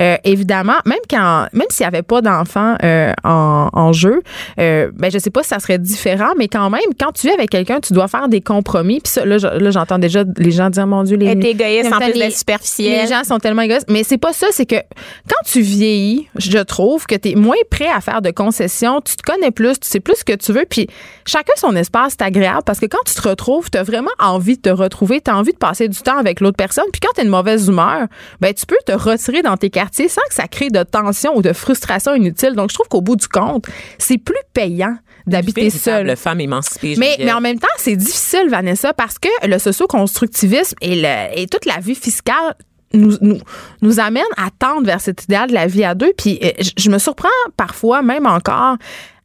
euh, 0.00 0.16
évidemment, 0.24 0.76
même 0.86 0.98
quand, 1.10 1.46
même 1.52 1.66
s'il 1.70 1.84
n'y 1.84 1.88
avait 1.88 2.02
pas 2.02 2.20
d'enfants 2.22 2.76
euh, 2.84 3.12
en, 3.24 3.68
en 3.72 3.92
jeu, 3.92 4.22
euh, 4.60 4.90
ben, 4.94 5.10
je 5.10 5.18
sais 5.18 5.30
pas 5.30 5.42
si 5.42 5.48
ça 5.50 5.58
serait 5.58 5.78
différent, 5.78 6.32
mais 6.36 6.48
quand 6.48 6.70
même, 6.70 6.80
quand 6.98 7.12
tu 7.12 7.26
vis 7.26 7.32
avec 7.34 7.50
quelqu'un, 7.50 7.80
tu 7.80 7.92
dois 7.92 8.08
faire 8.08 8.28
des 8.28 8.40
compromis. 8.40 9.00
Puis 9.00 9.12
ça, 9.12 9.24
là, 9.24 9.38
je- 9.38 9.46
là, 9.46 9.70
j'entends 9.70 9.98
déjà 9.98 10.24
les 10.36 10.50
gens 10.50 10.70
dire, 10.70 10.86
mon 10.86 11.02
Dieu, 11.02 11.16
les. 11.16 11.26
Être 11.28 11.44
égoïste 11.44 11.92
en 11.92 11.98
plus 11.98 12.12
les- 12.12 12.30
superficiel. 12.30 13.02
Les 13.02 13.08
gens 13.08 13.24
sont 13.24 13.38
tellement 13.38 13.62
égoïstes. 13.62 13.90
Mais 13.90 14.04
c'est 14.04 14.18
pas 14.18 14.32
ça, 14.32 14.46
c'est 14.52 14.66
que 14.66 14.76
quand 14.76 15.42
tu 15.44 15.60
vieillis, 15.60 16.28
je 16.36 16.58
trouve 16.58 17.06
que 17.06 17.14
tu 17.14 17.30
es 17.30 17.34
moins 17.34 17.56
prêt 17.70 17.88
à 17.94 18.00
faire 18.00 18.22
de 18.22 18.30
concessions, 18.30 19.00
tu 19.00 19.16
te 19.16 19.22
connais 19.22 19.50
plus, 19.50 19.78
tu 19.80 19.88
sais 19.88 20.00
plus 20.00 20.16
ce 20.16 20.24
que 20.24 20.34
tu 20.34 20.52
veux, 20.52 20.64
puis 20.68 20.86
chacun 21.26 21.52
son 21.56 21.74
espace, 21.76 22.14
c'est 22.18 22.24
agréable 22.24 22.62
parce 22.64 22.78
que 22.80 22.86
quand 22.86 23.02
tu 23.06 23.14
te 23.14 23.28
retrouves, 23.28 23.70
tu 23.70 23.78
as 23.78 23.82
vraiment 23.82 24.10
envie 24.18 24.56
de 24.56 24.62
te 24.62 24.68
retrouver, 24.70 25.20
tu 25.20 25.30
as 25.30 25.36
envie 25.36 25.52
de 25.52 25.58
passer 25.58 25.88
du 25.88 25.98
temps 26.00 26.18
avec 26.18 26.40
l'autre 26.40 26.56
personne, 26.56 26.84
puis 26.92 27.00
quand 27.00 27.12
tu 27.14 27.20
es 27.20 27.24
une 27.24 27.30
mauvaise 27.30 27.68
humeur, 27.68 28.06
ben 28.40 28.52
tu 28.54 28.66
peux 28.66 28.76
te 28.86 28.92
retirer 28.92 29.42
dans 29.42 29.56
tes 29.56 29.70
quartiers 29.70 30.08
sans 30.08 30.22
que 30.28 30.34
ça 30.34 30.48
crée 30.48 30.70
de 30.70 30.82
tension 30.82 31.36
ou 31.36 31.42
de 31.42 31.52
frustration 31.52 32.14
inutile. 32.14 32.54
Donc 32.54 32.70
je 32.70 32.74
trouve 32.74 32.88
qu'au 32.88 33.00
bout 33.00 33.16
du 33.16 33.28
compte, 33.28 33.66
c'est 33.98 34.18
plus 34.18 34.36
payant 34.52 34.96
d'habiter 35.26 35.68
seul. 35.70 36.06
Véritable 36.06 36.16
femme 36.16 36.40
émancipée. 36.40 36.94
Mais, 36.98 37.16
mais 37.18 37.32
en 37.32 37.40
même 37.40 37.58
temps, 37.58 37.68
c'est 37.76 37.96
difficile, 37.96 38.48
Vanessa, 38.48 38.94
parce 38.94 39.18
que 39.18 39.28
le 39.46 39.58
socio-constructivisme 39.58 40.74
et, 40.80 40.96
le- 40.96 41.38
et 41.38 41.46
toute 41.46 41.66
la 41.66 41.78
vie 41.80 41.94
fiscale 41.94 42.54
nous, 42.94 43.18
nous, 43.20 43.38
nous 43.82 44.00
amène 44.00 44.22
à 44.38 44.48
tendre 44.58 44.86
vers 44.86 45.00
cet 45.02 45.24
idéal 45.24 45.50
de 45.50 45.54
la 45.54 45.66
vie 45.66 45.84
à 45.84 45.94
deux. 45.94 46.12
Puis 46.16 46.38
euh, 46.42 46.50
je, 46.58 46.70
je 46.78 46.88
me 46.88 46.96
surprends 46.98 47.28
parfois, 47.58 48.00
même 48.00 48.26
encore, 48.26 48.76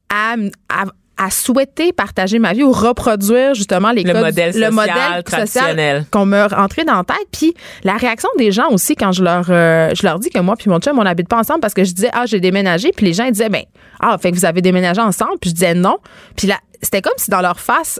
à, 0.10 0.36
à 0.67 0.84
à 1.17 1.30
souhaiter 1.30 1.93
partager 1.93 2.39
ma 2.39 2.54
vie 2.54 2.63
ou 2.63 2.71
reproduire 2.71 3.54
justement 3.54 3.91
les 3.91 4.04
le 4.04 4.13
codes, 4.13 4.23
modèle 4.23 4.54
social, 4.54 4.69
le 4.69 4.76
modèle 4.76 5.23
traditionnel. 5.23 6.06
qu'on 6.12 6.26
me 6.26 6.43
rentrait 6.54 6.86
dans 6.86 6.95
la 6.95 7.04
tête. 7.04 7.28
Puis 7.32 7.54
la 7.84 7.93
réaction 7.97 8.30
des 8.38 8.52
gens 8.52 8.69
aussi 8.71 8.95
quand 8.95 9.12
je 9.12 9.23
leur 9.23 9.45
euh, 9.49 9.91
je 9.93 10.04
leur 10.04 10.19
dis 10.19 10.30
que 10.30 10.39
moi 10.39 10.56
puis 10.58 10.69
mon 10.69 10.80
chum 10.80 10.97
on 10.97 11.04
n'habite 11.04 11.28
pas 11.28 11.38
ensemble 11.38 11.60
parce 11.60 11.73
que 11.73 11.84
je 11.84 11.93
disais 11.93 12.10
ah 12.13 12.26
j'ai 12.26 12.39
déménagé. 12.39 12.91
Puis 12.95 13.06
les 13.06 13.13
gens 13.13 13.26
ils 13.26 13.32
disaient 13.32 13.49
ben 13.49 13.63
ah 13.99 14.17
fait 14.17 14.32
que 14.32 14.38
vous 14.38 14.45
avez 14.45 14.62
déménagé 14.62 15.02
ensemble. 15.02 15.38
Puis 15.39 15.52
je 15.52 15.56
disais 15.56 15.76
non. 15.76 15.97
Puis 16.36 16.47
là 16.47 16.58
c'était 16.82 17.02
comme 17.02 17.13
si 17.17 17.30
dans 17.30 17.41
leur 17.41 17.60
face 17.60 17.99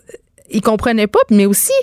ils 0.50 0.62
comprenaient 0.62 1.08
pas 1.08 1.20
mais 1.30 1.46
aussi 1.46 1.74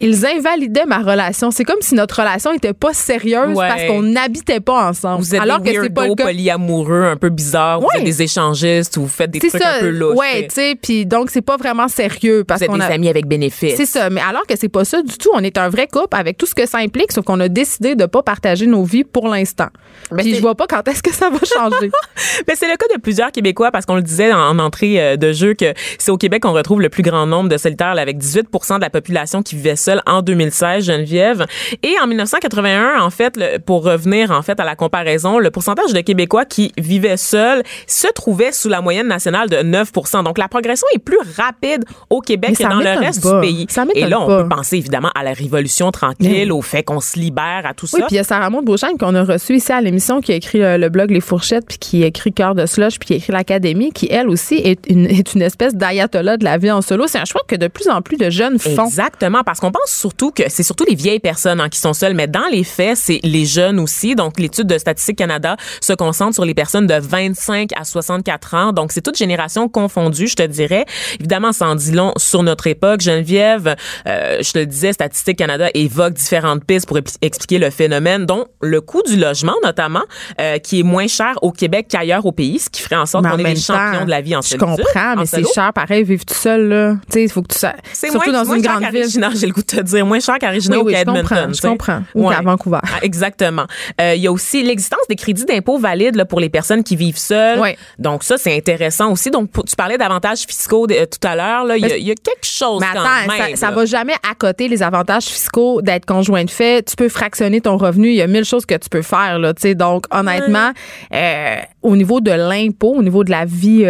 ils 0.00 0.24
invalidaient 0.26 0.86
ma 0.86 0.98
relation. 0.98 1.50
C'est 1.50 1.64
comme 1.64 1.80
si 1.80 1.94
notre 1.94 2.20
relation 2.20 2.52
était 2.52 2.72
pas 2.72 2.92
sérieuse 2.94 3.56
Ouais. 3.56 3.68
parce 3.68 3.84
qu'on 3.84 4.02
n'habitait 4.02 4.60
pas 4.60 4.88
ensemble. 4.88 5.22
Vous 5.22 5.34
êtes 5.34 5.40
Alors 5.40 5.60
des 5.60 5.74
que 5.74 5.82
c'est 5.82 5.90
pas 5.90 6.06
le 6.06 6.14
cas. 6.14 6.24
polyamoureux 6.24 7.02
un 7.04 7.16
peu 7.16 7.28
bizarres, 7.28 7.80
vous 7.80 7.86
Ouais. 7.86 7.98
êtes 7.98 8.04
des 8.04 8.22
échangistes 8.22 8.96
ou 8.96 9.02
vous 9.02 9.08
faites 9.08 9.30
des 9.30 9.38
trucs 9.38 9.50
ça. 9.50 9.74
un 9.76 9.80
peu 9.80 9.90
louches. 9.90 10.16
ouais, 10.16 10.46
tu 10.48 10.54
sais, 10.54 10.74
puis 10.80 11.06
donc 11.06 11.30
c'est 11.30 11.42
pas 11.42 11.56
vraiment 11.56 11.88
sérieux 11.88 12.44
parce 12.44 12.60
vous 12.62 12.66
qu'on 12.68 12.76
des 12.78 12.82
a 12.84 12.86
amis 12.92 13.08
avec 13.08 13.26
bénéfice. 13.26 13.74
C'est 13.76 13.86
ça, 13.86 14.08
mais 14.10 14.20
alors 14.20 14.46
que 14.46 14.54
c'est 14.56 14.68
pas 14.68 14.84
ça 14.84 15.02
du 15.02 15.16
tout, 15.18 15.30
on 15.34 15.42
est 15.44 15.58
un 15.58 15.68
vrai 15.68 15.86
couple 15.86 16.16
avec 16.16 16.38
tout 16.38 16.46
ce 16.46 16.54
que 16.54 16.66
ça 16.66 16.78
implique, 16.78 17.12
sauf 17.12 17.24
qu'on 17.24 17.40
a 17.40 17.48
décidé 17.48 17.94
de 17.94 18.06
pas 18.06 18.22
partager 18.22 18.66
nos 18.66 18.84
vies 18.84 19.04
pour 19.04 19.28
l'instant. 19.28 19.68
Mais 20.12 20.22
Puis 20.22 20.34
je 20.34 20.40
vois 20.40 20.54
pas 20.54 20.66
quand 20.66 20.86
est-ce 20.88 21.02
que 21.02 21.12
ça 21.12 21.28
va 21.30 21.38
changer. 21.38 21.90
Mais 22.48 22.54
c'est 22.56 22.68
le 22.68 22.76
cas 22.76 22.86
de 22.94 23.00
plusieurs 23.00 23.32
Québécois 23.32 23.70
parce 23.70 23.86
qu'on 23.86 23.96
le 23.96 24.02
disait 24.02 24.32
en, 24.32 24.38
en 24.38 24.58
entrée 24.58 25.00
euh, 25.00 25.16
de 25.16 25.32
jeu 25.32 25.54
que 25.54 25.74
c'est 25.98 26.10
au 26.10 26.16
Québec 26.16 26.42
qu'on 26.42 26.52
retrouve 26.52 26.80
le 26.80 26.88
plus 26.88 27.02
grand 27.02 27.26
nombre 27.26 27.48
de 27.48 27.56
solitaires 27.58 27.94
avec 27.98 28.18
18 28.18 28.48
de 28.50 28.80
la 28.80 28.90
population 28.90 29.42
qui 29.42 29.56
vivait 29.56 29.76
en 30.06 30.22
2016, 30.22 30.84
Geneviève. 30.84 31.46
Et 31.82 31.94
en 32.02 32.06
1981, 32.06 33.00
en 33.00 33.10
fait, 33.10 33.36
le- 33.36 33.58
pour 33.58 33.84
revenir 33.84 34.30
en 34.30 34.42
fait 34.42 34.58
à 34.60 34.64
la 34.64 34.76
comparaison, 34.76 35.38
le 35.38 35.50
pourcentage 35.50 35.92
de 35.92 36.00
Québécois 36.00 36.44
qui 36.44 36.72
vivaient 36.78 37.16
seuls 37.16 37.62
se 37.86 38.06
trouvait 38.14 38.52
sous 38.52 38.68
la 38.68 38.80
moyenne 38.80 39.08
nationale 39.08 39.48
de 39.48 39.56
9% 39.56 40.22
Donc 40.24 40.38
la 40.38 40.48
progression 40.48 40.86
est 40.94 40.98
plus 40.98 41.18
rapide 41.36 41.84
au 42.08 42.20
Québec 42.20 42.56
que 42.56 42.62
dans 42.62 42.78
le 42.80 42.98
reste 42.98 43.22
pas. 43.22 43.40
du 43.40 43.46
pays. 43.46 43.66
Ça 43.68 43.84
Et 43.94 44.06
là, 44.06 44.20
on 44.20 44.26
pas. 44.26 44.42
peut 44.42 44.48
penser 44.48 44.76
évidemment 44.76 45.10
à 45.14 45.22
la 45.24 45.32
révolution 45.32 45.90
tranquille, 45.90 46.52
au 46.52 46.62
fait 46.62 46.82
qu'on 46.82 47.00
se 47.00 47.18
libère, 47.18 47.62
à 47.64 47.74
tout 47.74 47.86
Oui, 47.92 48.00
ça. 48.00 48.06
puis 48.06 48.14
il 48.14 48.16
y 48.16 48.20
a 48.20 48.24
Sarah 48.24 48.50
Maud 48.50 48.64
Beauchamp 48.64 48.96
qu'on 48.98 49.14
a 49.14 49.24
reçu 49.24 49.54
ici 49.56 49.72
à 49.72 49.80
l'émission 49.80 50.20
qui 50.20 50.32
a 50.32 50.34
écrit 50.34 50.58
le, 50.58 50.76
le 50.76 50.88
blog 50.88 51.10
Les 51.10 51.20
Fourchettes 51.20 51.66
puis 51.66 51.78
qui 51.78 52.04
a 52.04 52.06
écrit 52.06 52.32
Cœur 52.32 52.54
de 52.54 52.66
slush 52.66 52.98
puis 52.98 53.06
qui 53.08 53.12
a 53.14 53.16
écrit 53.16 53.32
l'Académie 53.32 53.92
qui 53.92 54.08
elle 54.10 54.28
aussi 54.28 54.56
est 54.56 54.86
une, 54.88 55.06
est 55.06 55.34
une 55.34 55.42
espèce 55.42 55.74
d'ayatollah 55.74 56.36
de 56.36 56.44
la 56.44 56.58
vie 56.58 56.70
en 56.70 56.82
solo. 56.82 57.06
C'est 57.06 57.18
un 57.18 57.24
choix 57.24 57.42
que 57.46 57.56
de 57.56 57.66
plus 57.68 57.88
en 57.88 58.02
plus 58.02 58.16
de 58.16 58.30
jeunes 58.30 58.58
font. 58.58 58.84
Exactement, 58.86 59.42
parce 59.44 59.60
qu'on 59.60 59.70
pense 59.72 59.79
surtout 59.86 60.30
que 60.30 60.42
c'est 60.48 60.62
surtout 60.62 60.84
les 60.88 60.94
vieilles 60.94 61.20
personnes 61.20 61.60
hein, 61.60 61.68
qui 61.68 61.78
sont 61.78 61.92
seules, 61.92 62.14
mais 62.14 62.26
dans 62.26 62.46
les 62.50 62.64
faits, 62.64 62.96
c'est 62.96 63.20
les 63.22 63.44
jeunes 63.46 63.78
aussi. 63.80 64.14
Donc, 64.14 64.38
l'étude 64.38 64.66
de 64.66 64.78
Statistique 64.78 65.18
Canada 65.18 65.56
se 65.80 65.92
concentre 65.92 66.34
sur 66.34 66.44
les 66.44 66.54
personnes 66.54 66.86
de 66.86 66.94
25 66.94 67.70
à 67.76 67.84
64 67.84 68.54
ans. 68.54 68.72
Donc, 68.72 68.92
c'est 68.92 69.00
toute 69.00 69.16
génération 69.16 69.68
confondue, 69.68 70.26
je 70.28 70.36
te 70.36 70.42
dirais. 70.42 70.84
Évidemment, 71.18 71.52
ça 71.52 71.66
en 71.68 71.74
dit 71.74 71.92
long 71.92 72.12
sur 72.16 72.42
notre 72.42 72.66
époque. 72.66 73.00
Geneviève, 73.00 73.76
euh, 74.06 74.38
je 74.42 74.52
te 74.52 74.58
le 74.58 74.66
disais, 74.66 74.92
Statistique 74.92 75.38
Canada 75.38 75.68
évoque 75.74 76.14
différentes 76.14 76.64
pistes 76.64 76.86
pour 76.86 76.98
expliquer 77.22 77.58
le 77.58 77.70
phénomène, 77.70 78.26
dont 78.26 78.46
le 78.60 78.80
coût 78.80 79.02
du 79.02 79.16
logement, 79.16 79.54
notamment, 79.62 80.02
euh, 80.40 80.58
qui 80.58 80.80
est 80.80 80.84
moins 80.84 81.06
cher 81.06 81.34
au 81.42 81.52
Québec 81.52 81.86
qu'ailleurs 81.88 82.26
au 82.26 82.32
pays, 82.32 82.58
ce 82.58 82.70
qui 82.70 82.82
ferait 82.82 82.96
en 82.96 83.06
sorte 83.06 83.24
qu'on 83.24 83.38
est 83.38 83.42
les 83.54 83.56
champions 83.60 84.04
de 84.04 84.10
la 84.10 84.20
vie 84.20 84.36
en 84.36 84.42
Je 84.42 84.56
comprends, 84.56 85.12
en 85.12 85.16
mais 85.16 85.26
c'est 85.26 85.44
cher 85.54 85.72
pareil 85.72 86.04
vivre 86.04 86.24
tout 86.24 86.34
seul 86.34 86.68
là. 86.68 86.94
Tu 87.06 87.12
sais, 87.14 87.22
il 87.24 87.30
faut 87.30 87.42
que 87.42 87.52
tu 87.52 87.58
sa- 87.58 87.74
C'est 87.92 88.10
surtout 88.10 88.30
moins, 88.30 88.44
dans 88.44 88.54
une 88.54 88.62
grande 88.62 88.84
ville. 88.92 89.08
J'ai 89.34 89.46
le 89.46 89.52
goût 89.52 89.60
de 89.62 89.66
te 89.76 89.80
dire. 89.82 90.04
Moins 90.06 90.20
cher 90.20 90.38
qu'à 90.38 90.50
Regina 90.50 90.76
Oui, 90.78 90.82
ou 90.82 90.90
qu'à 90.94 91.00
Edmonton. 91.02 91.52
je 91.54 91.60
comprends. 91.60 92.02
Ou 92.14 92.28
qu'à 92.28 92.40
Vancouver. 92.42 92.78
Ah, 92.82 92.98
exactement. 93.02 93.66
Euh, 94.00 94.14
Il 94.14 94.22
y 94.22 94.26
a 94.26 94.32
aussi 94.32 94.62
l'existence 94.62 95.00
des 95.08 95.16
crédits 95.16 95.44
d'impôt 95.44 95.78
valides 95.78 96.16
là, 96.16 96.24
pour 96.24 96.40
les 96.40 96.48
personnes 96.48 96.82
qui 96.84 96.96
vivent 96.96 97.18
seules. 97.18 97.58
Ouais. 97.58 97.76
Donc 97.98 98.22
ça, 98.24 98.36
c'est 98.38 98.56
intéressant 98.56 99.12
aussi. 99.12 99.30
Donc 99.30 99.50
pour- 99.50 99.64
tu 99.64 99.76
parlais 99.76 99.98
d'avantages 99.98 100.40
fiscaux 100.40 100.86
de- 100.86 100.94
euh, 100.94 101.06
tout 101.06 101.26
à 101.26 101.34
l'heure. 101.36 101.76
Il 101.76 101.86
y, 101.86 101.92
a- 101.92 101.96
il 101.96 102.06
y 102.06 102.10
a 102.10 102.14
quelque 102.14 102.44
chose 102.44 102.80
Mais 102.80 102.86
quand 102.92 103.00
attends, 103.00 103.32
même. 103.46 103.56
ça, 103.56 103.70
là. 103.70 103.76
va 103.76 103.84
jamais 103.86 104.14
à 104.28 104.34
côté 104.34 104.68
les 104.68 104.82
avantages 104.82 105.24
fiscaux 105.24 105.80
d'être 105.82 106.06
conjoint 106.06 106.44
de 106.44 106.50
fait. 106.50 106.82
Tu 106.84 106.96
peux 106.96 107.08
fractionner 107.08 107.60
ton 107.60 107.76
revenu. 107.76 108.08
Il 108.08 108.16
y 108.16 108.22
a 108.22 108.26
mille 108.26 108.44
choses 108.44 108.66
que 108.66 108.74
tu 108.74 108.88
peux 108.88 109.02
faire. 109.02 109.38
Là, 109.38 109.52
donc, 109.74 110.04
honnêtement, 110.10 110.72
euh, 111.14 111.56
au 111.82 111.96
niveau 111.96 112.20
de 112.20 112.30
l'impôt, 112.30 112.94
au 112.96 113.02
niveau 113.02 113.24
de 113.24 113.30
la 113.30 113.44
vie 113.44 113.82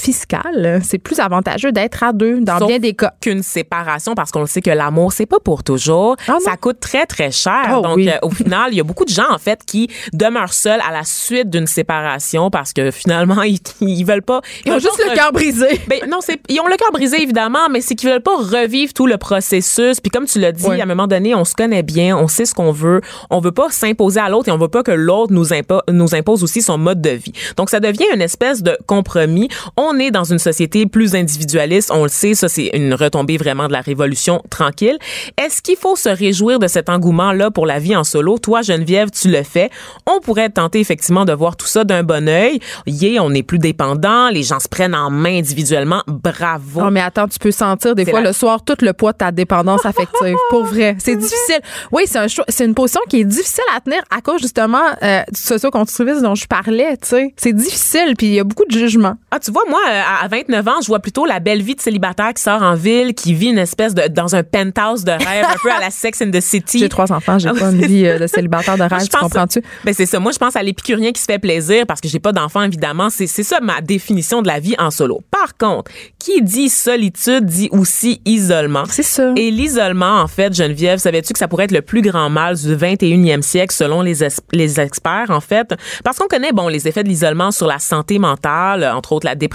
fiscale, 0.00 0.80
c'est 0.84 0.98
plus 0.98 1.18
avantageux 1.20 1.72
d'être 1.72 2.02
à 2.02 2.12
deux 2.12 2.40
dans 2.40 2.58
Sauf 2.58 2.68
bien 2.68 2.78
des 2.78 2.94
cas. 2.94 3.12
qu'une 3.20 3.42
séparation 3.42 4.14
parce 4.14 4.30
qu'on 4.30 4.40
le 4.40 4.46
sait 4.46 4.60
que 4.62 4.70
l'amour 4.70 5.12
c'est 5.12 5.26
pas 5.26 5.40
pour 5.40 5.62
toujours 5.62 6.16
Ah 6.28 6.36
ça 6.44 6.56
coûte 6.56 6.80
très 6.80 7.06
très 7.06 7.30
cher 7.30 7.76
Oh 7.78 7.82
donc 7.82 7.96
oui. 7.96 8.08
euh, 8.08 8.16
au 8.22 8.30
final 8.30 8.68
il 8.72 8.76
y 8.76 8.80
a 8.80 8.84
beaucoup 8.84 9.04
de 9.04 9.10
gens 9.10 9.30
en 9.30 9.38
fait 9.38 9.60
qui 9.66 9.88
demeurent 10.12 10.52
seuls 10.52 10.80
à 10.88 10.92
la 10.92 11.04
suite 11.04 11.50
d'une 11.50 11.66
séparation 11.66 12.50
parce 12.50 12.72
que 12.72 12.90
finalement 12.90 13.42
ils, 13.44 13.58
ils 13.80 14.04
veulent 14.04 14.22
pas 14.22 14.40
Ils 14.66 14.72
ont 14.72 14.78
juste 14.78 15.02
le 15.08 15.14
cœur 15.14 15.32
brisé. 15.32 15.80
Ben, 15.88 16.00
non, 16.08 16.18
c'est 16.20 16.40
ils 16.48 16.60
ont 16.60 16.66
le 16.66 16.76
cœur 16.76 16.90
brisé 16.92 17.22
évidemment, 17.22 17.68
mais 17.70 17.80
c'est 17.80 17.94
qu'ils 17.94 18.10
veulent 18.10 18.20
pas 18.22 18.36
revivre 18.36 18.92
tout 18.92 19.06
le 19.06 19.16
processus. 19.18 20.00
Puis 20.00 20.10
comme 20.10 20.26
tu 20.26 20.38
l'as 20.40 20.52
dit, 20.52 20.64
Ouais. 20.66 20.80
à 20.80 20.84
un 20.84 20.86
moment 20.86 21.06
donné, 21.06 21.34
on 21.34 21.44
se 21.44 21.54
connaît 21.54 21.82
bien, 21.82 22.16
on 22.16 22.28
sait 22.28 22.44
ce 22.46 22.54
qu'on 22.54 22.72
veut, 22.72 23.00
on 23.30 23.40
veut 23.40 23.52
pas 23.52 23.70
s'imposer 23.70 24.20
à 24.20 24.28
l'autre 24.28 24.48
et 24.48 24.52
on 24.52 24.58
veut 24.58 24.68
pas 24.68 24.82
que 24.82 24.90
l'autre 24.90 25.32
nous, 25.32 25.46
impo- 25.52 25.82
nous 25.90 26.14
impose 26.14 26.42
aussi 26.42 26.62
son 26.62 26.78
mode 26.78 27.00
de 27.02 27.10
vie. 27.10 27.32
Donc 27.56 27.70
ça 27.70 27.80
devient 27.80 28.06
une 28.14 28.22
espèce 28.22 28.62
de 28.62 28.76
compromis. 28.86 29.48
On 29.76 29.83
est 29.98 30.10
dans 30.10 30.24
une 30.24 30.38
société 30.38 30.86
plus 30.86 31.14
individualiste, 31.14 31.90
on 31.92 32.04
le 32.04 32.08
sait, 32.08 32.34
ça 32.34 32.48
c'est 32.48 32.70
une 32.74 32.94
retombée 32.94 33.36
vraiment 33.36 33.66
de 33.68 33.72
la 33.72 33.80
révolution 33.80 34.42
tranquille. 34.50 34.96
Est-ce 35.42 35.60
qu'il 35.62 35.76
faut 35.76 35.96
se 35.96 36.08
réjouir 36.08 36.58
de 36.58 36.66
cet 36.68 36.88
engouement 36.88 37.32
là 37.32 37.50
pour 37.50 37.66
la 37.66 37.78
vie 37.78 37.94
en 37.96 38.04
solo? 38.04 38.38
Toi 38.38 38.62
Geneviève, 38.62 39.10
tu 39.10 39.28
le 39.28 39.42
fais. 39.42 39.70
On 40.06 40.20
pourrait 40.20 40.48
tenter 40.50 40.80
effectivement 40.80 41.24
de 41.24 41.32
voir 41.32 41.56
tout 41.56 41.66
ça 41.66 41.84
d'un 41.84 42.02
bon 42.02 42.28
œil. 42.28 42.58
Yeah, 42.86 43.22
on 43.22 43.32
est 43.34 43.42
plus 43.42 43.58
dépendant, 43.58 44.30
les 44.30 44.42
gens 44.42 44.60
se 44.60 44.68
prennent 44.68 44.94
en 44.94 45.10
main 45.10 45.38
individuellement. 45.38 46.02
Bravo. 46.06 46.80
Non, 46.80 46.90
mais 46.90 47.00
attends, 47.00 47.28
tu 47.28 47.38
peux 47.38 47.50
sentir 47.50 47.94
des 47.94 48.04
fois 48.04 48.20
la- 48.20 48.28
le 48.28 48.32
soir 48.32 48.64
tout 48.64 48.76
le 48.80 48.92
poids 48.92 49.12
de 49.12 49.18
ta 49.18 49.30
dépendance 49.32 49.84
affective. 49.84 50.36
Pour 50.50 50.64
vrai. 50.64 50.96
C'est 50.98 51.16
difficile. 51.16 51.60
Oui, 51.92 52.02
c'est 52.06 52.18
un 52.18 52.28
choix- 52.28 52.44
c'est 52.48 52.64
une 52.64 52.74
position 52.74 53.00
qui 53.08 53.20
est 53.20 53.24
difficile 53.24 53.64
à 53.76 53.80
tenir 53.80 54.02
à 54.10 54.20
cause 54.20 54.40
justement 54.40 54.78
euh, 55.02 55.20
du 55.32 55.40
socio-constructivisme 55.40 56.22
dont 56.22 56.34
je 56.34 56.46
parlais, 56.46 56.96
tu 56.96 57.08
sais. 57.08 57.34
C'est 57.36 57.52
difficile, 57.52 58.14
puis 58.16 58.26
il 58.28 58.34
y 58.34 58.40
a 58.40 58.44
beaucoup 58.44 58.64
de 58.64 58.72
jugement. 58.78 59.14
Ah, 59.30 59.38
tu 59.38 59.50
vois, 59.50 59.62
moi, 59.68 59.73
euh, 59.76 60.00
à 60.20 60.24
à 60.24 60.28
29 60.28 60.68
ans, 60.68 60.80
je 60.82 60.86
vois 60.86 61.00
plutôt 61.00 61.26
la 61.26 61.40
belle 61.40 61.62
vie 61.62 61.74
de 61.74 61.80
célibataire 61.80 62.32
qui 62.34 62.42
sort 62.42 62.62
en 62.62 62.74
ville, 62.74 63.14
qui 63.14 63.34
vit 63.34 63.48
une 63.48 63.58
espèce 63.58 63.94
de, 63.94 64.08
dans 64.08 64.34
un 64.34 64.42
penthouse 64.42 65.04
de 65.04 65.10
rêve, 65.12 65.44
un 65.44 65.56
peu 65.62 65.70
à 65.70 65.80
la 65.80 65.90
Sex 65.90 66.22
and 66.22 66.30
the 66.30 66.40
City. 66.40 66.78
J'ai 66.78 66.88
trois 66.88 67.12
enfants, 67.12 67.38
j'ai 67.38 67.50
pas 67.52 67.70
une 67.70 67.84
vie 67.84 68.06
euh, 68.06 68.18
de 68.18 68.26
célibataire 68.26 68.74
de 68.74 68.78
Moi, 68.78 68.88
rêve, 68.88 69.08
tu 69.08 69.16
comprends-tu? 69.16 69.62
Ben 69.84 69.92
c'est 69.94 70.06
ça. 70.06 70.18
Moi, 70.20 70.32
je 70.32 70.38
pense 70.38 70.56
à 70.56 70.62
l'épicurien 70.62 71.12
qui 71.12 71.20
se 71.20 71.26
fait 71.26 71.38
plaisir 71.38 71.84
parce 71.86 72.00
que 72.00 72.08
j'ai 72.08 72.20
pas 72.20 72.32
d'enfant, 72.32 72.62
évidemment. 72.62 73.08
C'est 73.10 73.26
ça 73.26 73.60
ma 73.60 73.80
définition 73.80 74.40
de 74.42 74.46
la 74.48 74.60
vie 74.60 74.74
en 74.78 74.90
solo. 74.90 75.20
Par 75.30 75.56
contre, 75.56 75.90
qui 76.18 76.40
dit 76.42 76.68
solitude 76.68 77.44
dit 77.44 77.68
aussi 77.72 78.20
isolement. 78.24 78.84
C'est 78.88 79.02
ça. 79.02 79.32
Et 79.36 79.50
l'isolement, 79.50 80.20
en 80.20 80.26
fait, 80.26 80.54
Geneviève, 80.54 80.98
savais-tu 80.98 81.32
que 81.32 81.38
ça 81.38 81.48
pourrait 81.48 81.64
être 81.64 81.72
le 81.72 81.82
plus 81.82 82.02
grand 82.02 82.30
mal 82.30 82.56
du 82.56 82.74
21e 82.76 83.42
siècle 83.42 83.74
selon 83.74 84.02
les, 84.02 84.22
es- 84.24 84.28
les 84.52 84.80
experts, 84.80 85.26
en 85.30 85.40
fait? 85.40 85.74
Parce 86.04 86.18
qu'on 86.18 86.26
connaît, 86.28 86.52
bon, 86.52 86.68
les 86.68 86.88
effets 86.88 87.02
de 87.02 87.08
l'isolement 87.08 87.50
sur 87.50 87.66
la 87.66 87.78
santé 87.78 88.18
mentale, 88.18 88.84
entre 88.94 89.12
autres 89.12 89.26
la 89.26 89.34
dépression, 89.34 89.53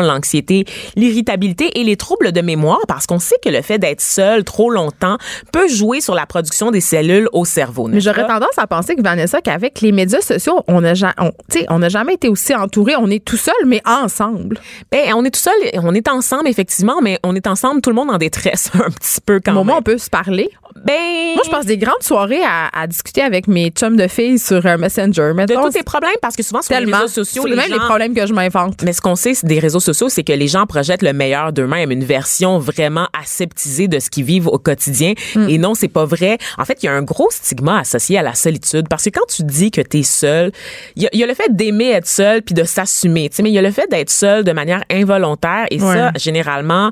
l'anxiété, 0.00 0.64
l'irritabilité 0.96 1.80
et 1.80 1.84
les 1.84 1.96
troubles 1.96 2.32
de 2.32 2.40
mémoire, 2.40 2.80
parce 2.88 3.06
qu'on 3.06 3.18
sait 3.18 3.36
que 3.44 3.48
le 3.48 3.62
fait 3.62 3.78
d'être 3.78 4.00
seul 4.00 4.44
trop 4.44 4.70
longtemps 4.70 5.16
peut 5.52 5.68
jouer 5.68 6.00
sur 6.00 6.14
la 6.14 6.26
production 6.26 6.70
des 6.70 6.80
cellules 6.80 7.28
au 7.32 7.44
cerveau. 7.44 7.88
Mais 7.88 8.00
j'aurais 8.00 8.26
tendance 8.26 8.56
à 8.58 8.66
penser 8.66 8.94
que 8.96 9.02
Vanessa, 9.02 9.40
qu'avec 9.40 9.80
les 9.80 9.92
médias 9.92 10.20
sociaux, 10.20 10.62
on 10.68 10.80
n'a 10.82 10.92
on- 11.18 11.32
on 11.68 11.78
n'a 11.78 11.88
jamais 11.88 12.14
été 12.14 12.28
aussi 12.28 12.54
entourés. 12.54 12.94
On 12.96 13.08
est 13.10 13.24
tout 13.24 13.36
seul, 13.36 13.54
mais 13.66 13.80
ensemble. 13.86 14.58
Ben, 14.92 15.12
on 15.14 15.24
est 15.24 15.30
tout 15.30 15.40
seul, 15.40 15.54
on 15.74 15.94
est 15.94 16.08
ensemble, 16.08 16.48
effectivement, 16.48 17.00
mais 17.02 17.18
on 17.22 17.34
est 17.34 17.46
ensemble, 17.46 17.80
tout 17.80 17.90
le 17.90 17.96
monde 17.96 18.10
en 18.10 18.18
détresse 18.18 18.70
un 18.74 18.90
petit 18.90 19.20
peu 19.24 19.40
quand 19.44 19.52
Au 19.52 19.54
moment, 19.56 19.72
même. 19.74 19.78
on 19.80 19.82
peut 19.82 19.98
se 19.98 20.10
parler. 20.10 20.50
Ben, 20.84 21.34
Moi, 21.34 21.42
je 21.44 21.50
passe 21.50 21.66
des 21.66 21.76
grandes 21.78 22.02
soirées 22.02 22.42
à, 22.44 22.68
à 22.72 22.86
discuter 22.86 23.22
avec 23.22 23.48
mes 23.48 23.70
chums 23.70 23.96
de 23.96 24.06
filles 24.06 24.38
sur 24.38 24.64
euh, 24.64 24.76
Messenger. 24.78 25.28
de 25.30 25.32
Mettons, 25.32 25.62
tous 25.64 25.70
tes 25.70 25.82
problèmes, 25.82 26.10
parce 26.22 26.36
que 26.36 26.42
souvent 26.42 26.62
sur 26.62 26.78
les 26.78 26.90
réseaux 26.90 27.08
sociaux, 27.08 27.44
les 27.46 27.56
même 27.56 27.68
gens... 27.68 27.74
les 27.74 27.80
problèmes 27.80 28.14
que 28.14 28.26
je 28.26 28.32
m'invente. 28.32 28.82
Mais 28.84 28.92
ce 28.92 29.00
qu'on 29.00 29.16
sait 29.16 29.34
des 29.44 29.58
réseaux 29.58 29.80
sociaux, 29.80 30.08
c'est 30.08 30.22
que 30.24 30.32
les 30.32 30.48
gens 30.48 30.66
projettent 30.66 31.02
le 31.02 31.12
meilleur 31.12 31.52
d'eux-mêmes, 31.52 31.90
une 31.90 32.04
version 32.04 32.58
vraiment 32.58 33.06
aseptisée 33.20 33.88
de 33.88 33.98
ce 33.98 34.10
qu'ils 34.10 34.24
vivent 34.24 34.48
au 34.48 34.58
quotidien. 34.58 35.14
Hmm. 35.34 35.48
Et 35.48 35.58
non, 35.58 35.74
c'est 35.74 35.88
pas 35.88 36.04
vrai. 36.04 36.38
En 36.58 36.64
fait, 36.64 36.78
il 36.82 36.86
y 36.86 36.88
a 36.88 36.92
un 36.92 37.02
gros 37.02 37.28
stigma 37.30 37.78
associé 37.80 38.18
à 38.18 38.22
la 38.22 38.34
solitude 38.34 38.88
parce 38.88 39.04
que 39.04 39.10
quand 39.10 39.26
tu 39.28 39.42
dis 39.44 39.70
que 39.70 39.80
tu 39.80 39.98
es 39.98 40.02
seul, 40.02 40.52
il 40.96 41.02
y, 41.02 41.06
a- 41.06 41.10
il 41.12 41.20
y 41.20 41.24
a 41.24 41.26
le 41.26 41.34
fait 41.34 41.54
d'aimer 41.54 41.90
être 41.90 42.06
seul 42.06 42.42
puis 42.42 42.54
de 42.54 42.64
s'assumer, 42.64 43.28
tu 43.30 43.36
sais, 43.36 43.42
mais 43.42 43.50
il 43.50 43.54
y 43.54 43.58
a 43.58 43.62
le 43.62 43.70
fait 43.70 43.88
d'être 43.90 44.10
seul 44.10 44.44
de 44.44 44.52
manière 44.52 44.82
involontaire 44.90 45.66
et 45.70 45.80
Ouais. 45.80 45.94
ça, 45.94 46.12
généralement, 46.16 46.90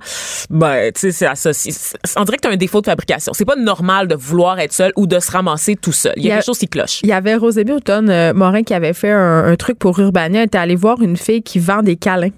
ben, 0.50 0.90
tu 0.92 1.00
sais, 1.00 1.12
c'est 1.12 1.26
associé. 1.26 1.72
On 2.16 2.24
dirait 2.24 2.36
que 2.38 2.42
tu 2.42 2.48
as 2.48 2.52
un 2.52 2.56
défaut 2.56 2.80
de 2.80 2.86
fabrication. 2.86 3.32
C'est 3.34 3.44
pas 3.44 3.56
normal 3.56 4.08
de 4.08 4.14
vouloir 4.14 4.58
être 4.60 4.72
seul 4.72 4.92
ou 4.96 5.06
de 5.06 5.18
se 5.20 5.30
ramasser 5.30 5.76
tout 5.76 5.92
seul. 5.92 6.12
Il 6.16 6.22
y 6.22 6.26
a, 6.26 6.28
Il 6.28 6.28
y 6.28 6.32
a- 6.32 6.36
quelque 6.36 6.46
chose 6.46 6.58
qui 6.58 6.68
cloche. 6.68 7.00
Il 7.02 7.08
y 7.08 7.12
avait 7.12 7.34
Rosébie 7.34 7.72
Automne 7.72 8.10
euh, 8.10 8.32
Morin 8.34 8.62
qui 8.62 8.74
avait 8.74 8.92
fait 8.92 9.10
un, 9.10 9.44
un 9.44 9.56
truc 9.56 9.78
pour 9.78 9.98
Urbania. 9.98 10.40
Elle 10.40 10.46
était 10.46 10.58
allée 10.58 10.76
voir 10.76 11.00
une 11.02 11.16
fille 11.16 11.42
qui 11.42 11.58
vend 11.58 11.82
des 11.82 11.96
câlins. 11.96 12.30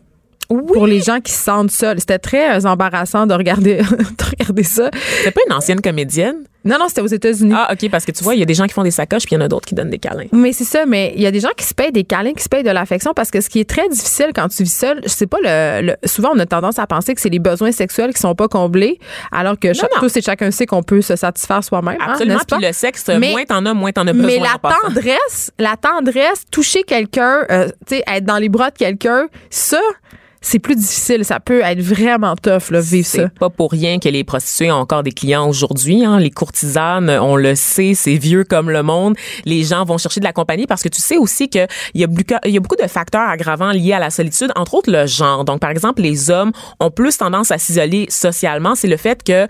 Pour 0.72 0.86
les 0.86 1.00
gens 1.00 1.20
qui 1.20 1.32
se 1.32 1.42
sentent 1.42 1.70
seuls. 1.70 2.00
C'était 2.00 2.18
très 2.18 2.56
euh, 2.58 2.68
embarrassant 2.68 3.26
de 3.26 3.34
regarder, 3.34 3.76
de 3.78 4.24
regarder 4.38 4.62
ça. 4.62 4.90
C'est 5.22 5.30
pas 5.30 5.40
une 5.46 5.52
ancienne 5.54 5.80
comédienne? 5.80 6.36
Non, 6.62 6.76
non, 6.78 6.88
c'était 6.88 7.00
aux 7.00 7.06
États-Unis. 7.06 7.54
Ah, 7.56 7.72
OK, 7.72 7.88
parce 7.90 8.04
que 8.04 8.12
tu 8.12 8.22
vois, 8.22 8.34
il 8.34 8.40
y 8.40 8.42
a 8.42 8.46
des 8.46 8.52
gens 8.52 8.66
qui 8.66 8.74
font 8.74 8.82
des 8.82 8.90
sacoches, 8.90 9.22
puis 9.24 9.34
il 9.34 9.38
y 9.38 9.42
en 9.42 9.44
a 9.46 9.48
d'autres 9.48 9.66
qui 9.66 9.74
donnent 9.74 9.88
des 9.88 9.98
câlins. 9.98 10.26
Mais 10.32 10.52
c'est 10.52 10.64
ça, 10.64 10.84
mais 10.84 11.14
il 11.16 11.22
y 11.22 11.26
a 11.26 11.30
des 11.30 11.40
gens 11.40 11.48
qui 11.56 11.64
se 11.64 11.72
payent 11.72 11.90
des 11.90 12.04
câlins, 12.04 12.34
qui 12.34 12.42
se 12.44 12.50
payent 12.50 12.62
de 12.62 12.70
l'affection, 12.70 13.14
parce 13.14 13.30
que 13.30 13.40
ce 13.40 13.48
qui 13.48 13.60
est 13.60 13.68
très 13.70 13.88
difficile 13.88 14.26
quand 14.34 14.46
tu 14.48 14.64
vis 14.64 14.74
seul, 14.76 15.00
c'est 15.06 15.26
pas 15.26 15.38
le, 15.42 15.86
le- 15.86 15.96
Souvent, 16.04 16.32
on 16.34 16.38
a 16.38 16.44
tendance 16.44 16.78
à 16.78 16.86
penser 16.86 17.14
que 17.14 17.20
c'est 17.22 17.30
les 17.30 17.38
besoins 17.38 17.72
sexuels 17.72 18.12
qui 18.12 18.20
sont 18.20 18.34
pas 18.34 18.46
comblés, 18.48 18.98
alors 19.32 19.58
que 19.58 19.72
chaque, 19.72 19.90
non. 19.94 20.00
tous 20.00 20.14
et 20.18 20.20
chacun 20.20 20.50
sait 20.50 20.66
qu'on 20.66 20.82
peut 20.82 21.00
se 21.00 21.16
satisfaire 21.16 21.64
soi-même. 21.64 21.96
hein, 21.98 22.08
Absolument. 22.12 22.40
Puis 22.46 22.66
le 22.66 22.72
sexe, 22.74 23.06
Mais- 23.08 23.30
moins 23.30 23.44
t'en 23.44 23.64
as, 23.64 23.72
moins 23.72 23.92
t'en 23.92 24.06
as 24.06 24.12
besoin. 24.12 24.26
Mais 24.26 24.38
la 24.38 24.58
tendresse, 24.60 25.52
la 25.58 25.76
tendresse, 25.78 26.42
toucher 26.50 26.82
quelqu'un, 26.82 27.46
euh, 27.50 27.68
tu 27.86 27.96
sais, 27.96 28.04
être 28.06 28.26
dans 28.26 28.36
les 28.38 28.50
bras 28.50 28.70
de 28.70 28.76
quelqu'un, 28.76 29.28
ça, 29.48 29.80
c'est 30.40 30.58
plus 30.58 30.76
difficile. 30.76 31.24
Ça 31.24 31.40
peut 31.40 31.60
être 31.62 31.80
vraiment 31.80 32.34
tough, 32.36 32.70
là, 32.70 32.80
vivre 32.80 33.06
ça. 33.06 33.18
C'est 33.18 33.38
pas 33.38 33.50
pour 33.50 33.70
rien 33.70 33.98
que 33.98 34.08
les 34.08 34.24
prostituées 34.24 34.72
ont 34.72 34.76
encore 34.76 35.02
des 35.02 35.12
clients 35.12 35.48
aujourd'hui. 35.48 36.04
Hein. 36.04 36.18
Les 36.18 36.30
courtisanes, 36.30 37.10
on 37.10 37.36
le 37.36 37.54
sait, 37.54 37.92
c'est 37.94 38.16
vieux 38.16 38.44
comme 38.44 38.70
le 38.70 38.82
monde. 38.82 39.16
Les 39.44 39.64
gens 39.64 39.84
vont 39.84 39.98
chercher 39.98 40.20
de 40.20 40.24
la 40.24 40.32
compagnie 40.32 40.66
parce 40.66 40.82
que 40.82 40.88
tu 40.88 41.00
sais 41.00 41.18
aussi 41.18 41.48
qu'il 41.48 41.66
y, 41.94 42.04
a 42.04 42.08
y 42.46 42.56
a 42.56 42.60
beaucoup 42.60 42.76
de 42.76 42.88
facteurs 42.88 43.28
aggravants 43.28 43.72
liés 43.72 43.92
à 43.92 43.98
la 43.98 44.10
solitude, 44.10 44.50
entre 44.56 44.74
autres 44.74 44.90
le 44.90 45.06
genre. 45.06 45.44
Donc, 45.44 45.60
par 45.60 45.70
exemple, 45.70 46.02
les 46.02 46.30
hommes 46.30 46.52
ont 46.80 46.90
plus 46.90 47.18
tendance 47.18 47.50
à 47.50 47.58
s'isoler 47.58 48.06
socialement. 48.08 48.74
C'est 48.74 48.88
le 48.88 48.96
fait 48.96 49.22
que 49.22 49.46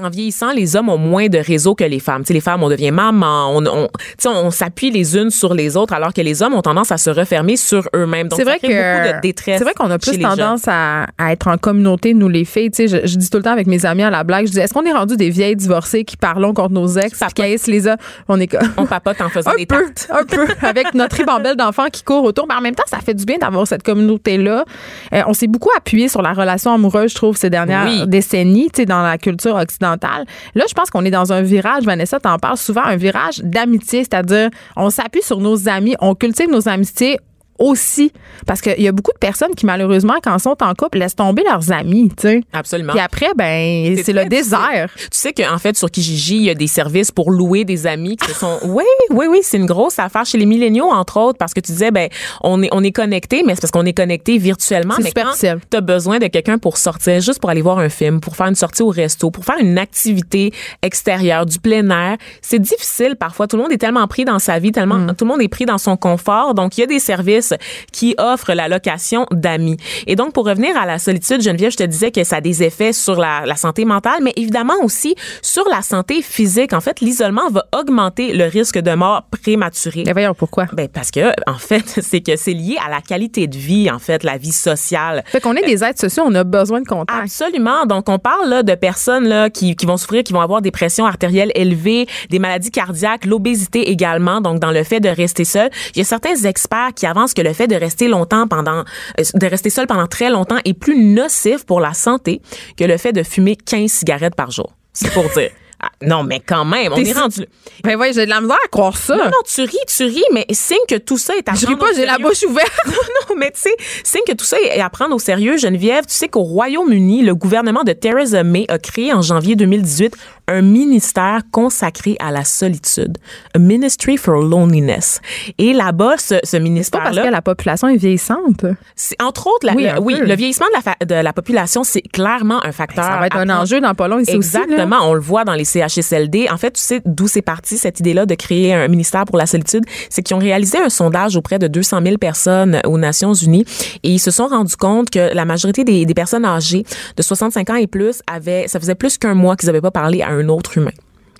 en 0.00 0.08
vieillissant, 0.08 0.52
les 0.52 0.76
hommes 0.76 0.88
ont 0.88 0.96
moins 0.98 1.28
de 1.28 1.38
réseaux 1.38 1.74
que 1.74 1.84
les 1.84 1.98
femmes. 2.00 2.22
Tu 2.22 2.28
sais, 2.28 2.34
les 2.34 2.40
femmes, 2.40 2.62
on 2.62 2.68
devient 2.68 2.90
maman, 2.90 3.50
on, 3.56 3.64
on, 3.66 3.88
on 4.26 4.50
s'appuie 4.50 4.90
les 4.90 5.16
unes 5.16 5.30
sur 5.30 5.52
les 5.52 5.76
autres, 5.76 5.92
alors 5.92 6.12
que 6.14 6.20
les 6.20 6.42
hommes 6.42 6.54
ont 6.54 6.62
tendance 6.62 6.90
à 6.92 6.96
se 6.98 7.10
refermer 7.10 7.56
sur 7.56 7.88
eux-mêmes. 7.94 8.28
Donc, 8.28 8.38
C'est 8.38 8.44
ça 8.44 8.50
vrai 8.50 8.58
crée 8.60 8.68
que 8.68 9.02
beaucoup 9.04 9.16
de 9.16 9.20
détresse. 9.20 9.58
c'est 9.58 9.64
vrai 9.64 9.74
qu'on 9.74 9.90
a 9.90 9.98
plus 9.98 10.18
tendance 10.18 10.62
à, 10.68 11.06
à 11.18 11.32
être 11.32 11.48
en 11.48 11.58
communauté 11.58 12.14
nous 12.14 12.28
les 12.28 12.44
filles. 12.44 12.70
Tu 12.70 12.88
sais, 12.88 13.02
je, 13.02 13.06
je 13.06 13.16
dis 13.16 13.28
tout 13.28 13.38
le 13.38 13.42
temps 13.44 13.52
avec 13.52 13.66
mes 13.66 13.84
amis 13.84 14.02
à 14.02 14.10
la 14.10 14.24
blague, 14.24 14.46
je 14.46 14.52
dis 14.52 14.58
est-ce 14.60 14.72
qu'on 14.72 14.84
est 14.84 14.92
rendu 14.92 15.16
des 15.16 15.28
vieilles 15.30 15.56
divorcées 15.56 16.04
qui 16.04 16.16
parlons 16.16 16.54
contre 16.54 16.72
nos 16.72 16.86
ex, 16.96 17.18
qui 17.34 17.42
les 17.70 17.86
hommes 17.86 17.96
On 18.28 18.38
est 18.40 18.46
comme 18.46 18.60
On 18.76 18.86
papote 18.86 19.20
en 19.20 19.28
faisant 19.28 19.50
un 19.54 19.56
des 19.56 19.66
peu, 19.66 19.84
tartes. 19.92 20.08
un 20.12 20.24
peu, 20.24 20.46
avec 20.62 20.94
notre 20.94 21.16
ribambelle 21.16 21.56
d'enfants 21.56 21.88
qui 21.92 22.04
courent 22.04 22.24
autour. 22.24 22.46
Mais 22.48 22.54
en 22.54 22.60
même 22.60 22.74
temps, 22.74 22.84
ça 22.86 22.98
fait 23.00 23.14
du 23.14 23.24
bien 23.24 23.38
d'avoir 23.38 23.66
cette 23.66 23.82
communauté-là. 23.82 24.64
Euh, 25.12 25.22
on 25.26 25.34
s'est 25.34 25.46
beaucoup 25.48 25.70
appuyé 25.76 26.08
sur 26.08 26.22
la 26.22 26.32
relation 26.32 26.72
amoureuse, 26.72 27.10
je 27.10 27.16
trouve, 27.16 27.36
ces 27.36 27.50
dernières 27.50 27.84
Oui. 27.86 28.06
décennies, 28.06 28.70
tu 28.72 28.82
sais, 28.82 28.86
dans 28.86 29.02
la 29.02 29.18
culture 29.18 29.56
occidentale. 29.56 29.79
Là, 29.80 30.64
je 30.68 30.74
pense 30.74 30.90
qu'on 30.90 31.04
est 31.04 31.10
dans 31.10 31.32
un 31.32 31.42
virage, 31.42 31.84
Vanessa, 31.84 32.20
t'en 32.20 32.38
parles 32.38 32.56
souvent, 32.56 32.82
un 32.82 32.96
virage 32.96 33.40
d'amitié, 33.42 34.00
c'est-à-dire 34.00 34.50
on 34.76 34.90
s'appuie 34.90 35.22
sur 35.22 35.40
nos 35.40 35.68
amis, 35.68 35.96
on 36.00 36.14
cultive 36.14 36.50
nos 36.50 36.68
amitiés 36.68 37.18
aussi. 37.60 38.12
Parce 38.46 38.60
qu'il 38.60 38.80
y 38.82 38.88
a 38.88 38.92
beaucoup 38.92 39.12
de 39.12 39.18
personnes 39.18 39.54
qui, 39.54 39.66
malheureusement, 39.66 40.14
quand 40.22 40.38
sont 40.38 40.56
en 40.62 40.74
couple, 40.74 40.98
laissent 40.98 41.14
tomber 41.14 41.42
leurs 41.44 41.70
amis, 41.70 42.08
tu 42.08 42.22
sais. 42.28 42.40
Absolument. 42.52 42.92
Puis 42.92 43.00
après, 43.00 43.26
ben, 43.36 43.96
c'est 44.02 44.12
le 44.12 44.24
désert. 44.24 44.90
Tu 44.96 45.06
sais 45.12 45.32
qu'en 45.32 45.58
fait, 45.58 45.76
sur 45.76 45.90
Kijiji, 45.90 46.36
il 46.36 46.42
y 46.44 46.50
a 46.50 46.54
des 46.54 46.66
services 46.66 47.12
pour 47.12 47.30
louer 47.30 47.64
des 47.64 47.86
amis 47.86 48.16
qui 48.16 48.28
se 48.32 48.34
sont. 48.40 48.58
Oui, 48.70 48.84
oui, 49.10 49.26
oui, 49.28 49.40
c'est 49.42 49.56
une 49.58 49.66
grosse 49.66 49.98
affaire 49.98 50.24
chez 50.24 50.38
les 50.38 50.46
milléniaux, 50.46 50.90
entre 50.90 51.18
autres, 51.18 51.38
parce 51.38 51.52
que 51.54 51.60
tu 51.60 51.72
disais, 51.72 51.90
ben, 51.90 52.08
on 52.42 52.62
est, 52.62 52.68
on 52.72 52.82
est 52.82 52.92
connecté, 52.92 53.42
mais 53.44 53.54
c'est 53.54 53.60
parce 53.60 53.70
qu'on 53.72 53.84
est 53.84 53.92
connecté 53.92 54.38
virtuellement. 54.38 54.94
C'est 54.96 55.02
mais 55.02 55.12
quand 55.12 55.20
superficiel. 55.32 55.60
t'as 55.68 55.80
besoin 55.80 56.18
de 56.18 56.26
quelqu'un 56.28 56.58
pour 56.58 56.78
sortir, 56.78 57.20
juste 57.20 57.40
pour 57.40 57.50
aller 57.50 57.62
voir 57.62 57.78
un 57.78 57.88
film, 57.90 58.20
pour 58.20 58.36
faire 58.36 58.46
une 58.46 58.54
sortie 58.54 58.82
au 58.82 58.88
resto, 58.88 59.30
pour 59.30 59.44
faire 59.44 59.56
une 59.60 59.76
activité 59.78 60.52
extérieure, 60.82 61.46
du 61.46 61.58
plein 61.58 61.88
air, 61.90 62.16
c'est 62.40 62.58
difficile 62.58 63.16
parfois. 63.18 63.46
Tout 63.46 63.56
le 63.56 63.62
monde 63.62 63.72
est 63.72 63.78
tellement 63.78 64.06
pris 64.06 64.24
dans 64.24 64.38
sa 64.38 64.58
vie, 64.58 64.72
tellement, 64.72 64.96
Mm. 64.96 65.14
tout 65.16 65.24
le 65.24 65.30
monde 65.30 65.42
est 65.42 65.48
pris 65.48 65.66
dans 65.66 65.78
son 65.78 65.96
confort. 65.96 66.54
Donc, 66.54 66.78
il 66.78 66.80
y 66.80 66.84
a 66.84 66.86
des 66.86 66.98
services 66.98 67.49
qui 67.92 68.14
offrent 68.18 68.52
la 68.52 68.68
location 68.68 69.26
d'amis. 69.30 69.76
Et 70.06 70.16
donc, 70.16 70.32
pour 70.32 70.46
revenir 70.46 70.76
à 70.76 70.86
la 70.86 70.98
solitude, 70.98 71.42
Geneviève, 71.42 71.72
je 71.72 71.76
te 71.76 71.82
disais 71.82 72.10
que 72.10 72.24
ça 72.24 72.36
a 72.36 72.40
des 72.40 72.62
effets 72.62 72.92
sur 72.92 73.16
la, 73.16 73.44
la 73.46 73.56
santé 73.56 73.84
mentale, 73.84 74.20
mais 74.22 74.32
évidemment 74.36 74.74
aussi 74.82 75.14
sur 75.42 75.68
la 75.68 75.82
santé 75.82 76.22
physique. 76.22 76.72
En 76.72 76.80
fait, 76.80 77.00
l'isolement 77.00 77.48
va 77.50 77.66
augmenter 77.78 78.32
le 78.32 78.44
risque 78.44 78.78
de 78.78 78.94
mort 78.94 79.24
prématurée. 79.30 80.04
Mais 80.06 80.12
voyons 80.12 80.34
pourquoi? 80.34 80.66
Ben 80.72 80.88
parce 80.88 81.10
que 81.10 81.32
en 81.46 81.58
fait, 81.58 81.84
c'est 82.02 82.20
que 82.20 82.36
c'est 82.36 82.52
lié 82.52 82.76
à 82.84 82.90
la 82.90 83.00
qualité 83.00 83.46
de 83.46 83.56
vie 83.56 83.90
en 83.90 83.98
fait, 83.98 84.24
la 84.24 84.38
vie 84.38 84.52
sociale. 84.52 85.22
Fait 85.26 85.40
qu'on 85.40 85.54
est 85.54 85.64
des 85.64 85.84
êtres 85.84 86.00
sociaux, 86.00 86.24
on 86.26 86.34
a 86.34 86.44
besoin 86.44 86.80
de 86.80 86.86
contact. 86.86 87.18
Absolument. 87.22 87.86
Donc, 87.86 88.08
on 88.08 88.18
parle 88.18 88.48
là, 88.48 88.62
de 88.62 88.74
personnes 88.74 89.28
là, 89.28 89.50
qui, 89.50 89.76
qui 89.76 89.86
vont 89.86 89.96
souffrir, 89.96 90.22
qui 90.22 90.32
vont 90.32 90.40
avoir 90.40 90.62
des 90.62 90.70
pressions 90.70 91.06
artérielles 91.06 91.52
élevées, 91.54 92.06
des 92.30 92.38
maladies 92.38 92.70
cardiaques, 92.70 93.24
l'obésité 93.24 93.90
également. 93.90 94.40
Donc, 94.40 94.60
dans 94.60 94.70
le 94.70 94.82
fait 94.84 95.00
de 95.00 95.08
rester 95.08 95.44
seul, 95.44 95.70
il 95.94 95.98
y 95.98 96.00
a 96.02 96.04
certains 96.04 96.36
experts 96.36 96.90
qui 96.94 97.06
avancent 97.06 97.34
que 97.34 97.39
le 97.42 97.52
fait 97.52 97.66
de 97.66 97.76
rester 97.76 98.08
longtemps 98.08 98.46
pendant, 98.48 98.84
euh, 99.18 99.24
de 99.34 99.46
rester 99.46 99.70
seul 99.70 99.86
pendant 99.86 100.06
très 100.06 100.30
longtemps 100.30 100.58
est 100.64 100.74
plus 100.74 100.96
nocif 100.96 101.64
pour 101.64 101.80
la 101.80 101.94
santé 101.94 102.40
que 102.76 102.84
le 102.84 102.96
fait 102.96 103.12
de 103.12 103.22
fumer 103.22 103.56
15 103.56 103.90
cigarettes 103.90 104.34
par 104.34 104.50
jour. 104.50 104.72
C'est 104.92 105.12
pour 105.12 105.28
dire. 105.30 105.50
Ah, 105.82 105.88
non, 106.02 106.24
mais 106.24 106.40
quand 106.40 106.66
même, 106.66 106.92
on 106.92 106.96
est 106.96 107.12
rendu. 107.12 107.46
Ben 107.82 107.98
ouais, 107.98 108.12
j'ai 108.12 108.26
de 108.26 108.30
la 108.30 108.42
misère 108.42 108.58
à 108.62 108.68
croire 108.68 108.98
ça. 108.98 109.16
Non, 109.16 109.24
non, 109.24 109.30
tu 109.46 109.62
ris, 109.62 109.78
tu 109.86 110.04
ris, 110.04 110.22
mais 110.30 110.44
signe 110.50 110.76
que 110.86 110.96
tout 110.96 111.16
ça 111.16 111.34
est 111.36 111.48
à 111.48 111.54
je 111.54 111.60
ris 111.60 111.74
prendre 111.74 111.78
pas, 111.78 111.96
j'ai 111.96 112.04
la 112.04 112.18
bouche 112.18 112.42
ouverte. 112.42 112.70
non, 112.86 113.36
mais 113.38 113.50
tu 113.50 113.62
sais, 113.62 113.74
signe 114.04 114.20
que 114.26 114.34
tout 114.34 114.44
ça 114.44 114.60
est 114.60 114.78
à 114.78 114.90
prendre 114.90 115.14
au 115.14 115.18
sérieux, 115.18 115.56
Geneviève. 115.56 116.04
Tu 116.04 116.14
sais 116.14 116.28
qu'au 116.28 116.42
Royaume-Uni, 116.42 117.22
le 117.22 117.34
gouvernement 117.34 117.82
de 117.82 117.94
Theresa 117.94 118.42
May 118.42 118.66
a 118.68 118.78
créé 118.78 119.14
en 119.14 119.22
janvier 119.22 119.56
2018 119.56 120.14
un 120.50 120.62
ministère 120.62 121.40
consacré 121.52 122.16
à 122.20 122.30
la 122.30 122.44
solitude. 122.44 123.18
A 123.54 123.58
Ministry 123.58 124.16
for 124.16 124.36
Loneliness. 124.42 125.20
Et 125.58 125.72
là-bas, 125.72 126.16
ce, 126.18 126.26
ce 126.26 126.34
Pas 126.34 126.40
parce 126.40 126.50
que 126.52 126.56
ministère-là, 126.58 127.30
la 127.30 127.42
population 127.42 127.88
est 127.88 127.96
vieillissante. 127.96 128.64
c'est 128.94 129.20
entre 129.22 129.46
autres, 129.46 129.66
la- 129.66 129.74
Oui, 129.74 129.84
le, 129.94 130.00
oui, 130.00 130.14
vieillissement 130.36 130.66
de 130.66 130.74
la, 130.74 130.80
fa- 130.82 131.04
de 131.04 131.14
la 131.14 131.32
population, 131.32 131.84
c'est 131.84 132.02
clairement 132.02 132.64
un 132.64 132.72
facteur. 132.72 133.04
Ça 133.04 133.18
va 133.18 133.26
être 133.26 133.36
un 133.36 133.46
prendre- 133.46 133.62
enjeu 133.62 133.80
dans 133.80 133.94
pas 133.94 134.08
long 134.08 134.18
ici 134.18 134.36
aussi. 134.36 134.52
là. 134.54 134.62
Exactement, 134.64 134.98
on 135.08 135.14
le 135.14 135.20
voit 135.20 135.44
dans 135.44 135.54
les 135.54 135.64
CHSLD. 135.64 136.48
En 136.50 136.56
fait, 136.56 136.72
tu 136.72 136.80
sais 136.82 137.00
d'où 137.04 137.28
c'est 137.28 137.42
parti 137.42 137.78
cette 137.78 138.00
idée-là 138.00 138.26
de 138.26 138.34
créer 138.34 138.74
un 138.74 138.88
ministère 138.88 139.24
pour 139.24 139.36
la 139.38 139.46
solitude, 139.46 139.84
c'est 140.08 140.22
qu'ils 140.22 140.36
ont 140.36 140.40
réalisé 140.40 140.78
un 140.78 140.88
sondage 140.90 141.36
auprès 141.36 141.58
de 141.58 141.66
200 141.68 142.00
000 142.04 142.18
personnes 142.18 142.80
aux 142.84 142.98
Nations 142.98 143.34
Unies 143.34 143.64
et 144.02 144.10
ils 144.10 144.18
se 144.18 144.30
sont 144.30 144.46
rendus 144.46 144.76
compte 144.76 145.10
que 145.10 145.32
la 145.34 145.44
majorité 145.44 145.84
des, 145.84 146.04
des 146.06 146.14
personnes 146.14 146.44
âgées 146.44 146.84
de 147.16 147.22
65 147.22 147.70
ans 147.70 147.74
et 147.76 147.86
plus 147.86 148.20
avaient, 148.26 148.66
ça 148.68 148.80
faisait 148.80 148.94
plus 148.94 149.18
qu'un 149.18 149.34
mois 149.34 149.56
qu'ils 149.56 149.66
n'avaient 149.68 149.80
pas 149.80 149.90
parlé 149.90 150.22
à 150.22 150.28
un 150.28 150.39
autre 150.48 150.78
humain. 150.78 150.94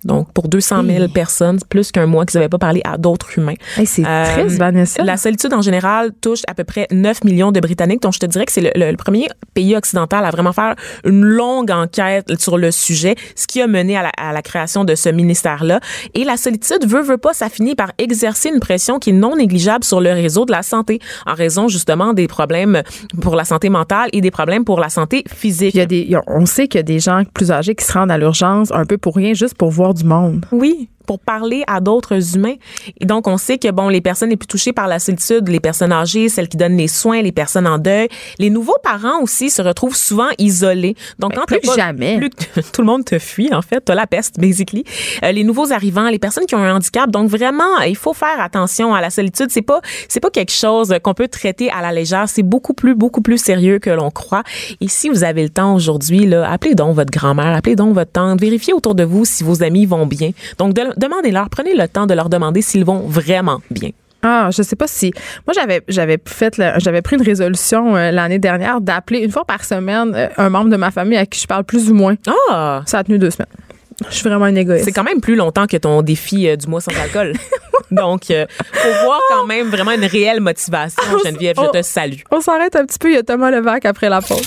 Donc, 0.05 0.33
pour 0.33 0.49
200 0.49 0.83
000 0.85 1.09
personnes, 1.09 1.59
plus 1.69 1.93
qu'un 1.93 2.07
mois 2.07 2.25
qu'ils 2.27 2.39
n'avaient 2.39 2.49
pas 2.49 2.59
parlé 2.59 2.81
à 2.85 2.97
d'autres 2.97 3.39
humains. 3.39 3.55
Hey, 3.77 3.87
c'est 3.87 4.05
Euh, 4.07 4.25
triste, 4.25 4.57
Vanessa. 4.59 5.03
La 5.05 5.17
solitude 5.17 5.53
en 5.53 5.63
général 5.63 6.13
touche 6.21 6.41
à 6.49 6.55
peu 6.55 6.65
près 6.65 6.87
9 6.91 7.25
millions 7.25 7.53
de 7.53 7.61
Britanniques. 7.61 8.03
Donc, 8.03 8.15
je 8.15 8.19
te 8.19 8.27
dirais 8.27 8.47
que 8.47 8.53
c'est 8.53 8.61
le, 8.63 8.71
le- 8.75 8.91
le 8.91 8.97
premier 8.97 9.29
pays 9.55 9.77
occidental 9.77 10.25
à 10.25 10.31
vraiment 10.31 10.53
faire 10.53 10.75
une 11.05 11.23
longue 11.25 11.71
enquête 11.71 12.41
sur 12.41 12.57
le 12.59 12.71
sujet, 12.71 13.15
ce 13.37 13.47
qui 13.47 13.61
a 13.61 13.67
mené 13.67 13.97
à 13.97 14.03
la, 14.03 14.11
à 14.17 14.33
la 14.33 14.43
création 14.43 14.85
de 14.85 14.95
ce 14.95 15.09
ministère-là. 15.09 15.81
Et 16.15 16.25
la 16.25 16.37
solitude, 16.37 16.87
veut, 16.87 17.03
veut 17.03 17.19
pas, 17.19 17.33
ça 17.33 17.49
finit 17.49 17.75
par 17.75 17.93
exercer 17.99 18.49
une 18.49 18.61
pression 18.61 18.99
qui 18.99 19.11
est 19.11 19.15
non 19.15 19.37
négligeable 19.37 19.85
sur 19.85 20.01
le 20.01 20.11
réseau 20.13 20.45
de 20.47 20.53
la 20.53 20.63
santé 20.63 20.99
en 21.27 21.35
raison 21.35 21.69
justement 21.69 22.13
des 22.15 22.27
problèmes 22.27 22.83
pour 23.21 23.35
la 23.37 23.45
santé 23.45 23.69
mentale 23.69 24.09
et 24.13 24.21
des 24.21 24.31
problèmes 24.31 24.65
pour 24.65 24.81
la 24.81 24.89
santé 24.89 25.25
physique. 25.29 25.75
Il 25.75 25.79
y 25.79 25.81
a 25.83 25.87
des, 25.87 26.17
on 26.27 26.47
sait 26.47 26.69
qu'il 26.69 26.79
y 26.79 26.81
a 26.81 26.85
des 26.85 27.01
gens 27.01 27.23
plus 27.35 27.51
âgés 27.53 27.75
qui 27.75 27.85
se 27.85 27.93
rendent 27.93 28.11
à 28.11 28.19
l'urgence 28.19 28.71
un 28.73 28.85
peu 28.87 28.97
pour 28.99 29.15
rien, 29.17 29.35
juste 29.35 29.55
pour 29.55 29.71
voir 29.71 29.89
du 29.94 30.05
monde. 30.05 30.46
Oui, 30.53 30.88
pour 31.07 31.19
parler 31.19 31.65
à 31.67 31.81
d'autres 31.81 32.37
humains. 32.37 32.55
Et 33.01 33.07
donc, 33.07 33.27
on 33.27 33.37
sait 33.37 33.59
que, 33.59 33.71
bon, 33.71 33.89
les 33.89 34.01
personnes 34.01 34.31
les 34.31 34.37
plus 34.37 34.47
touchées 34.47 34.73
par 34.73 34.87
la 34.89 34.99
solitude, 34.99 35.49
les 35.49 35.61
personnes 35.61 35.93
âgées, 35.93 36.29
celles 36.29 36.49
qui 36.49 36.57
donnent 36.57 36.77
les 36.77 36.89
soins, 36.89 37.23
les 37.23 37.33
personnes 37.33 37.67
en 37.67 37.79
deuil, 37.79 38.09
les 38.39 38.51
nouveaux 38.51 38.77
parents 38.83 39.21
aussi 39.23 39.51
se 39.51 39.61
retrouvent 39.63 39.97
souvent 39.97 40.29
isolés. 40.39 40.95
Donc, 41.19 41.33
Ben, 41.33 41.41
quand 41.41 41.47
plus 41.47 41.61
pas- 41.67 41.77
jamais. 41.77 42.19
plus 42.19 42.31
tout 42.73 42.83
le 42.83 42.87
monde 42.87 43.05
te 43.05 43.19
fuit, 43.19 43.53
en 43.53 43.63
fait. 43.63 43.81
T'as 43.81 43.95
la 43.95 44.07
peste, 44.07 44.39
basically. 44.39 44.85
Euh, 45.25 45.33
les 45.33 45.45
nouveaux 45.45 45.73
arrivants, 45.73 46.09
les 46.09 46.19
personnes 46.19 46.47
qui 46.47 46.55
ont 46.55 46.59
un 46.63 46.77
handicap. 46.77 47.11
Donc, 47.11 47.29
vraiment, 47.29 47.79
il 47.87 47.97
faut 47.97 48.15
faire 48.15 48.41
attention 48.41 48.95
à 48.95 49.01
la 49.01 49.11
solitude. 49.11 49.47
C'est 49.51 49.63
pas, 49.63 49.81
c'est 50.09 50.21
pas 50.21 50.31
quelque 50.31 50.53
chose 50.53 50.95
qu'on 51.03 51.15
peut 51.15 51.29
traiter 51.29 51.71
à 51.71 51.81
la 51.83 51.93
légère. 51.93 52.29
C'est 52.29 52.43
beaucoup 52.43 52.75
plus, 52.75 52.95
beaucoup 52.95 53.21
plus 53.23 53.39
sérieux 53.39 53.79
que 53.79 53.91
l'on 53.91 54.11
croit. 54.11 54.43
Et 54.81 54.89
si 54.89 55.09
vous 55.09 55.25
avez 55.25 55.43
le 55.43 55.49
temps 55.51 55.75
aujourd'hui, 55.75 56.27
là, 56.27 56.51
appelez 56.51 56.75
donc 56.75 56.95
votre 56.95 57.11
grand-mère, 57.11 57.55
appelez 57.57 57.77
donc 57.77 57.95
votre 57.95 58.13
tante, 58.13 58.41
vérifiez 58.41 58.73
autour 58.75 58.95
de 58.95 59.05
vous 59.05 59.25
si 59.25 59.43
vos 59.45 59.63
amis 59.63 59.87
vont 59.87 60.07
bien. 60.07 60.31
Donc, 60.59 60.75
de- 60.75 60.89
demandez-leur, 60.96 61.48
prenez 61.50 61.74
le 61.74 61.88
temps 61.88 62.07
de 62.07 62.14
leur 62.14 62.29
demander 62.29 62.62
s'ils 62.62 62.85
vont 62.85 63.00
vraiment 63.00 63.61
bien. 63.70 63.90
Ah, 64.22 64.50
je 64.53 64.62
sais 64.62 64.76
pas 64.76 64.87
si. 64.87 65.12
Moi, 65.46 65.55
j'avais 65.55 65.81
j'avais 65.88 66.18
fait 66.26 66.61
j'avais 66.76 67.00
pris 67.00 67.16
une 67.16 67.22
résolution 67.22 67.96
euh, 67.96 68.11
l'année 68.11 68.38
dernière 68.38 68.83
d'appeler 68.83 69.20
une 69.20 69.31
fois 69.31 69.46
par 69.46 69.64
semaine 69.64 70.12
euh, 70.14 70.29
un 70.37 70.50
membre 70.50 70.68
de 70.68 70.76
ma 70.76 70.90
famille 70.90 71.16
à 71.16 71.24
qui 71.24 71.40
je 71.40 71.46
parle 71.46 71.64
plus 71.64 71.90
ou 71.90 71.94
moins. 71.94 72.16
Ah! 72.50 72.83
Ça 72.85 72.98
a 72.98 73.05
tenu 73.05 73.18
deux 73.18 73.31
semaines. 73.31 73.48
Je 74.09 74.14
suis 74.14 74.29
vraiment 74.29 74.46
une 74.46 74.57
égoïste. 74.57 74.85
C'est 74.85 74.92
quand 74.92 75.05
même 75.05 75.20
plus 75.20 75.37
longtemps 75.37 75.66
que 75.66 75.76
ton 75.76 76.03
défi 76.03 76.48
euh, 76.48 76.57
du 76.57 76.66
mois 76.66 76.81
sans 76.81 76.92
alcool. 77.00 77.35
Donc, 77.90 78.31
euh, 78.31 78.46
faut 78.72 79.05
voir 79.05 79.20
quand 79.29 79.46
même 79.46 79.68
vraiment 79.68 79.90
une 79.90 80.05
réelle 80.05 80.40
motivation, 80.40 81.03
Geneviève. 81.24 81.57
Je 81.59 81.79
te 81.79 81.83
salue. 81.83 82.20
On 82.31 82.40
s'arrête 82.40 82.76
un 82.76 82.87
petit 82.87 82.98
peu. 82.98 83.11
Il 83.11 83.14
y 83.14 83.18
a 83.18 83.22
Thomas 83.22 83.50
Levac 83.50 83.85
après 83.85 84.09
la 84.09 84.20
pause. 84.20 84.46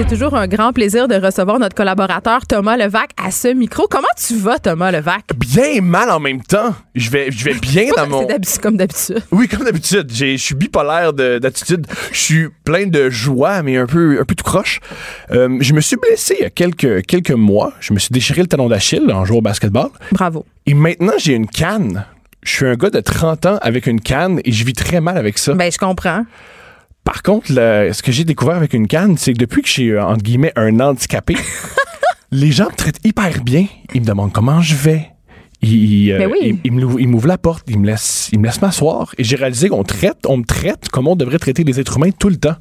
C'est 0.00 0.16
toujours 0.16 0.34
un 0.34 0.48
grand 0.48 0.72
plaisir 0.72 1.08
de 1.08 1.14
recevoir 1.14 1.58
notre 1.58 1.76
collaborateur 1.76 2.46
Thomas 2.46 2.78
Levac 2.78 3.10
à 3.22 3.30
ce 3.30 3.48
micro. 3.48 3.86
Comment 3.86 4.08
tu 4.16 4.34
vas, 4.34 4.58
Thomas 4.58 4.90
Levac? 4.90 5.24
Bien 5.36 5.64
et 5.64 5.82
mal 5.82 6.10
en 6.10 6.18
même 6.18 6.40
temps. 6.40 6.74
Je 6.94 7.10
vais, 7.10 7.30
je 7.30 7.44
vais 7.44 7.52
bien 7.52 7.84
dans 7.96 8.06
mon. 8.08 8.26
C'est 8.42 8.62
comme 8.62 8.78
d'habitude. 8.78 9.22
Oui, 9.30 9.46
comme 9.46 9.64
d'habitude. 9.64 10.10
Je 10.10 10.36
suis 10.38 10.54
bipolaire 10.54 11.12
de- 11.12 11.38
d'attitude. 11.38 11.86
Je 12.12 12.18
suis 12.18 12.48
plein 12.64 12.86
de 12.86 13.10
joie, 13.10 13.62
mais 13.62 13.76
un 13.76 13.84
peu, 13.84 14.18
un 14.18 14.24
peu 14.24 14.34
tout 14.34 14.42
croche. 14.42 14.80
Euh, 15.32 15.58
je 15.60 15.74
me 15.74 15.82
suis 15.82 15.96
blessé 15.96 16.34
il 16.40 16.42
y 16.44 16.46
a 16.46 16.50
quelques, 16.50 17.04
quelques 17.04 17.30
mois. 17.32 17.74
Je 17.80 17.92
me 17.92 17.98
suis 17.98 18.10
déchiré 18.12 18.40
le 18.40 18.48
talon 18.48 18.68
d'Achille 18.70 19.12
en 19.12 19.26
jouant 19.26 19.38
au 19.38 19.42
basketball. 19.42 19.90
Bravo. 20.12 20.46
Et 20.64 20.72
maintenant, 20.72 21.12
j'ai 21.18 21.34
une 21.34 21.46
canne. 21.46 22.06
Je 22.42 22.50
suis 22.50 22.66
un 22.66 22.74
gars 22.74 22.88
de 22.90 23.00
30 23.00 23.44
ans 23.44 23.58
avec 23.60 23.86
une 23.86 24.00
canne 24.00 24.40
et 24.46 24.50
je 24.52 24.64
vis 24.64 24.72
très 24.72 25.02
mal 25.02 25.18
avec 25.18 25.36
ça. 25.36 25.52
Ben, 25.52 25.70
je 25.70 25.76
comprends. 25.76 26.24
Par 27.04 27.22
contre, 27.22 27.46
le- 27.52 27.92
ce 27.92 28.02
que 28.02 28.12
j'ai 28.12 28.24
découvert 28.24 28.56
avec 28.56 28.72
une 28.74 28.86
canne, 28.86 29.16
c'est 29.16 29.32
que 29.32 29.38
depuis 29.38 29.62
que 29.62 29.68
je 29.68 29.72
suis, 29.72 29.90
euh, 29.90 30.04
entre 30.04 30.22
guillemets, 30.22 30.52
un 30.56 30.78
handicapé, 30.80 31.34
les 32.30 32.52
gens 32.52 32.66
me 32.70 32.74
traitent 32.76 33.00
hyper 33.04 33.42
bien. 33.42 33.66
Ils 33.94 34.02
me 34.02 34.06
demandent 34.06 34.32
comment 34.32 34.60
je 34.60 34.74
vais. 34.74 35.06
Ils, 35.62 36.04
ils, 36.06 36.12
euh, 36.12 36.18
Ben 36.18 36.30
oui. 36.30 36.58
ils- 36.64 37.08
m'ouvrent 37.08 37.26
la 37.28 37.38
porte, 37.38 37.64
ils 37.68 37.78
me 37.78 37.86
laissent, 37.86 38.30
ils 38.32 38.38
me 38.38 38.46
laissent 38.46 38.62
m'asseoir. 38.62 39.14
Et 39.18 39.24
j'ai 39.24 39.36
réalisé 39.36 39.68
qu'on 39.68 39.82
traite, 39.82 40.18
on 40.26 40.38
me 40.38 40.44
traite 40.44 40.88
comme 40.88 41.06
on 41.08 41.16
devrait 41.16 41.38
traiter 41.38 41.64
les 41.64 41.78
êtres 41.80 41.96
humains 41.98 42.10
tout 42.10 42.28
le 42.30 42.36
temps. 42.36 42.56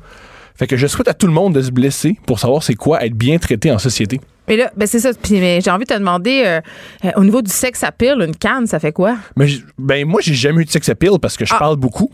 Fait 0.56 0.68
que 0.68 0.76
je 0.76 0.88
souhaite 0.88 1.08
à 1.08 1.14
tout 1.14 1.28
le 1.28 1.32
monde 1.32 1.54
de 1.54 1.62
se 1.62 1.72
blesser 1.72 2.18
pour 2.26 2.40
savoir 2.40 2.64
c'est 2.64 2.76
quoi 2.76 3.06
être 3.06 3.14
bien 3.14 3.38
traité 3.38 3.72
en 3.72 3.80
société. 3.80 4.20
Mais 4.50 4.58
là, 4.58 4.72
ben 4.76 4.86
c'est 4.88 5.00
ça. 5.00 5.12
Puis, 5.14 5.40
mais 5.40 5.62
j'ai 5.62 5.72
envie 5.72 5.86
de 5.86 5.94
te 5.94 5.98
demander, 5.98 6.44
euh, 6.46 6.60
euh, 7.06 7.12
au 7.16 7.24
niveau 7.24 7.42
du 7.42 7.52
sexe 7.52 7.84
à 7.86 7.92
pile, 7.94 8.18
une 8.28 8.36
canne, 8.36 8.68
ça 8.68 8.80
fait 8.80 8.92
quoi? 8.92 9.16
Mais 9.38 9.48
ben 9.78 10.06
moi 10.06 10.20
j'ai 10.22 10.34
jamais 10.34 10.64
eu 10.64 10.66
de 10.66 10.70
sex 10.72 10.90
appeal 10.90 11.12
parce 11.22 11.38
que 11.38 11.46
je 11.46 11.54
Ah. 11.54 11.60
parle 11.60 11.78
beaucoup. 11.78 12.12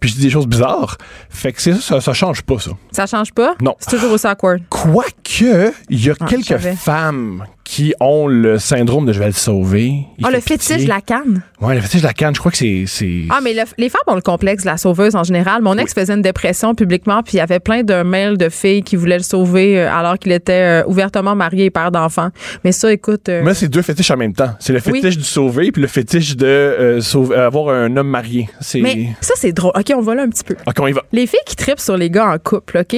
Puis 0.00 0.10
je 0.10 0.14
dis 0.16 0.22
des 0.22 0.30
choses 0.30 0.46
bizarres. 0.46 0.96
Fait 1.28 1.52
que 1.52 1.60
c'est 1.62 1.72
ça, 1.74 1.80
ça, 1.80 2.00
ça 2.00 2.12
change 2.12 2.42
pas 2.42 2.58
ça. 2.58 2.70
Ça 2.92 3.06
change 3.06 3.32
pas? 3.32 3.54
Non. 3.60 3.74
C'est 3.78 3.90
toujours 3.90 4.12
aussi 4.12 4.26
awkward. 4.26 4.62
Quoique, 4.68 5.72
il 5.88 6.04
y 6.04 6.10
a 6.10 6.14
Ah, 6.20 6.26
quelques 6.26 6.58
femmes 6.76 7.44
qui 7.70 7.94
ont 8.00 8.26
le 8.26 8.58
syndrome 8.58 9.06
de 9.06 9.12
je 9.12 9.20
vais 9.20 9.26
le 9.28 9.32
sauver. 9.32 10.04
Il 10.18 10.26
Ah, 10.26 10.30
le 10.32 10.40
fétiche 10.40 10.70
pitié. 10.70 10.84
de 10.86 10.88
la 10.88 11.00
canne? 11.00 11.42
Ouais, 11.60 11.76
le 11.76 11.80
fétiche 11.80 12.00
de 12.02 12.06
la 12.08 12.12
canne, 12.12 12.34
je 12.34 12.40
crois 12.40 12.50
que 12.50 12.58
c'est. 12.58 12.84
Ah, 13.30 13.38
mais 13.44 13.54
le- 13.54 13.62
les 13.78 13.88
femmes 13.88 14.00
ont 14.08 14.16
le 14.16 14.20
complexe 14.22 14.64
de 14.64 14.68
la 14.70 14.76
sauveuse 14.76 15.14
en 15.14 15.22
général. 15.22 15.62
Mon 15.62 15.78
ex 15.78 15.94
faisait 15.94 16.14
une 16.14 16.20
dépression 16.22 16.74
publiquement, 16.74 17.22
puis 17.22 17.34
il 17.34 17.36
y 17.36 17.40
avait 17.40 17.60
plein 17.60 17.84
de 17.84 18.02
mails 18.02 18.36
de 18.36 18.48
filles 18.48 18.82
qui 18.82 18.96
voulaient 18.96 19.18
le 19.18 19.22
sauver 19.22 19.78
euh, 19.78 19.92
alors 19.92 20.18
qu'il 20.18 20.32
était 20.32 20.82
euh, 20.82 20.84
ouvertement 20.88 21.36
marié 21.36 21.66
et 21.66 21.70
père 21.70 21.92
d'enfants. 21.92 22.30
Mais 22.64 22.72
ça, 22.72 22.92
écoute. 22.92 23.28
euh, 23.28 23.42
Mais 23.44 23.54
c'est 23.54 23.68
deux 23.68 23.82
fétiches 23.82 24.10
en 24.10 24.16
même 24.16 24.32
temps. 24.34 24.50
C'est 24.58 24.72
le 24.72 24.80
Oui. 24.86 25.00
fétiche 25.00 25.16
du 25.18 25.22
sauver 25.24 25.70
puis 25.70 25.80
le 25.80 25.86
fétiche 25.88 26.36
de 26.36 26.46
euh, 26.46 27.00
sauver- 27.00 27.36
avoir 27.36 27.72
un 27.72 27.96
homme 27.96 28.08
marié. 28.08 28.48
C'est. 28.60 28.80
mais 28.80 29.10
ça, 29.20 29.34
c'est 29.36 29.52
drôle. 29.52 29.72
OK, 29.76 29.92
on 29.94 30.00
va 30.00 30.16
là 30.16 30.22
un 30.22 30.28
petit 30.28 30.42
peu. 30.42 30.56
Ok, 30.66 30.74
on 30.80 30.88
y 30.88 30.92
va. 30.92 31.02
Les 31.12 31.28
filles 31.28 31.38
qui 31.46 31.54
tripent 31.54 31.78
sur 31.78 31.96
les 31.96 32.10
gars 32.10 32.32
en 32.32 32.38
couple, 32.38 32.78
OK? 32.78 32.96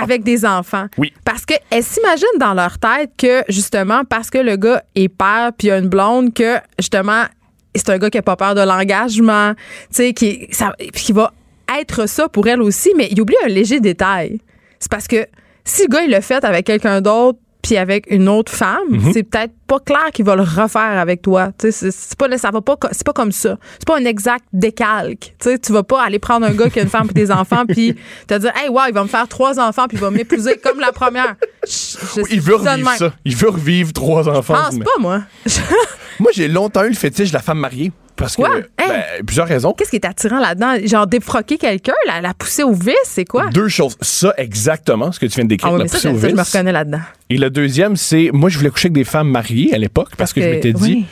Avec 0.00 0.22
des 0.22 0.44
enfants. 0.44 0.86
Oui. 0.96 1.12
Parce 1.24 1.44
qu'elles 1.44 1.82
s'imaginent 1.82 2.38
dans 2.38 2.54
leur 2.54 2.78
tête 2.78 3.10
que, 3.18 3.42
justement, 3.48 4.02
parce 4.12 4.28
que 4.28 4.36
le 4.36 4.56
gars 4.56 4.82
est 4.94 5.08
père 5.08 5.52
puis 5.56 5.70
a 5.70 5.78
une 5.78 5.88
blonde, 5.88 6.34
que, 6.34 6.58
justement, 6.78 7.22
c'est 7.74 7.88
un 7.88 7.96
gars 7.96 8.10
qui 8.10 8.18
a 8.18 8.22
pas 8.22 8.36
peur 8.36 8.54
de 8.54 8.60
l'engagement, 8.60 9.54
tu 9.54 9.86
sais, 9.90 10.12
qui, 10.12 10.50
qui 10.92 11.12
va 11.12 11.32
être 11.80 12.06
ça 12.06 12.28
pour 12.28 12.46
elle 12.46 12.60
aussi, 12.60 12.92
mais 12.94 13.08
il 13.10 13.18
oublie 13.22 13.36
un 13.42 13.48
léger 13.48 13.80
détail. 13.80 14.38
C'est 14.78 14.90
parce 14.90 15.08
que 15.08 15.26
si 15.64 15.84
le 15.84 15.88
gars, 15.88 16.02
il 16.02 16.10
le 16.10 16.20
fait 16.20 16.44
avec 16.44 16.66
quelqu'un 16.66 17.00
d'autre 17.00 17.38
puis 17.62 17.76
avec 17.76 18.06
une 18.10 18.28
autre 18.28 18.50
femme, 18.52 18.78
Mhm. 18.90 19.12
c'est 19.12 19.22
peut-être 19.22 19.52
pas 19.68 19.78
clair 19.78 20.10
qu'il 20.12 20.24
va 20.24 20.34
le 20.36 20.42
refaire 20.42 20.98
avec 20.98 21.22
toi. 21.22 21.50
Tu 21.58 21.70
sais, 21.72 21.90
c'est- 21.92 22.16
pas 22.16 22.26
ça 22.36 22.50
va 22.50 22.60
pas 22.60 22.76
c'est 22.90 23.06
pas 23.06 23.12
comme 23.12 23.32
ça. 23.32 23.56
C'est 23.78 23.86
pas 23.86 23.96
un 23.98 24.04
exact 24.04 24.44
décalque. 24.52 25.34
Tu 25.38 25.50
sais, 25.50 25.58
tu 25.58 25.72
vas 25.72 25.82
pas 25.82 26.02
aller 26.02 26.18
prendre 26.18 26.44
un 26.46 26.52
gars 26.52 26.68
qui 26.68 26.80
a 26.80 26.82
une 26.82 26.88
femme 26.88 27.06
puis 27.06 27.14
des 27.14 27.30
enfants 27.30 27.64
puis 27.66 27.94
te 28.26 28.34
dire 28.38 28.52
"Hey, 28.56 28.68
wow, 28.68 28.82
il 28.88 28.94
va 28.94 29.02
me 29.04 29.08
faire 29.08 29.28
trois 29.28 29.58
enfants 29.60 29.86
puis 29.88 29.96
il 29.96 30.00
va 30.00 30.10
m'épouser 30.10 30.58
comme 30.62 30.80
la 30.80 30.92
première." 30.92 31.36
Je- 31.64 31.70
je- 32.16 32.34
Il 32.34 32.40
veut 32.40 32.56
revivre 32.56 32.90
ça. 32.96 33.12
Il 33.24 33.36
veut 33.36 33.48
revivre 33.50 33.92
trois 33.92 34.28
enfants. 34.28 34.54
Je 34.56 34.62
pense 34.64 34.74
Mais- 34.74 34.84
pas 34.84 35.00
moi. 35.00 35.20
Moi, 36.20 36.30
j'ai 36.34 36.48
longtemps 36.48 36.84
eu 36.84 36.88
le 36.90 36.94
fétiche 36.94 37.28
de 37.30 37.34
la 37.34 37.42
femme 37.42 37.58
mariée. 37.58 37.92
Parce 38.14 38.36
Quoi? 38.36 38.50
que. 38.50 38.66
Hein? 38.78 38.88
ben, 38.88 39.02
plusieurs 39.26 39.48
raisons. 39.48 39.72
Qu'est-ce 39.72 39.90
qui 39.90 39.96
est 39.96 40.04
attirant 40.04 40.38
là-dedans? 40.38 40.74
Genre 40.86 41.06
défroquer 41.06 41.56
quelqu'un, 41.56 41.94
la, 42.06 42.20
la 42.20 42.34
pousser 42.34 42.62
au 42.62 42.72
vice, 42.74 42.94
c'est 43.04 43.24
quoi? 43.24 43.48
Deux 43.48 43.68
choses. 43.68 43.96
Ça, 44.02 44.34
exactement, 44.36 45.10
ce 45.12 45.18
que 45.18 45.26
tu 45.26 45.36
viens 45.36 45.44
de 45.44 45.48
décrire, 45.48 45.72
Ah 45.72 45.76
oui, 45.76 45.82
la 45.82 45.88
ça, 45.88 45.96
au 45.96 46.00
ça, 46.00 46.08
je 46.28 46.32
me 46.34 46.40
vice. 46.40 46.52
reconnais 46.52 46.72
là-dedans. 46.72 47.00
Et 47.30 47.38
le 47.38 47.48
deuxième, 47.50 47.96
c'est 47.96 48.28
moi, 48.32 48.50
je 48.50 48.58
voulais 48.58 48.70
coucher 48.70 48.86
avec 48.88 48.92
des 48.94 49.04
femmes 49.04 49.28
mariées 49.30 49.74
à 49.74 49.78
l'époque 49.78 50.08
parce, 50.10 50.18
Parce 50.18 50.32
que, 50.34 50.42
je 50.42 50.48
m'étais 50.48 50.72
dit, 50.74 51.06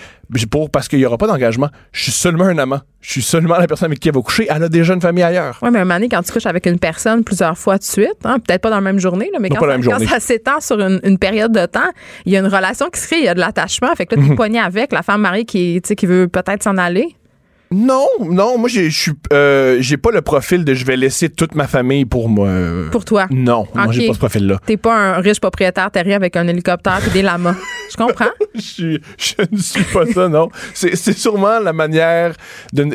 pour, 0.50 0.70
parce 0.70 0.88
qu'il 0.88 0.98
n'y 0.98 1.06
aura 1.06 1.18
pas 1.18 1.26
d'engagement. 1.26 1.68
Je 1.92 2.02
suis 2.04 2.12
seulement 2.12 2.44
un 2.44 2.58
amant. 2.58 2.80
Je 3.00 3.10
suis 3.12 3.22
seulement 3.22 3.56
la 3.56 3.66
personne 3.66 3.86
avec 3.86 3.98
qui 3.98 4.08
elle 4.08 4.14
va 4.14 4.20
coucher. 4.20 4.46
Elle 4.48 4.62
a 4.62 4.68
déjà 4.68 4.94
une 4.94 5.00
famille 5.00 5.22
ailleurs. 5.22 5.58
Oui, 5.62 5.70
mais 5.72 5.78
un 5.78 5.84
moment 5.84 5.94
donné, 5.94 6.08
quand 6.08 6.22
tu 6.22 6.32
couches 6.32 6.46
avec 6.46 6.66
une 6.66 6.78
personne 6.78 7.24
plusieurs 7.24 7.56
fois 7.56 7.78
de 7.78 7.82
suite, 7.82 8.16
hein, 8.24 8.38
peut-être 8.38 8.60
pas 8.60 8.70
dans 8.70 8.76
la 8.76 8.82
même 8.82 8.98
journée, 9.00 9.30
là, 9.32 9.38
mais 9.40 9.48
Non, 9.48 9.56
quand, 9.56 9.62
ça, 9.62 9.66
même 9.72 9.82
quand 9.84 9.90
journée. 9.92 10.06
ça 10.06 10.20
s'étend 10.20 10.60
sur 10.60 10.78
une, 10.80 11.00
une 11.04 11.18
période 11.18 11.52
de 11.52 11.64
temps, 11.66 11.90
il 12.26 12.32
y 12.32 12.36
a 12.36 12.40
une 12.40 12.46
relation 12.46 12.86
qui 12.90 13.00
se 13.00 13.06
crée, 13.06 13.18
il 13.18 13.24
y 13.24 13.28
a 13.28 13.34
de 13.34 13.40
l'attachement. 13.40 13.94
Fait 13.96 14.06
que 14.06 14.14
là, 14.14 14.22
tu 14.22 14.32
es 14.32 14.34
pogné 14.36 14.58
avec 14.60 14.92
la 14.92 15.02
femme 15.02 15.22
mariée 15.22 15.44
qui, 15.44 15.80
qui 15.80 16.06
veut 16.06 16.28
peut-être 16.28 16.62
s'en 16.62 16.76
aller. 16.76 17.16
Non, 17.72 18.04
non, 18.20 18.58
moi, 18.58 18.68
j'ai- 18.68 18.90
je 18.90 18.98
suis, 19.00 19.12
euh, 19.32 19.76
j'ai 19.80 19.96
pas 19.96 20.10
le 20.10 20.22
profil 20.22 20.64
de 20.64 20.74
je 20.74 20.84
vais 20.84 20.96
laisser 20.96 21.28
toute 21.28 21.54
ma 21.54 21.68
famille 21.68 22.04
pour 22.04 22.28
moi. 22.28 22.48
Pour 22.90 23.04
toi? 23.04 23.26
Non, 23.30 23.68
moi, 23.72 23.92
j'ai 23.92 24.08
pas 24.08 24.14
ce 24.14 24.18
profil-là. 24.18 24.58
T'es 24.66 24.76
pas 24.76 24.96
un 24.96 25.20
riche 25.20 25.38
propriétaire 25.38 25.88
terrien 25.92 26.16
avec 26.16 26.34
un 26.34 26.48
hélicoptère 26.48 26.98
et 27.06 27.10
des 27.10 27.22
lamas. 27.22 27.54
Je 27.92 27.96
comprends. 27.96 28.26
Je, 28.56 28.98
je 29.16 29.34
ne 29.52 29.56
suis 29.58 29.84
pas 29.84 30.04
ça, 30.06 30.28
non. 30.28 30.48
C'est 30.74 30.96
sûrement 31.16 31.60
la 31.60 31.72
manière, 31.72 32.34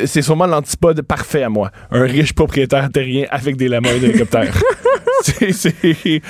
c'est 0.04 0.20
sûrement 0.22 0.46
l'antipode 0.46 1.00
parfait 1.02 1.42
à 1.42 1.48
moi. 1.48 1.70
Un 1.90 2.02
riche 2.02 2.34
propriétaire 2.34 2.90
terrien 2.92 3.24
avec 3.30 3.56
des 3.56 3.68
lamas 3.68 3.92
et 3.94 4.00
des 4.00 4.08
hélicoptères. 4.08 4.54
C'est- 5.22 5.52
c'est- 5.52 6.20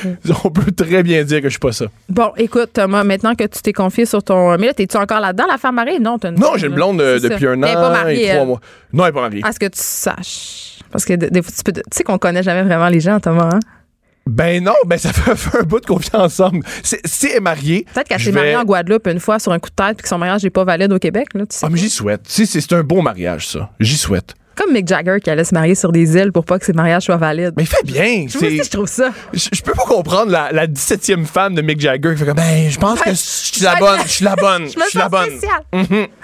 on 0.45 0.51
peut 0.51 0.71
très 0.73 1.03
bien 1.03 1.23
dire 1.25 1.39
que 1.41 1.45
je 1.49 1.51
suis 1.51 1.59
pas 1.59 1.73
ça. 1.73 1.87
Bon, 2.09 2.33
écoute, 2.37 2.71
Thomas, 2.73 3.05
maintenant 3.05 3.35
que 3.35 3.45
tu 3.45 3.61
t'es 3.63 3.73
confié 3.73 4.07
sur 4.07 4.23
ton. 4.23 4.57
Mais 4.59 4.67
là, 4.67 4.75
t'es-tu 4.75 4.97
encore 4.97 5.21
là-dedans, 5.21 5.45
la 5.51 5.59
femme 5.59 5.75
mariée? 5.77 5.99
Non, 5.99 6.19
t'as 6.19 6.31
une 6.31 6.39
Non, 6.39 6.53
j'ai 6.57 6.67
une 6.69 6.75
blonde 6.75 7.01
euh, 7.01 7.19
ça. 7.19 7.29
depuis 7.29 7.47
un 7.47 7.63
an 7.63 7.73
pas 7.75 7.91
mariée, 7.91 8.27
et 8.29 8.33
trois 8.33 8.45
mois. 8.45 8.61
Non, 8.93 9.05
elle 9.05 9.11
est 9.11 9.13
pas 9.13 9.21
mariée. 9.23 9.41
À 9.45 9.53
ce 9.53 9.59
que 9.59 9.67
tu 9.67 9.81
saches. 9.81 10.79
Parce 10.91 11.05
que 11.05 11.15
des 11.15 11.43
fois, 11.43 11.53
tu 11.57 11.63
peux- 11.65 11.73
tu 11.73 11.83
sais 11.91 12.05
qu'on 12.05 12.19
connaît 12.19 12.43
jamais 12.43 12.63
vraiment 12.63 12.89
les 12.89 13.01
gens, 13.01 13.19
Thomas. 13.21 13.51
Hein? 13.55 13.61
Ben 14.27 14.63
non, 14.63 14.75
ben 14.87 14.99
ça 14.99 15.13
fait, 15.13 15.35
fait 15.37 15.59
un 15.59 15.63
bout 15.63 15.81
de 15.81 15.87
confiance 15.87 16.41
ensemble. 16.41 16.65
C'est- 16.83 17.01
Si 17.07 17.27
elle 17.27 17.37
est 17.37 17.41
mariée. 17.41 17.87
Peut-être 17.95 18.09
qu'elle 18.09 18.21
s'est 18.21 18.33
mariée 18.33 18.57
en 18.57 18.65
Guadeloupe 18.65 19.07
une 19.07 19.21
fois 19.21 19.39
sur 19.39 19.53
un 19.53 19.59
coup 19.59 19.71
de 19.71 19.75
tête 19.75 19.97
puis 19.99 20.03
que 20.03 20.09
son 20.09 20.19
mariage 20.19 20.43
n'est 20.43 20.51
pas 20.51 20.65
valide 20.65 20.93
au 20.93 20.99
Québec. 20.99 21.29
Là, 21.35 21.47
tu 21.47 21.57
sais 21.57 21.65
Ah, 21.67 21.69
mais 21.71 21.79
j'y 21.79 21.91
souhaite. 21.91 22.23
Sais, 22.27 22.45
c'est 22.47 22.61
c'est 22.61 22.73
un 22.73 22.83
beau 22.83 23.03
mariage, 23.03 23.47
ça. 23.49 23.71
J'y 23.79 23.97
souhaite. 23.97 24.35
Comme 24.57 24.73
Mick 24.73 24.89
Jagger 24.89 25.19
qui 25.23 25.31
allait 25.31 25.45
se 25.45 25.55
marier 25.55 25.75
sur 25.75 25.93
des 25.93 26.17
îles 26.17 26.33
pour 26.33 26.45
pas 26.45 26.59
que 26.59 26.65
ses 26.65 26.73
mariages 26.73 27.03
soient 27.05 27.17
valides. 27.17 27.53
Mais 27.57 27.65
il 27.65 27.67
fait 27.67 27.85
bien. 27.85 28.27
C'est- 28.29 28.65
je 28.65 28.71
trouve 28.71 28.89
ça. 28.89 29.11
Je, 29.33 29.49
je 29.53 29.63
peux 29.63 29.73
pas 29.73 29.85
comprendre 29.85 30.33
la, 30.33 30.51
la 30.53 30.67
17e 30.67 31.25
femme 31.27 31.55
de 31.55 31.63
Mick 31.63 31.81
Jagger 31.81 32.13
qui 32.15 32.21
fait 32.21 32.25
comme, 32.27 32.35
ben, 32.37 32.71
je 32.71 32.79
pense 32.79 33.01
que 33.01 33.11
je 33.11 33.15
suis 33.17 33.63
la 33.63 33.75
je- 33.75 33.81
bonne, 33.81 34.01
je 34.05 34.11
suis 34.11 34.25
la 34.25 34.35
bonne, 34.37 34.65
Je 34.67 34.81
je 34.81 34.89
suis 34.91 34.99
la 34.99 35.09
bonne. 35.09 35.27
spéciale. 35.31 36.09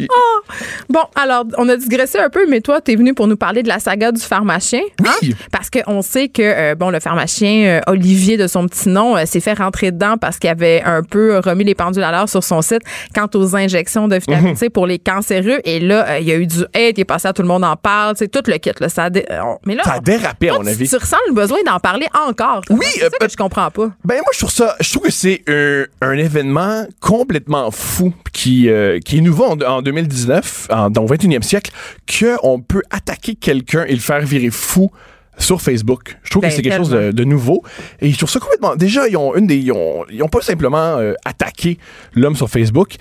Oh! 0.00 0.40
Bon, 0.88 1.00
alors, 1.16 1.44
on 1.58 1.68
a 1.68 1.76
digressé 1.76 2.18
un 2.18 2.30
peu, 2.30 2.46
mais 2.48 2.60
toi, 2.60 2.80
tu 2.80 2.92
es 2.92 2.96
venu 2.96 3.14
pour 3.14 3.26
nous 3.26 3.36
parler 3.36 3.62
de 3.62 3.68
la 3.68 3.78
saga 3.80 4.12
du 4.12 4.20
pharmacien. 4.20 4.80
hein? 5.04 5.10
Oui. 5.22 5.34
Parce 5.50 5.70
qu'on 5.70 6.02
sait 6.02 6.28
que, 6.28 6.42
euh, 6.42 6.74
bon, 6.76 6.90
le 6.90 7.00
pharmacien 7.00 7.64
euh, 7.66 7.80
Olivier, 7.88 8.36
de 8.36 8.46
son 8.46 8.66
petit 8.66 8.88
nom, 8.88 9.16
euh, 9.16 9.26
s'est 9.26 9.40
fait 9.40 9.54
rentrer 9.54 9.90
dedans 9.90 10.16
parce 10.16 10.38
qu'il 10.38 10.48
avait 10.50 10.82
un 10.84 11.02
peu 11.02 11.38
remis 11.40 11.64
les 11.64 11.74
pendules 11.74 12.02
à 12.04 12.12
l'heure 12.12 12.28
sur 12.28 12.44
son 12.44 12.62
site 12.62 12.82
quant 13.14 13.28
aux 13.34 13.56
injections 13.56 14.06
de 14.08 14.16
vitamine 14.16 14.50
Mhm. 14.50 14.56
C 14.56 14.70
pour 14.70 14.86
les 14.86 14.98
cancéreux. 14.98 15.58
Et 15.64 15.80
là, 15.80 16.20
il 16.20 16.26
y 16.28 16.32
a 16.32 16.36
eu 16.36 16.46
du 16.46 16.62
hate, 16.74 16.96
il 16.96 17.00
est 17.00 17.04
passé 17.04 17.26
à 17.28 17.32
tout 17.32 17.42
le 17.42 17.48
monde 17.48 17.57
en 17.62 17.76
parle, 17.76 18.14
c'est 18.18 18.28
tout 18.28 18.42
le 18.46 18.56
kit. 18.58 18.70
Là, 18.80 18.88
ça 18.88 19.10
dé- 19.10 19.24
euh, 19.30 19.40
on- 19.42 19.58
mais 19.66 19.74
là, 19.74 19.82
Ça 19.84 19.94
a 19.94 20.00
dérapé, 20.00 20.50
à 20.50 20.54
mon 20.54 20.62
tu- 20.62 20.68
avis. 20.68 20.88
Tu 20.88 20.96
ressens 20.96 21.16
le 21.28 21.34
besoin 21.34 21.58
d'en 21.64 21.78
parler 21.80 22.06
encore. 22.26 22.62
Oui, 22.70 22.86
c'est 22.88 23.04
euh, 23.04 23.08
ça 23.20 23.26
que 23.26 23.32
je 23.32 23.36
comprends 23.36 23.70
pas. 23.70 23.88
Ben 24.04 24.16
moi 24.16 24.30
je 24.32 24.38
trouve 24.38 24.50
ça, 24.50 24.76
je 24.80 24.90
trouve 24.90 25.02
que 25.04 25.12
c'est 25.12 25.42
un, 25.48 25.84
un 26.00 26.12
événement 26.16 26.86
complètement 27.00 27.70
fou 27.70 28.12
qui 28.32 28.68
euh, 28.68 28.98
qui 29.00 29.18
est 29.18 29.20
nouveau 29.20 29.44
en, 29.46 29.60
en 29.60 29.82
2019, 29.82 30.68
en, 30.70 30.90
dans 30.90 31.02
le 31.02 31.08
21e 31.08 31.42
siècle, 31.42 31.70
que 32.06 32.36
on 32.42 32.60
peut 32.60 32.82
attaquer 32.90 33.34
quelqu'un 33.34 33.84
et 33.86 33.92
le 33.94 34.00
faire 34.00 34.20
virer 34.20 34.50
fou 34.50 34.90
sur 35.38 35.62
Facebook. 35.62 36.16
Je 36.24 36.30
trouve 36.30 36.42
Ben, 36.42 36.48
que 36.50 36.54
c'est 36.54 36.62
quelque 36.62 36.76
chose 36.76 36.90
de, 36.90 37.24
nouveau 37.24 37.62
et 38.00 38.10
je 38.10 38.16
trouve 38.18 38.28
ça 38.30 38.40
complètement. 38.40 38.76
Déjà 38.76 39.08
ils 39.08 39.16
ont 39.16 39.34
une 39.36 39.46
des, 39.46 39.56
ils 39.56 39.72
ont, 39.72 40.04
ils 40.10 40.22
ont 40.22 40.28
pas 40.28 40.40
simplement 40.40 40.98
euh, 40.98 41.14
attaqué 41.24 41.78
l'homme 42.14 42.36
sur 42.36 42.50
Facebook, 42.50 42.96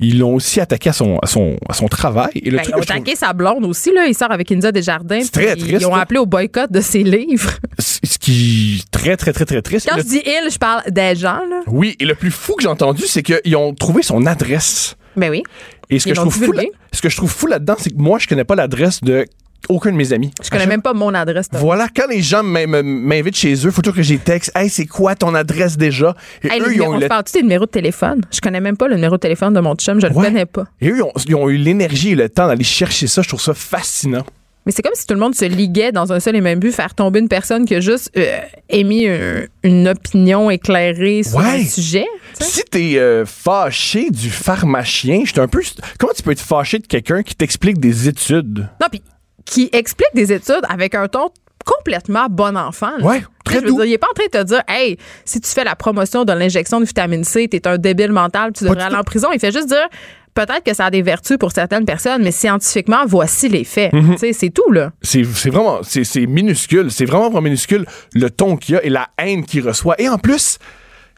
ils 0.00 0.18
l'ont 0.18 0.34
aussi 0.34 0.60
attaqué 0.60 0.90
à 0.90 0.92
son 0.92 1.18
à 1.18 1.26
son 1.26 1.56
à 1.68 1.74
son 1.74 1.86
travail. 1.88 2.30
Et 2.34 2.50
le 2.50 2.56
Ben, 2.56 2.62
truc 2.62 2.74
ils 2.76 2.78
ont 2.78 2.82
trouve- 2.82 2.96
attaqué 2.96 3.14
sa 3.16 3.32
blonde 3.32 3.64
aussi. 3.64 3.92
Là. 3.92 4.06
Il 4.06 4.14
sort 4.14 4.32
avec 4.32 4.50
India 4.50 4.72
Desjardins. 4.72 5.20
C'est 5.22 5.30
très 5.32 5.54
triste, 5.56 5.76
Ils 5.80 5.86
ont 5.86 5.94
appelé 5.94 6.18
au 6.18 6.26
boycott 6.26 6.70
de 6.72 6.80
ses 6.80 7.02
livres. 7.02 7.52
ce 7.78 8.18
qui 8.18 8.80
est 8.80 8.90
très 8.90 9.16
très 9.16 9.32
très 9.32 9.44
très 9.44 9.62
triste. 9.62 9.88
Quand 9.88 9.96
Le- 9.96 10.02
je 10.02 10.08
dis 10.08 10.22
il, 10.24 10.50
je 10.50 10.58
parle 10.58 10.82
des 10.90 11.14
gens. 11.14 11.40
Là. 11.48 11.60
Oui, 11.66 11.94
et 12.00 12.04
le 12.04 12.14
plus 12.14 12.30
fou 12.30 12.54
que 12.54 12.62
j'ai 12.62 12.68
entendu, 12.68 13.02
c'est 13.06 13.22
qu'ils 13.22 13.56
ont 13.56 13.74
trouvé 13.74 14.02
son 14.02 14.26
adresse. 14.26 14.96
Ben 15.16 15.30
oui. 15.30 15.42
Et 15.90 15.98
ce 15.98 16.04
que, 16.06 16.14
je 16.14 16.20
trouve 16.20 16.32
fou, 16.32 16.54
ce 16.92 17.02
que 17.02 17.10
je 17.10 17.16
trouve 17.16 17.30
fou 17.30 17.46
là-dedans, 17.46 17.74
c'est 17.78 17.90
que 17.90 17.98
moi, 18.00 18.18
je 18.18 18.26
connais 18.26 18.44
pas 18.44 18.54
l'adresse 18.54 19.02
de 19.02 19.26
aucun 19.68 19.90
de 19.92 19.96
mes 19.96 20.12
amis. 20.12 20.30
Je 20.42 20.48
connais 20.50 20.62
chaque- 20.62 20.68
même 20.70 20.82
pas 20.82 20.92
mon 20.94 21.12
adresse. 21.14 21.46
Voilà, 21.52 21.88
quand 21.94 22.06
les 22.08 22.22
gens 22.22 22.42
m'invitent 22.42 23.36
chez 23.36 23.54
eux, 23.66 23.70
faut 23.70 23.82
toujours 23.82 23.96
que 23.96 24.02
j'ai 24.02 24.18
texte. 24.18 24.52
Hey, 24.54 24.68
c'est 24.68 24.86
quoi 24.86 25.14
ton 25.14 25.34
adresse 25.34 25.76
déjà? 25.76 26.14
Et 26.42 26.48
Hey, 26.48 26.60
eux, 26.60 26.74
ils 26.74 26.82
ont 26.82 26.88
on 26.94 26.98
le- 26.98 27.08
parle-tu 27.08 27.32
des 27.32 27.42
numéros 27.42 27.66
de 27.66 27.70
téléphone? 27.70 28.20
Je 28.32 28.40
connais 28.40 28.60
même 28.60 28.76
pas 28.76 28.88
le 28.88 28.94
numéro 28.96 29.16
de 29.16 29.20
téléphone 29.20 29.54
de 29.54 29.60
mon 29.60 29.74
chum. 29.74 30.00
Je 30.00 30.06
le 30.06 30.14
connais 30.14 30.46
pas. 30.46 30.64
et 30.80 30.88
eux, 30.90 30.96
ils 30.96 31.02
ont, 31.02 31.12
ils 31.26 31.34
ont 31.34 31.48
eu 31.48 31.56
l'énergie 31.56 32.10
et 32.10 32.14
le 32.14 32.28
temps 32.28 32.46
d'aller 32.46 32.64
chercher 32.64 33.06
ça. 33.06 33.22
Je 33.22 33.28
trouve 33.28 33.40
ça 33.40 33.54
fascinant. 33.54 34.24
Mais 34.64 34.70
c'est 34.70 34.82
comme 34.82 34.92
si 34.94 35.04
tout 35.08 35.14
le 35.14 35.18
monde 35.18 35.34
se 35.34 35.44
liguait 35.44 35.90
dans 35.90 36.12
un 36.12 36.20
seul 36.20 36.36
et 36.36 36.40
même 36.40 36.60
but, 36.60 36.70
faire 36.70 36.94
tomber 36.94 37.18
une 37.18 37.26
personne 37.26 37.64
qui 37.64 37.74
a 37.74 37.80
juste 37.80 38.12
euh, 38.16 38.38
émis 38.68 39.08
un- 39.08 39.42
une 39.64 39.88
opinion 39.88 40.50
éclairée 40.50 41.24
sur 41.24 41.38
Ouais. 41.38 41.62
un 41.62 41.64
sujet. 41.64 42.06
Si 42.38 42.62
t'es 42.70 42.96
euh, 42.96 43.24
fâché 43.26 44.10
du 44.10 44.30
pharmacien, 44.30 45.22
j'étais 45.24 45.40
un 45.40 45.48
peu. 45.48 45.62
Comment 45.98 46.12
tu 46.14 46.22
peux 46.22 46.30
être 46.30 46.40
fâché 46.40 46.78
de 46.78 46.86
quelqu'un 46.86 47.24
qui 47.24 47.34
t'explique 47.34 47.80
des 47.80 48.06
études? 48.06 48.68
Non, 48.80 48.86
puis 48.88 49.02
qui 49.44 49.68
explique 49.72 50.14
des 50.14 50.32
études 50.32 50.62
avec 50.68 50.94
un 50.94 51.08
ton 51.08 51.30
complètement 51.64 52.26
bon 52.28 52.56
enfant. 52.56 52.90
là. 52.98 53.04
Ouais, 53.04 53.22
très 53.44 53.56
je 53.56 53.60
veux 53.60 53.66
doux. 53.68 53.76
dire, 53.76 53.84
il 53.84 53.92
est 53.92 53.98
pas 53.98 54.08
en 54.10 54.14
train 54.14 54.24
de 54.24 54.30
te 54.30 54.42
dire, 54.44 54.62
hey, 54.68 54.96
si 55.24 55.40
tu 55.40 55.48
fais 55.48 55.62
la 55.64 55.76
promotion 55.76 56.24
de 56.24 56.32
l'injection 56.32 56.80
de 56.80 56.84
vitamine 56.84 57.22
C, 57.24 57.46
t'es 57.48 57.66
un 57.68 57.78
débile 57.78 58.10
mental, 58.12 58.52
tu 58.52 58.64
devrais 58.64 58.82
aller 58.82 58.96
en 58.96 59.04
prison. 59.04 59.28
Il 59.32 59.38
fait 59.38 59.52
juste 59.52 59.68
dire, 59.68 59.86
peut-être 60.34 60.64
que 60.64 60.74
ça 60.74 60.86
a 60.86 60.90
des 60.90 61.02
vertus 61.02 61.38
pour 61.38 61.52
certaines 61.52 61.84
personnes, 61.84 62.22
mais 62.24 62.32
scientifiquement, 62.32 63.04
voici 63.06 63.48
les 63.48 63.62
faits. 63.62 63.92
Mhm. 63.92 64.16
C'est 64.18 64.50
tout, 64.50 64.72
là. 64.72 64.90
C'est 65.02 65.22
vraiment. 65.22 65.78
C'est 65.84 66.02
c'est 66.02 66.26
minuscule. 66.26 66.90
C'est 66.90 67.04
vraiment, 67.04 67.26
vraiment 67.26 67.42
minuscule 67.42 67.86
le 68.14 68.28
ton 68.28 68.56
qu'il 68.56 68.74
y 68.74 68.78
a 68.78 68.84
et 68.84 68.90
la 68.90 69.08
haine 69.18 69.44
qu'il 69.44 69.66
reçoit. 69.66 70.00
Et 70.00 70.08
en 70.08 70.18
plus. 70.18 70.58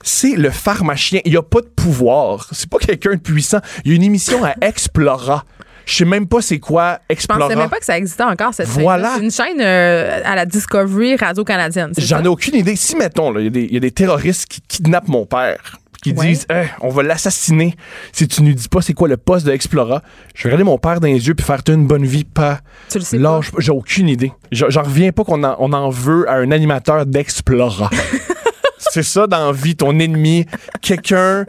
C'est 0.07 0.37
le 0.37 0.51
pharmacien. 0.51 1.21
Il 1.25 1.31
n'y 1.31 1.39
a 1.39 1.43
pas 1.43 1.63
de 1.63 1.67
pouvoir. 1.67 2.49
C'est 2.53 2.69
pas 2.69 2.77
quelqu'un 2.77 3.13
de 3.15 3.21
puissant. 3.21 3.61
Il 3.87 3.91
y 3.91 3.95
a 3.95 3.97
une 3.97 4.03
émission 4.03 4.45
à 4.45 4.53
Explora. 4.61 5.45
Je 5.87 5.95
sais 5.97 6.05
même 6.05 6.27
pas 6.27 6.41
c'est 6.41 6.59
quoi 6.59 6.99
Je 7.09 7.13
Explora. 7.15 7.41
pensais 7.41 7.57
même 7.57 7.69
pas 7.71 7.79
que 7.79 7.85
ça 7.85 7.99
existait 7.99 8.23
encore, 8.23 8.55
cette 8.55 8.69
Voilà. 8.69 9.15
chaîne 9.19 9.31
C'est 9.31 9.47
une 9.47 9.49
chaîne 9.57 9.61
euh, 9.61 10.21
à 10.25 10.35
la 10.35 10.47
Discovery 10.47 11.17
Radio-Canadienne. 11.17 11.93
J'en 11.99 12.23
ai 12.25 12.29
aucune 12.29 12.55
idée. 12.57 12.77
Si, 12.77 12.97
mettons, 12.97 13.37
il 13.39 13.45
y 13.45 13.47
a 13.47 13.51
des- 13.51 13.65
il 13.65 13.75
y, 13.75 13.77
a 13.77 13.81
des 13.81 13.91
terroristes 13.91 14.47
qui 14.47 14.61
kidnappent 14.63 15.09
mon 15.09 15.27
père, 15.27 15.79
qui 16.03 16.13
Ouais. 16.13 16.27
disent 16.29 16.47
Eh, 16.51 16.65
on 16.81 16.89
va 16.89 17.03
l'assassiner 17.03 17.75
si 18.13 18.27
tu 18.29 18.43
nous 18.43 18.53
dis 18.55 18.69
pas 18.69 18.81
c'est 18.83 18.93
quoi 18.95 19.09
le 19.09 19.17
poste 19.17 19.47
de 19.47 19.53
Explora. 19.53 20.03
Je 20.35 20.45
vais 20.45 20.51
regarder 20.51 20.65
mon 20.65 20.79
père 20.79 21.01
dans 21.01 21.07
les 21.09 21.27
yeux 21.27 21.35
puis 21.35 21.45
faire 21.47 21.61
une 21.69 21.87
bonne 21.87 22.05
vie, 22.05 22.25
pas. 22.25 22.61
Tu 22.91 22.99
le 22.99 23.05
sais. 23.05 23.19
J'ai 23.59 23.73
aucune 23.73 24.09
idée. 24.09 24.33
J'en 24.53 24.71
j'en 24.71 24.83
reviens 24.83 25.13
pas 25.13 25.25
qu'on 25.25 25.43
en, 25.45 25.57
on 25.59 25.73
en 25.73 25.91
veut 25.91 26.29
à 26.29 26.35
un 26.35 26.51
animateur 26.51 27.05
d'Explora. 27.07 27.91
c'est 28.95 29.03
ça 29.03 29.27
dans 29.27 29.51
vie, 29.53 29.75
ton 29.77 29.99
ennemi, 29.99 30.47
quelqu'un 30.81 31.45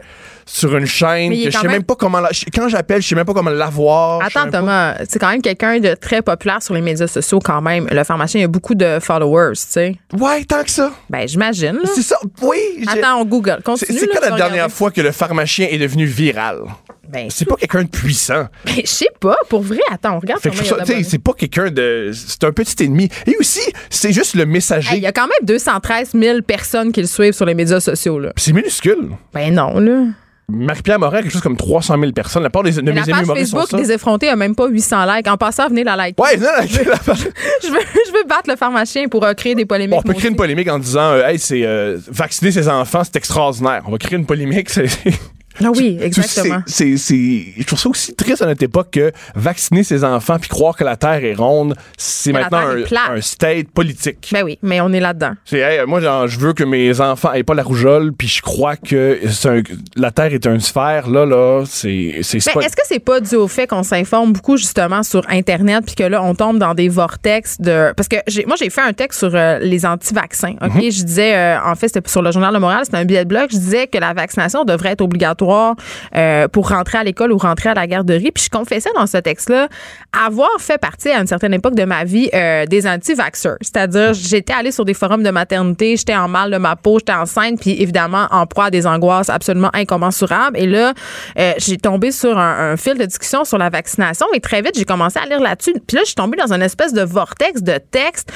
sur 0.48 0.76
une 0.76 0.86
chaîne 0.86 1.30
que 1.32 1.50
je 1.50 1.50
sais 1.50 1.62
même- 1.64 1.72
même 1.72 1.82
pas 1.82 1.96
comment. 1.96 2.20
la- 2.20 2.28
quand 2.54 2.68
j'appelle, 2.68 3.02
je 3.02 3.08
sais 3.08 3.14
même 3.16 3.24
pas 3.24 3.34
comment 3.34 3.50
l'avoir. 3.50 4.22
Attends, 4.24 4.48
Thomas, 4.50 4.94
c'est 5.08 5.18
quand 5.18 5.30
même 5.30 5.42
quelqu'un 5.42 5.80
de 5.80 5.94
très 5.94 6.22
populaire 6.22 6.62
sur 6.62 6.72
les 6.74 6.80
médias 6.80 7.08
sociaux, 7.08 7.40
quand 7.42 7.60
même. 7.60 7.88
Le 7.90 8.04
pharmacien, 8.04 8.40
il 8.40 8.44
a 8.44 8.48
beaucoup 8.48 8.74
de 8.76 8.98
followers, 9.00 9.54
tu 9.54 9.62
sais. 9.68 9.96
Ouais, 10.16 10.44
tant 10.44 10.62
que 10.62 10.70
ça. 10.70 10.92
Ben, 11.10 11.26
j'imagine. 11.26 11.80
C'est 11.94 12.02
ça. 12.02 12.16
Oui. 12.42 12.58
Attends, 12.86 13.20
on 13.20 13.24
Google. 13.24 13.56
C'est 13.56 13.62
Continue. 13.64 13.98
c'est 13.98 14.06
quand 14.06 14.20
la 14.30 14.36
dernière 14.36 14.70
fois 14.70 14.90
que 14.92 15.00
le 15.00 15.10
pharmacien 15.12 15.66
est 15.70 15.78
devenu 15.78 16.04
viral? 16.04 16.60
Ben, 17.08 17.28
C'est 17.30 17.44
pas 17.44 17.56
quelqu'un 17.56 17.82
de 17.84 17.88
puissant. 17.88 18.46
ben, 18.64 18.74
je 18.84 18.86
sais 18.88 19.08
pas, 19.20 19.36
pour 19.48 19.62
vrai. 19.62 19.78
Attends, 19.90 20.16
on 20.16 20.20
regarde 20.20 20.40
c'est 20.42 21.18
pas 21.18 21.32
quelqu'un 21.32 21.70
de. 21.70 22.10
C'est 22.14 22.44
un 22.44 22.52
petit 22.52 22.84
ennemi. 22.84 23.08
Et 23.26 23.36
aussi, 23.38 23.60
c'est 23.90 24.12
juste 24.12 24.34
le 24.34 24.46
messager. 24.46 24.92
Hey, 24.94 24.98
Il 24.98 25.02
y 25.02 25.06
a 25.06 25.12
quand 25.12 25.26
même 25.26 25.44
213 25.46 26.12
000 26.14 26.42
personnes 26.42 26.92
qui 26.92 27.00
le 27.00 27.06
suivent 27.06 27.32
sur 27.34 27.46
les 27.46 27.54
médias 27.54 27.80
sociaux. 27.80 28.18
Là. 28.18 28.32
C'est 28.36 28.52
minuscule. 28.52 29.10
Ben 29.32 29.52
non, 29.54 29.78
là. 29.78 30.04
Marie-Pierre 30.48 31.00
Morin 31.00 31.18
a 31.18 31.22
quelque 31.22 31.32
chose 31.32 31.40
comme 31.42 31.56
300 31.56 31.98
000 31.98 32.12
personnes. 32.12 32.44
La 32.44 32.50
part 32.50 32.62
des, 32.62 32.70
de 32.70 32.80
mes 32.80 32.92
la 32.92 33.02
amis 33.02 33.10
page 33.10 33.26
sont 33.26 33.34
Facebook 33.34 33.80
des 33.80 33.90
effrontés 33.90 34.28
a 34.28 34.36
même 34.36 34.54
pas 34.54 34.68
800 34.68 35.04
likes. 35.16 35.26
En 35.26 35.36
passant, 35.36 35.66
venez 35.68 35.82
la 35.82 35.96
like. 35.96 36.20
Ouais, 36.22 36.36
non, 36.36 36.44
la- 36.46 36.60
la 36.90 36.96
page- 36.98 37.28
Je 37.64 37.66
veux, 37.68 37.80
je 38.06 38.12
veux 38.12 38.24
battre 38.28 38.48
le 38.48 38.54
pharmacien 38.54 39.08
pour 39.08 39.24
euh, 39.24 39.34
créer 39.34 39.56
des 39.56 39.66
polémiques. 39.66 39.90
Bon, 39.90 39.98
on 39.98 40.02
peut 40.02 40.14
créer 40.14 40.30
une 40.30 40.36
polémique 40.36 40.68
en 40.70 40.78
disant 40.78 41.10
euh, 41.14 41.26
Hey, 41.26 41.40
c'est 41.40 41.64
euh, 41.64 41.98
vacciner 42.08 42.52
ses 42.52 42.68
enfants, 42.68 43.02
c'est 43.02 43.16
extraordinaire. 43.16 43.82
On 43.86 43.90
va 43.90 43.98
créer 43.98 44.16
une 44.16 44.26
polémique. 44.26 44.70
c'est- 44.70 44.86
Ah 45.64 45.70
oui, 45.74 45.98
exactement. 46.00 46.62
c'est- 46.66 46.96
Je 46.96 47.64
trouve 47.64 47.78
ça 47.78 47.88
aussi 47.88 48.14
triste 48.14 48.42
à 48.42 48.46
notre 48.46 48.62
époque 48.62 48.88
que 48.92 49.12
vacciner 49.34 49.82
ses 49.84 50.04
enfants 50.04 50.38
puis 50.38 50.48
croire 50.48 50.76
que 50.76 50.84
la 50.84 50.96
Terre 50.96 51.24
est 51.24 51.34
ronde, 51.34 51.74
c'est 51.96 52.32
maintenant 52.32 52.58
un, 52.58 53.14
un 53.16 53.20
state 53.20 53.68
politique. 53.70 54.28
Ben 54.32 54.42
oui, 54.44 54.58
mais 54.62 54.80
on 54.80 54.92
est 54.92 55.00
là-dedans. 55.00 55.32
C'est, 55.44 55.58
hey, 55.60 55.80
moi, 55.86 56.00
genre, 56.00 56.26
je 56.28 56.38
veux 56.38 56.52
que 56.52 56.64
mes 56.64 57.00
enfants 57.00 57.32
aient 57.32 57.42
pas 57.42 57.54
la 57.54 57.62
rougeole, 57.62 58.12
puis 58.12 58.28
je 58.28 58.42
crois 58.42 58.76
que 58.76 59.18
un- 59.46 59.62
la 59.96 60.10
Terre 60.10 60.32
est 60.32 60.46
une 60.46 60.60
sphère. 60.60 61.08
Là, 61.08 61.24
là, 61.26 61.64
c'est, 61.66 62.20
c'est, 62.22 62.38
pas- 62.52 62.60
est-ce 62.60 62.76
que 62.76 62.82
c'est 62.86 62.98
pas 62.98 63.20
dû 63.20 63.36
au 63.36 63.48
fait 63.48 63.66
qu'on 63.66 63.82
s'informe 63.82 64.32
beaucoup 64.32 64.56
justement 64.56 65.02
sur 65.02 65.22
Internet 65.28 65.84
puis 65.86 65.94
que 65.94 66.02
là 66.04 66.22
on 66.22 66.34
tombe 66.34 66.58
dans 66.58 66.74
des 66.74 66.88
vortex 66.88 67.60
de 67.60 67.92
parce 67.96 68.08
que 68.08 68.16
j'ai, 68.26 68.44
moi 68.46 68.56
j'ai 68.58 68.70
fait 68.70 68.80
un 68.80 68.92
texte 68.92 69.20
sur 69.20 69.30
euh, 69.34 69.58
les 69.60 69.84
anti-vaccins. 69.86 70.54
Ok, 70.62 70.74
Mhm. 70.74 70.90
je 70.90 71.02
disais 71.04 71.34
euh, 71.36 71.58
en 71.64 71.74
fait 71.74 71.88
c'était 71.88 72.08
sur 72.08 72.22
le 72.22 72.30
journal 72.32 72.52
de 72.54 72.58
Montréal, 72.58 72.80
c'était 72.84 72.96
un 72.96 73.04
billet 73.04 73.24
de 73.24 73.28
blog. 73.28 73.46
Je 73.52 73.56
disais 73.58 73.86
que 73.86 73.98
la 73.98 74.12
vaccination 74.14 74.64
devrait 74.64 74.90
être 74.90 75.00
obligatoire 75.02 75.45
euh, 76.14 76.48
pour 76.48 76.68
rentrer 76.68 76.98
à 76.98 77.04
l'école 77.04 77.32
ou 77.32 77.38
rentrer 77.38 77.70
à 77.70 77.74
la 77.74 77.86
garderie. 77.86 78.30
Puis 78.32 78.44
je 78.44 78.50
confessais 78.50 78.90
dans 78.94 79.06
ce 79.06 79.18
texte-là 79.18 79.68
avoir 80.26 80.50
fait 80.58 80.78
partie 80.78 81.10
à 81.10 81.20
une 81.20 81.26
certaine 81.26 81.54
époque 81.54 81.74
de 81.74 81.84
ma 81.84 82.04
vie 82.04 82.28
euh, 82.34 82.66
des 82.66 82.86
anti-vaxxers. 82.86 83.56
C'est-à-dire 83.60 84.14
j'étais 84.14 84.52
allée 84.52 84.72
sur 84.72 84.84
des 84.84 84.94
forums 84.94 85.22
de 85.22 85.30
maternité, 85.30 85.96
j'étais 85.96 86.14
en 86.14 86.28
mal 86.28 86.50
de 86.50 86.58
ma 86.58 86.76
peau, 86.76 86.98
j'étais 86.98 87.12
enceinte, 87.12 87.60
puis 87.60 87.80
évidemment 87.80 88.26
en 88.30 88.46
proie 88.46 88.66
à 88.66 88.70
des 88.70 88.86
angoisses 88.86 89.30
absolument 89.30 89.70
incommensurables. 89.74 90.56
Et 90.58 90.66
là, 90.66 90.92
euh, 91.38 91.52
j'ai 91.58 91.76
tombé 91.76 92.12
sur 92.12 92.38
un, 92.38 92.72
un 92.72 92.76
fil 92.76 92.96
de 92.96 93.04
discussion 93.04 93.44
sur 93.44 93.58
la 93.58 93.70
vaccination 93.70 94.26
et 94.34 94.40
très 94.40 94.62
vite, 94.62 94.72
j'ai 94.76 94.84
commencé 94.84 95.18
à 95.18 95.26
lire 95.26 95.40
là-dessus. 95.40 95.74
Puis 95.86 95.96
là, 95.96 96.02
je 96.02 96.06
suis 96.06 96.14
tombée 96.14 96.36
dans 96.36 96.52
une 96.52 96.62
espèce 96.62 96.92
de 96.92 97.02
vortex 97.02 97.62
de 97.62 97.78
textes 97.90 98.32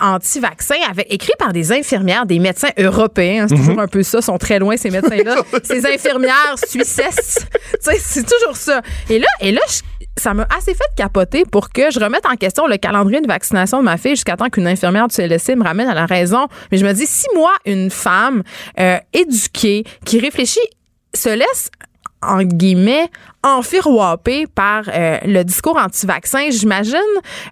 anti-vaccins 0.00 0.74
avec, 0.90 1.12
écrits 1.12 1.32
par 1.38 1.52
des 1.52 1.72
infirmières, 1.72 2.26
des 2.26 2.38
médecins 2.38 2.70
européens. 2.78 3.46
C'est 3.48 3.56
toujours 3.56 3.80
un 3.80 3.88
peu 3.88 4.02
ça, 4.02 4.20
sont 4.22 4.38
très 4.38 4.58
loin 4.58 4.76
ces 4.76 4.90
médecins-là. 4.90 5.36
ces 5.62 5.86
infirmières 5.86 6.34
sais, 7.80 7.98
c'est 7.98 8.26
toujours 8.26 8.56
ça. 8.56 8.82
Et 9.08 9.18
là, 9.18 9.28
et 9.40 9.52
là, 9.52 9.60
ça 10.16 10.34
m'a 10.34 10.46
assez 10.56 10.74
fait 10.74 10.88
capoter 10.96 11.44
pour 11.44 11.70
que 11.70 11.90
je 11.90 12.00
remette 12.00 12.26
en 12.26 12.36
question 12.36 12.66
le 12.66 12.76
calendrier 12.76 13.20
de 13.20 13.26
vaccination 13.26 13.78
de 13.78 13.84
ma 13.84 13.96
fille 13.96 14.12
jusqu'à 14.12 14.36
temps 14.36 14.48
qu'une 14.48 14.66
infirmière 14.66 15.08
du 15.08 15.14
CLSC 15.14 15.56
me 15.56 15.64
ramène 15.64 15.88
à 15.88 15.94
la 15.94 16.06
raison. 16.06 16.48
Mais 16.70 16.78
je 16.78 16.84
me 16.84 16.92
dis, 16.92 17.06
si 17.06 17.26
moi, 17.34 17.52
une 17.64 17.90
femme 17.90 18.42
euh, 18.78 18.98
éduquée, 19.12 19.84
qui 20.04 20.18
réfléchit, 20.18 20.60
se 21.14 21.30
laisse 21.30 21.70
en 22.22 22.42
guillemets, 22.42 23.10
enfiroipée 23.42 24.46
par 24.46 24.84
euh, 24.88 25.18
le 25.24 25.42
discours 25.44 25.76
anti-vaccin. 25.76 26.50
J'imagine 26.50 26.94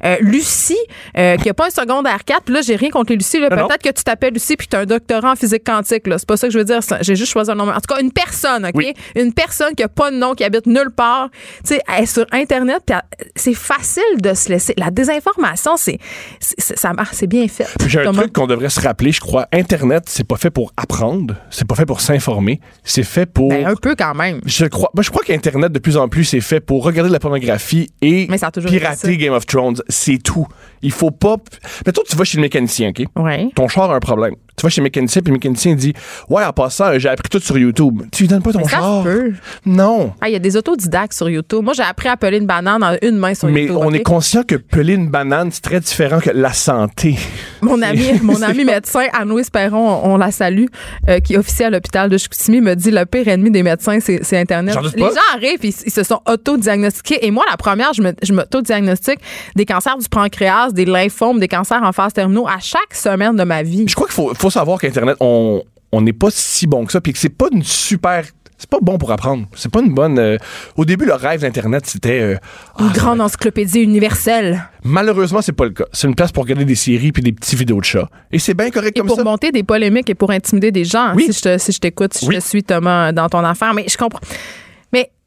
euh, 0.05 0.17
Lucie, 0.21 0.77
euh, 1.17 1.37
qui 1.37 1.49
a 1.49 1.55
pas 1.55 1.67
un 1.67 1.71
secondaire 1.71 2.25
4, 2.25 2.43
puis 2.45 2.55
là, 2.55 2.61
j'ai 2.63 2.77
rien 2.77 2.91
contre 2.91 3.11
les 3.13 3.17
Lucie. 3.17 3.39
Peut-être 3.39 3.83
que 3.83 3.91
tu 3.91 4.03
t'appelles 4.05 4.33
Lucie 4.35 4.57
puis 4.57 4.67
tu 4.69 4.77
as 4.77 4.81
un 4.81 4.85
doctorat 4.87 5.33
en 5.33 5.37
physique 5.37 5.65
quantique. 5.65 6.07
là. 6.07 6.19
C'est 6.19 6.29
pas 6.29 6.37
ça 6.37 6.47
que 6.49 6.53
je 6.53 6.59
veux 6.59 6.65
dire. 6.65 6.81
J'ai 7.01 7.17
juste 7.17 7.33
choisi 7.33 7.51
un 7.51 7.55
nom. 7.55 7.69
En 7.71 7.75
tout 7.81 7.93
cas, 7.95 8.01
une 8.01 8.13
personne, 8.13 8.67
OK? 8.67 8.73
Oui. 8.75 8.93
Une 9.15 9.33
personne 9.33 9.75
qui 9.75 9.83
a 9.83 9.89
pas 9.89 10.11
de 10.11 10.17
nom, 10.17 10.35
qui 10.35 10.45
habite 10.45 10.67
nulle 10.67 10.91
part. 10.95 11.31
Tu 11.65 11.75
sais, 11.75 11.81
elle 11.95 12.05
est 12.05 12.07
sur 12.07 12.27
Internet, 12.33 12.83
puis 12.87 12.97
c'est 13.35 13.55
facile 13.55 14.03
de 14.21 14.35
se 14.35 14.49
laisser. 14.49 14.75
La 14.77 14.91
désinformation, 14.91 15.77
c'est 15.77 15.99
c'est- 16.41 16.55
c'est- 16.61 16.79
ça 16.79 16.93
marche, 16.93 17.11
c'est 17.13 17.27
bien 17.27 17.47
fait. 17.49 17.67
J'ai 17.87 18.01
un 18.01 18.13
truc 18.13 18.33
qu'on 18.33 18.47
devrait 18.47 18.71
se 18.71 18.81
rappeler, 18.81 19.13
je 19.13 19.21
crois. 19.21 19.47
Internet, 19.53 20.05
c'est 20.07 20.27
pas 20.27 20.37
fait 20.37 20.51
pour 20.51 20.73
apprendre, 20.77 21.35
c'est 21.51 21.67
pas 21.67 21.75
fait 21.75 21.87
pour 21.87 22.01
s'informer, 22.01 22.61
c'est 22.85 23.03
fait 23.03 23.27
pour. 23.27 23.49
Ben, 23.51 23.67
un 23.67 23.75
peu 23.77 23.95
quand 23.97 24.15
même. 24.15 24.41
Je 24.45 24.67
crois, 24.67 24.91
je 24.99 25.11
crois 25.11 25.23
qu'Internet, 25.25 25.73
de 25.77 25.83
plus 25.83 25.97
en 25.99 26.09
plus, 26.09 26.25
c'est 26.25 26.41
fait 26.41 26.61
pour 26.61 26.83
regarder 26.83 27.11
de 27.11 27.13
la 27.13 27.21
pornographie 27.21 27.91
et 28.01 28.27
Mais 28.31 28.39
ça 28.39 28.47
a 28.47 28.51
pirater 28.51 29.17
Game 29.19 29.35
of 29.35 29.45
Thrones. 29.45 29.77
C'est 29.89 30.23
tout. 30.23 30.47
Il 30.81 30.91
faut 30.91 31.11
pas. 31.11 31.37
Mettons, 31.85 32.03
tu 32.09 32.17
vas 32.17 32.25
chez 32.25 32.39
le 32.39 32.43
mécanicien, 32.43 32.91
OK? 32.91 33.05
Ouais. 33.17 33.49
Ton 33.55 33.69
char 33.69 33.91
a 33.91 33.97
un 33.97 34.01
problème. 34.01 34.35
Tu 34.57 34.63
vas 34.63 34.69
chez 34.71 34.81
mécanicien, 34.81 35.21
puis 35.23 35.31
le 35.31 35.35
mécanicien 35.35 35.75
dit 35.75 35.93
Ouais, 36.31 36.45
en 36.45 36.53
passant, 36.53 36.99
j'ai 36.99 37.09
appris 37.09 37.29
tout 37.29 37.41
sur 37.41 37.59
YouTube. 37.59 38.03
Tu 38.11 38.23
lui 38.23 38.29
donnes 38.29 38.43
pas 38.43 38.53
ton 38.53 38.59
Mais 38.61 38.65
ça 38.65 38.71
char. 38.79 39.03
peut. 39.03 39.33
Non. 39.67 40.13
Ah, 40.21 40.29
il 40.29 40.33
y 40.33 40.37
a 40.37 40.39
des 40.39 40.57
autodidactes 40.57 41.13
sur 41.13 41.29
YouTube. 41.29 41.63
Moi, 41.63 41.75
j'ai 41.75 41.83
appris 41.83 42.09
à 42.09 42.17
peler 42.17 42.39
une 42.39 42.47
banane 42.47 42.83
en 42.83 42.97
une 43.03 43.17
main 43.17 43.35
sur 43.35 43.49
Mais 43.49 43.63
YouTube. 43.63 43.77
on 43.81 43.89
OK? 43.89 43.95
est 43.95 44.03
conscient 44.03 44.43
que 44.45 44.55
peler 44.57 44.95
une 44.95 45.09
banane, 45.11 45.51
c'est 45.53 45.61
très 45.63 45.81
différent 45.81 46.21
que 46.21 46.31
la 46.31 46.53
santé. 46.53 47.17
Mon 47.61 47.83
ami, 47.83 48.13
mon 48.23 48.41
ami 48.43 48.65
médecin, 48.65 49.05
Anne-Louise 49.13 49.51
Perron, 49.51 50.01
on, 50.05 50.15
on 50.15 50.17
la 50.17 50.31
salue, 50.31 50.67
euh, 51.09 51.21
qui 51.21 51.37
officie 51.37 51.65
à 51.65 51.71
l'hôpital 51.71 52.09
de 52.09 52.17
Chicoutimi, 52.17 52.61
me 52.61 52.75
dit 52.75 52.91
le 52.91 53.05
pire 53.05 53.29
ennemi 53.29 53.51
des 53.51 53.63
médecins, 53.63 53.99
c'est 54.01 54.37
Internet. 54.39 54.77
Les 54.95 55.03
gens 55.03 55.11
arrivent, 55.35 55.59
ils, 55.65 55.75
ils 55.85 55.91
se 55.93 56.03
sont 56.03 56.21
auto-diagnostiqués. 56.27 57.27
Et 57.27 57.31
moi, 57.31 57.45
la 57.51 57.57
première, 57.57 57.93
je 57.93 58.33
m'auto-diagnostique 58.33 59.19
des 59.55 59.67
cancers 59.67 59.99
du 59.99 60.09
pancréas, 60.09 60.71
des 60.73 60.85
lymphomes, 60.85 61.39
des 61.39 61.49
cancers 61.49 61.83
en 61.83 61.93
phase 61.93 62.13
terminaux 62.13 62.47
à 62.49 62.59
chaque 62.61 62.95
semaine 62.95 63.37
de 63.37 63.45
ma 63.45 63.63
vie. 63.63 63.85
Je 63.87 63.95
crois 63.95 64.07
qu'il 64.07 64.15
faut, 64.15 64.33
faut 64.35 64.46
savoir 64.51 64.79
qu'Internet, 64.81 65.17
on 65.21 65.63
on 65.93 66.01
n'est 66.01 66.13
pas 66.13 66.29
si 66.31 66.67
bon 66.67 66.85
que 66.85 66.93
ça, 66.93 67.01
puis 67.01 67.13
que 67.13 67.19
c'est 67.19 67.29
pas 67.29 67.47
une 67.53 67.63
super. 67.63 68.25
C'est 68.59 68.71
pas 68.71 68.79
bon 68.81 68.97
pour 68.97 69.13
apprendre. 69.13 69.47
C'est 69.55 69.71
pas 69.71 69.81
une 69.83 69.93
bonne. 69.93 70.19
euh, 70.19 70.39
au 70.77 70.87
début, 70.87 71.05
le 71.05 71.13
rêve 71.13 71.43
d'Internet, 71.43 71.85
c'était. 71.87 72.21
euh, 72.21 72.37
Une 72.81 72.87
ah, 72.91 72.93
grande 72.95 73.21
encyclopédie 73.21 73.81
universelle. 73.81 74.65
Malheureusement, 74.83 75.43
c'est 75.43 75.53
pas 75.53 75.65
le 75.67 75.71
cas. 75.73 75.85
C'est 75.93 76.09
une 76.09 76.15
place 76.15 76.33
pour 76.33 76.43
regarder 76.45 76.65
des 76.65 76.75
séries 76.75 77.13
puis 77.13 77.23
des 77.23 77.33
petits 77.33 77.55
vidéos 77.55 77.79
de 77.81 77.85
chats. 77.85 78.09
Et 78.33 78.39
c'est 78.39 78.55
bien 78.55 78.71
correct 78.71 78.97
Et 78.97 79.01
comme 79.01 79.09
pour 79.09 79.17
ça. 79.19 79.25
monter 79.25 79.53
des 79.53 79.63
polémiques 79.63 80.09
et 80.09 80.15
pour 80.15 80.31
intimider 80.31 80.73
des 80.73 80.85
gens, 80.87 81.13
Oui. 81.15 81.31
si 81.31 81.39
je 81.45 81.59
si 81.59 81.71
je 81.73 81.79
t'écoute, 81.79 82.15
si 82.15 82.27
Oui. 82.27 82.35
je 82.35 82.41
te 82.41 82.45
suis, 82.47 82.65
Thomas, 82.65 83.13
dans 83.13 83.29
ton 83.29 83.45
affaire. 83.45 83.75
Mais 83.75 83.85
je 83.89 83.97
comprends. 83.99 84.21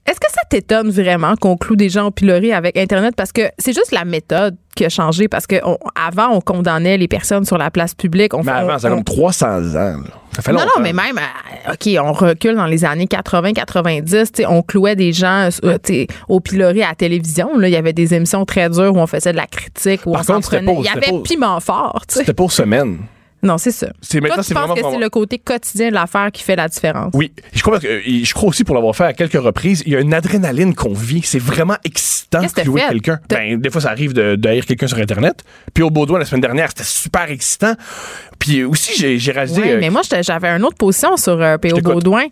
Est-ce 0.10 0.20
que 0.20 0.32
ça 0.32 0.42
t'étonne 0.50 0.90
vraiment 0.90 1.36
qu'on 1.36 1.56
cloue 1.56 1.76
des 1.76 1.90
gens 1.90 2.08
au 2.08 2.12
pilori 2.12 2.52
avec 2.52 2.76
Internet? 2.78 3.14
Parce 3.16 3.32
que 3.32 3.42
c'est 3.60 3.74
juste 3.74 3.92
la 3.92 4.06
méthode 4.06 4.56
qui 4.76 4.84
a 4.86 4.90
changé. 4.90 5.28
Parce 5.28 5.46
que 5.46 5.58
on- 5.64 5.78
avant, 5.94 6.30
on 6.32 6.42
condamnait 6.42 6.98
les 6.98 7.08
personnes 7.08 7.46
sur 7.46 7.60
la 7.60 7.70
place 7.70 7.94
publique. 7.94 8.34
On, 8.34 8.42
Mais 8.42 8.52
avant, 8.52 8.74
on- 8.76 8.80
ça 8.80 8.88
a 8.88 8.90
comme 8.92 9.04
300 9.04 9.48
ans. 9.76 9.98
là. 9.98 9.98
Ça 10.36 10.42
fait 10.42 10.52
non, 10.52 10.60
longtemps. 10.60 10.72
non, 10.78 10.84
mais 10.84 10.94
même, 10.94 11.18
euh, 11.18 11.74
OK, 11.74 11.90
on 12.02 12.12
recule 12.14 12.56
dans 12.56 12.66
les 12.66 12.86
années 12.86 13.06
80-90, 13.08 14.32
tu 14.32 14.42
sais, 14.44 14.46
on 14.48 14.62
clouait 14.64 14.96
des 14.96 15.12
gens 15.14 15.50
euh, 15.64 15.78
au 16.28 16.40
pilori 16.40 16.82
à 16.82 16.90
la 16.90 16.96
télévision. 16.96 17.58
Là, 17.58 17.68
il 17.68 17.72
y 17.74 17.78
avait 17.78 17.94
des 17.94 18.14
émissions 18.14 18.46
très 18.46 18.70
dures 18.70 18.94
où 18.96 19.00
on 19.00 19.08
faisait 19.08 19.32
de 19.32 19.38
la 19.38 19.48
critique, 19.48 20.02
où 20.06 20.14
Par 20.14 20.22
on 20.28 20.34
contre, 20.34 20.56
Il 20.56 20.86
y 20.86 20.88
avait 20.90 21.22
piment 21.24 21.60
fort. 21.60 22.02
C'était 22.08 22.34
pour 22.34 22.52
semaine. 22.52 22.98
Non, 23.42 23.58
c'est 23.58 23.72
ça. 23.72 23.88
C'est 24.02 24.20
maintenant, 24.20 24.38
tu 24.38 24.44
c'est 24.44 24.54
penses 24.54 24.68
vraiment 24.70 24.90
que 24.90 24.96
c'est 24.96 25.02
le 25.04 25.10
côté 25.10 25.40
quotidien 25.40 25.90
de 25.90 25.94
l'affaire 25.94 26.30
qui 26.32 26.44
fait 26.44 26.56
la 26.56 26.68
différence? 26.68 27.12
Oui, 27.14 27.32
je 27.54 27.62
crois, 27.62 27.80
que, 27.80 27.88
euh, 27.88 28.02
je 28.24 28.34
crois 28.34 28.50
aussi 28.50 28.64
pour 28.64 28.76
l'avoir 28.76 28.96
fait 28.96 29.06
à 29.06 29.14
quelques 29.14 29.42
reprises, 29.42 29.82
il 29.86 29.94
y 29.94 29.96
a 29.96 30.00
une 30.02 30.14
adrénaline 30.14 30.76
qu'on 30.76 30.94
vit. 30.94 31.22
C'est 31.24 31.40
vraiment 31.40 31.78
excitant 31.86 32.42
Qu'est-ce 32.42 32.54
que 32.56 32.62
de 32.62 32.66
jouer 32.66 32.82
quelqu'un. 32.90 33.20
Ben, 33.30 33.60
des 33.60 33.70
fois, 33.70 33.82
ça 33.82 33.90
arrive 33.92 34.14
de, 34.14 34.36
de 34.36 34.50
haïr 34.50 34.66
quelqu'un 34.66 34.88
sur 34.88 34.98
Internet. 34.98 35.44
Puis 35.74 35.84
au 35.84 35.90
Baudouin, 35.90 36.20
la 36.20 36.26
semaine 36.26 36.42
dernière, 36.42 36.70
c'était 36.70 36.84
super 36.84 37.30
excitant. 37.32 37.74
Puis 38.40 38.64
aussi, 38.64 39.18
j'ai 39.20 39.32
réalisé... 39.32 39.62
Oui, 39.62 39.70
euh, 39.72 39.78
mais 39.80 39.90
moi, 39.90 40.02
j'avais 40.22 40.48
une 40.50 40.64
autre 40.64 40.78
position 40.78 41.18
sur 41.18 41.42
euh, 41.42 41.58
P.O. 41.58 41.82
Baudouin. 41.82 42.24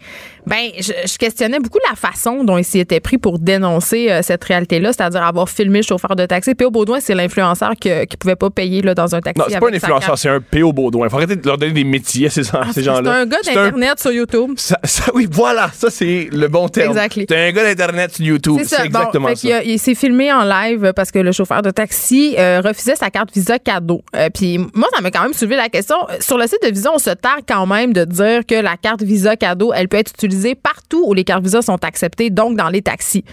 Ben, 0.45 0.69
je, 0.79 0.93
je 1.05 1.17
questionnais 1.17 1.59
beaucoup 1.59 1.79
la 1.89 1.95
façon 1.95 2.45
dont 2.45 2.57
il 2.57 2.63
s'y 2.63 2.79
était 2.79 3.01
pris 3.01 3.17
pour 3.17 3.39
dénoncer 3.39 4.09
euh, 4.09 4.21
cette 4.21 4.43
réalité-là, 4.45 4.93
c'est-à-dire 4.93 5.23
avoir 5.23 5.49
filmé 5.49 5.79
le 5.79 5.83
chauffeur 5.85 6.15
de 6.15 6.25
taxi. 6.25 6.55
P.O. 6.55 6.71
Baudouin, 6.71 6.99
c'est 7.01 7.13
l'influenceur 7.15 7.73
que- 7.79 8.05
qui 8.05 8.15
pouvait 8.15 8.37
pas 8.37 8.49
payer 8.49 8.81
là, 8.81 8.93
dans 8.95 9.13
un 9.15 9.19
taxi. 9.19 9.39
non, 9.39 9.45
c'est 9.49 9.59
pas 9.59 9.69
un 9.69 9.73
influenceur, 9.73 10.17
c'est 10.17 10.29
un 10.29 10.39
PO 10.39 10.71
Baudouin. 10.71 10.96
Il 11.05 11.09
faut 11.09 11.17
arrêter 11.17 11.35
de 11.35 11.45
leur 11.47 11.57
donner 11.57 11.71
des 11.73 11.83
métiers 11.83 12.27
à 12.27 12.29
ces, 12.29 12.47
à 12.55 12.61
Ah, 12.61 12.65
ces 12.67 12.73
c'est 12.73 12.83
gens-là. 12.83 13.11
un 13.21 13.25
gars 13.25 13.37
C'est 13.43 13.51
un- 13.51 13.65
d'Internet 13.65 13.99
sur 13.99 14.11
YouTube. 14.11 14.51
Ça, 14.57 14.79
ça- 14.83 15.11
oui, 15.13 15.27
voilà, 15.29 15.69
ça 15.73 15.89
c'est 15.89 16.29
le 16.31 16.47
bon 16.47 16.67
terme. 16.69 16.89
Exactly. 16.89 17.25
T'es 17.25 17.35
un 17.37 17.51
gars 17.51 17.63
d'Internet 17.63 18.15
sur 18.15 18.25
YouTube. 18.25 18.57
C'est. 18.63 18.75
C'est 18.77 18.85
exactement 18.85 19.29
bon, 19.29 19.35
ça. 19.35 19.63
il 19.63 19.79
s'est 19.79 19.95
filmé 19.95 20.31
en 20.31 20.43
live 20.43 20.93
parce 20.95 21.11
que 21.11 21.19
le 21.19 21.31
chauffeur 21.31 21.61
de 21.61 21.71
taxi 21.71 22.35
euh, 22.37 22.61
refusait 22.63 22.95
sa 22.95 23.09
carte 23.09 23.29
Visa 23.33 23.59
cadeau. 23.59 24.01
Euh, 24.15 24.29
Puis 24.33 24.57
moi, 24.57 24.87
ça 24.93 25.01
m'a 25.01 25.11
quand 25.11 25.23
même 25.23 25.33
soulevé 25.33 25.55
la 25.55 25.69
question. 25.69 25.95
Sur 26.19 26.37
le 26.37 26.47
site 26.47 26.59
de 26.63 26.69
Visa, 26.69 26.91
on 26.93 26.97
se 26.99 27.09
targue 27.11 27.43
quand 27.47 27.65
même 27.65 27.93
de 27.93 28.03
dire 28.05 28.45
que 28.47 28.55
la 28.61 28.77
carte 28.77 29.03
Visa 29.03 29.35
cadeau, 29.35 29.71
elle 29.73 29.87
peut 29.87 29.97
être 29.97 30.11
utilisée 30.11 30.55
partout 30.55 31.03
où 31.07 31.13
les 31.13 31.23
cartes 31.23 31.43
Visa 31.43 31.61
sont 31.61 31.83
acceptées, 31.83 32.29
donc 32.29 32.55
dans 32.57 32.69
les 32.69 32.81
taxis. 32.81 33.23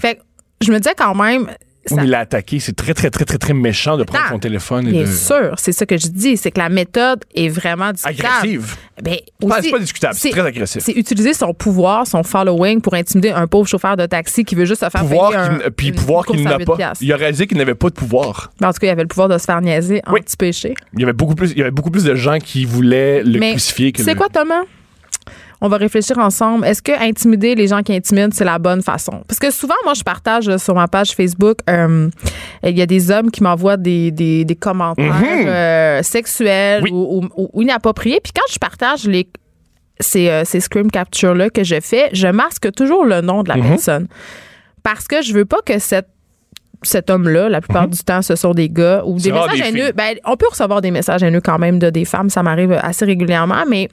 Fait 0.00 0.16
que 0.16 0.20
je 0.62 0.72
me 0.72 0.78
disais 0.78 0.94
quand 0.96 1.14
même. 1.14 1.48
Ça- 1.86 1.94
Oui, 1.96 2.02
il 2.04 2.10
l'a 2.10 2.20
attaqué. 2.20 2.60
C'est 2.60 2.74
très, 2.76 2.94
très, 2.94 3.10
très, 3.10 3.24
très, 3.24 3.38
très 3.38 3.54
méchant 3.54 3.96
de 3.96 4.04
prendre 4.04 4.28
son 4.28 4.38
téléphone 4.38 4.86
et 4.88 4.92
Bien 4.92 5.02
de. 5.02 5.06
sûr, 5.06 5.54
c'est 5.56 5.72
ça 5.72 5.86
que 5.86 5.96
je 5.96 6.08
dis, 6.08 6.36
c'est 6.36 6.50
que 6.50 6.58
la 6.60 6.68
méthode 6.68 7.24
est 7.34 7.48
vraiment 7.48 7.92
discutable. 7.92 8.28
Agressive. 8.28 8.76
Ben, 9.02 9.16
c'est 9.62 9.70
pas 9.70 9.78
discutable, 9.78 10.14
c'est 10.14 10.30
très 10.30 10.46
agressif. 10.46 10.82
C'est 10.84 10.92
utiliser 10.92 11.32
son 11.32 11.54
pouvoir, 11.54 12.06
son 12.06 12.22
following 12.22 12.80
pour 12.82 12.94
intimider 12.94 13.30
un 13.30 13.46
pauvre 13.46 13.66
chauffeur 13.66 13.96
de 13.96 14.04
taxi 14.06 14.44
qui 14.44 14.54
veut 14.54 14.66
juste 14.66 14.80
se 14.84 14.90
faire 14.90 15.00
Pouvoir 15.00 15.30
payer 15.30 15.64
un, 15.66 15.70
puis 15.74 15.88
une 15.88 15.94
pouvoir 15.94 16.26
qu'il 16.26 16.42
n'a 16.42 16.58
8 16.58 16.64
pas. 16.66 16.76
piastres. 16.76 17.02
Il 17.02 17.10
a 17.12 17.16
réalisé 17.16 17.46
qu'il 17.46 17.56
n'avait 17.56 17.74
pas 17.74 17.88
de 17.88 17.94
pouvoir. 17.94 18.52
Ben, 18.60 18.68
En 18.68 18.72
tout 18.72 18.78
cas, 18.78 18.86
il 18.88 18.90
avait 18.90 19.02
le 19.02 19.08
pouvoir 19.08 19.28
de 19.28 19.38
se 19.38 19.44
faire 19.44 19.60
niaiser 19.62 20.02
Oui. 20.10 20.20
anti-péché. 20.20 20.74
Il 20.94 21.00
y 21.00 21.04
avait 21.04 21.12
beaucoup 21.14 21.34
plus, 21.34 21.52
il 21.52 21.58
y 21.58 21.62
avait 21.62 21.70
beaucoup 21.70 21.90
plus 21.90 22.04
de 22.04 22.14
gens 22.14 22.38
qui 22.38 22.64
voulaient 22.66 23.22
le 23.22 23.38
Mais 23.38 23.52
crucifier 23.52 23.92
que 23.92 24.02
c'est 24.02 24.12
le- 24.12 24.18
quoi, 24.18 24.28
Thomas? 24.28 24.62
On 25.60 25.68
va 25.68 25.76
réfléchir 25.76 26.16
ensemble. 26.18 26.64
Est-ce 26.64 26.80
que 26.80 26.92
intimider 27.06 27.54
les 27.54 27.66
gens 27.68 27.82
qui 27.82 27.94
intimident, 27.94 28.32
c'est 28.32 28.44
la 28.46 28.58
bonne 28.58 28.80
façon? 28.82 29.22
Parce 29.28 29.38
que 29.38 29.50
souvent, 29.50 29.74
moi, 29.84 29.92
je 29.94 30.02
partage 30.02 30.56
sur 30.56 30.74
ma 30.74 30.88
page 30.88 31.10
Facebook, 31.10 31.58
euh, 31.68 32.08
il 32.64 32.78
y 32.78 32.82
a 32.82 32.86
des 32.86 33.10
hommes 33.10 33.30
qui 33.30 33.42
m'envoient 33.42 33.76
des, 33.76 34.10
des, 34.10 34.44
des 34.46 34.56
commentaires 34.56 35.14
euh, 35.46 36.02
sexuels 36.02 36.82
Mhm. 36.82 36.84
Oui. 36.84 36.90
ou, 36.92 37.28
ou- 37.36 37.50
ou 37.52 37.62
inappropriés. 37.62 38.20
Puis 38.22 38.32
quand 38.34 38.50
je 38.50 38.58
partage 38.58 39.04
les, 39.06 39.28
ces, 39.98 40.28
euh, 40.30 40.44
ces 40.46 40.60
screen 40.60 40.90
captures-là 40.90 41.50
que 41.50 41.62
je 41.62 41.78
fais, 41.80 42.08
je 42.14 42.28
masque 42.28 42.72
toujours 42.72 43.04
le 43.04 43.20
nom 43.20 43.42
de 43.42 43.50
la 43.50 43.56
Mhm. 43.56 43.68
personne. 43.68 44.08
Parce 44.82 45.06
que 45.06 45.20
je 45.20 45.34
veux 45.34 45.44
pas 45.44 45.60
que 45.64 45.78
cette 45.78 46.08
cet 46.82 47.10
homme-là, 47.10 47.50
la 47.50 47.60
plupart 47.60 47.86
du 47.88 47.98
temps, 47.98 48.22
ce 48.22 48.36
sont 48.36 48.54
des 48.54 48.70
gars 48.70 49.02
ou 49.04 49.18
des 49.18 49.30
messages 49.32 49.50
Mhm. 49.50 49.56
des 49.74 49.80
haineux. 49.80 49.92
Ben, 49.94 50.14
on 50.24 50.34
peut 50.38 50.46
recevoir 50.50 50.80
des 50.80 50.90
messages 50.90 51.22
haineux 51.22 51.42
quand 51.42 51.58
même 51.58 51.78
de 51.78 51.90
des 51.90 52.06
femmes, 52.06 52.30
ça 52.30 52.42
m'arrive 52.42 52.72
assez 52.72 53.04
régulièrement, 53.04 53.64
mais 53.68 53.90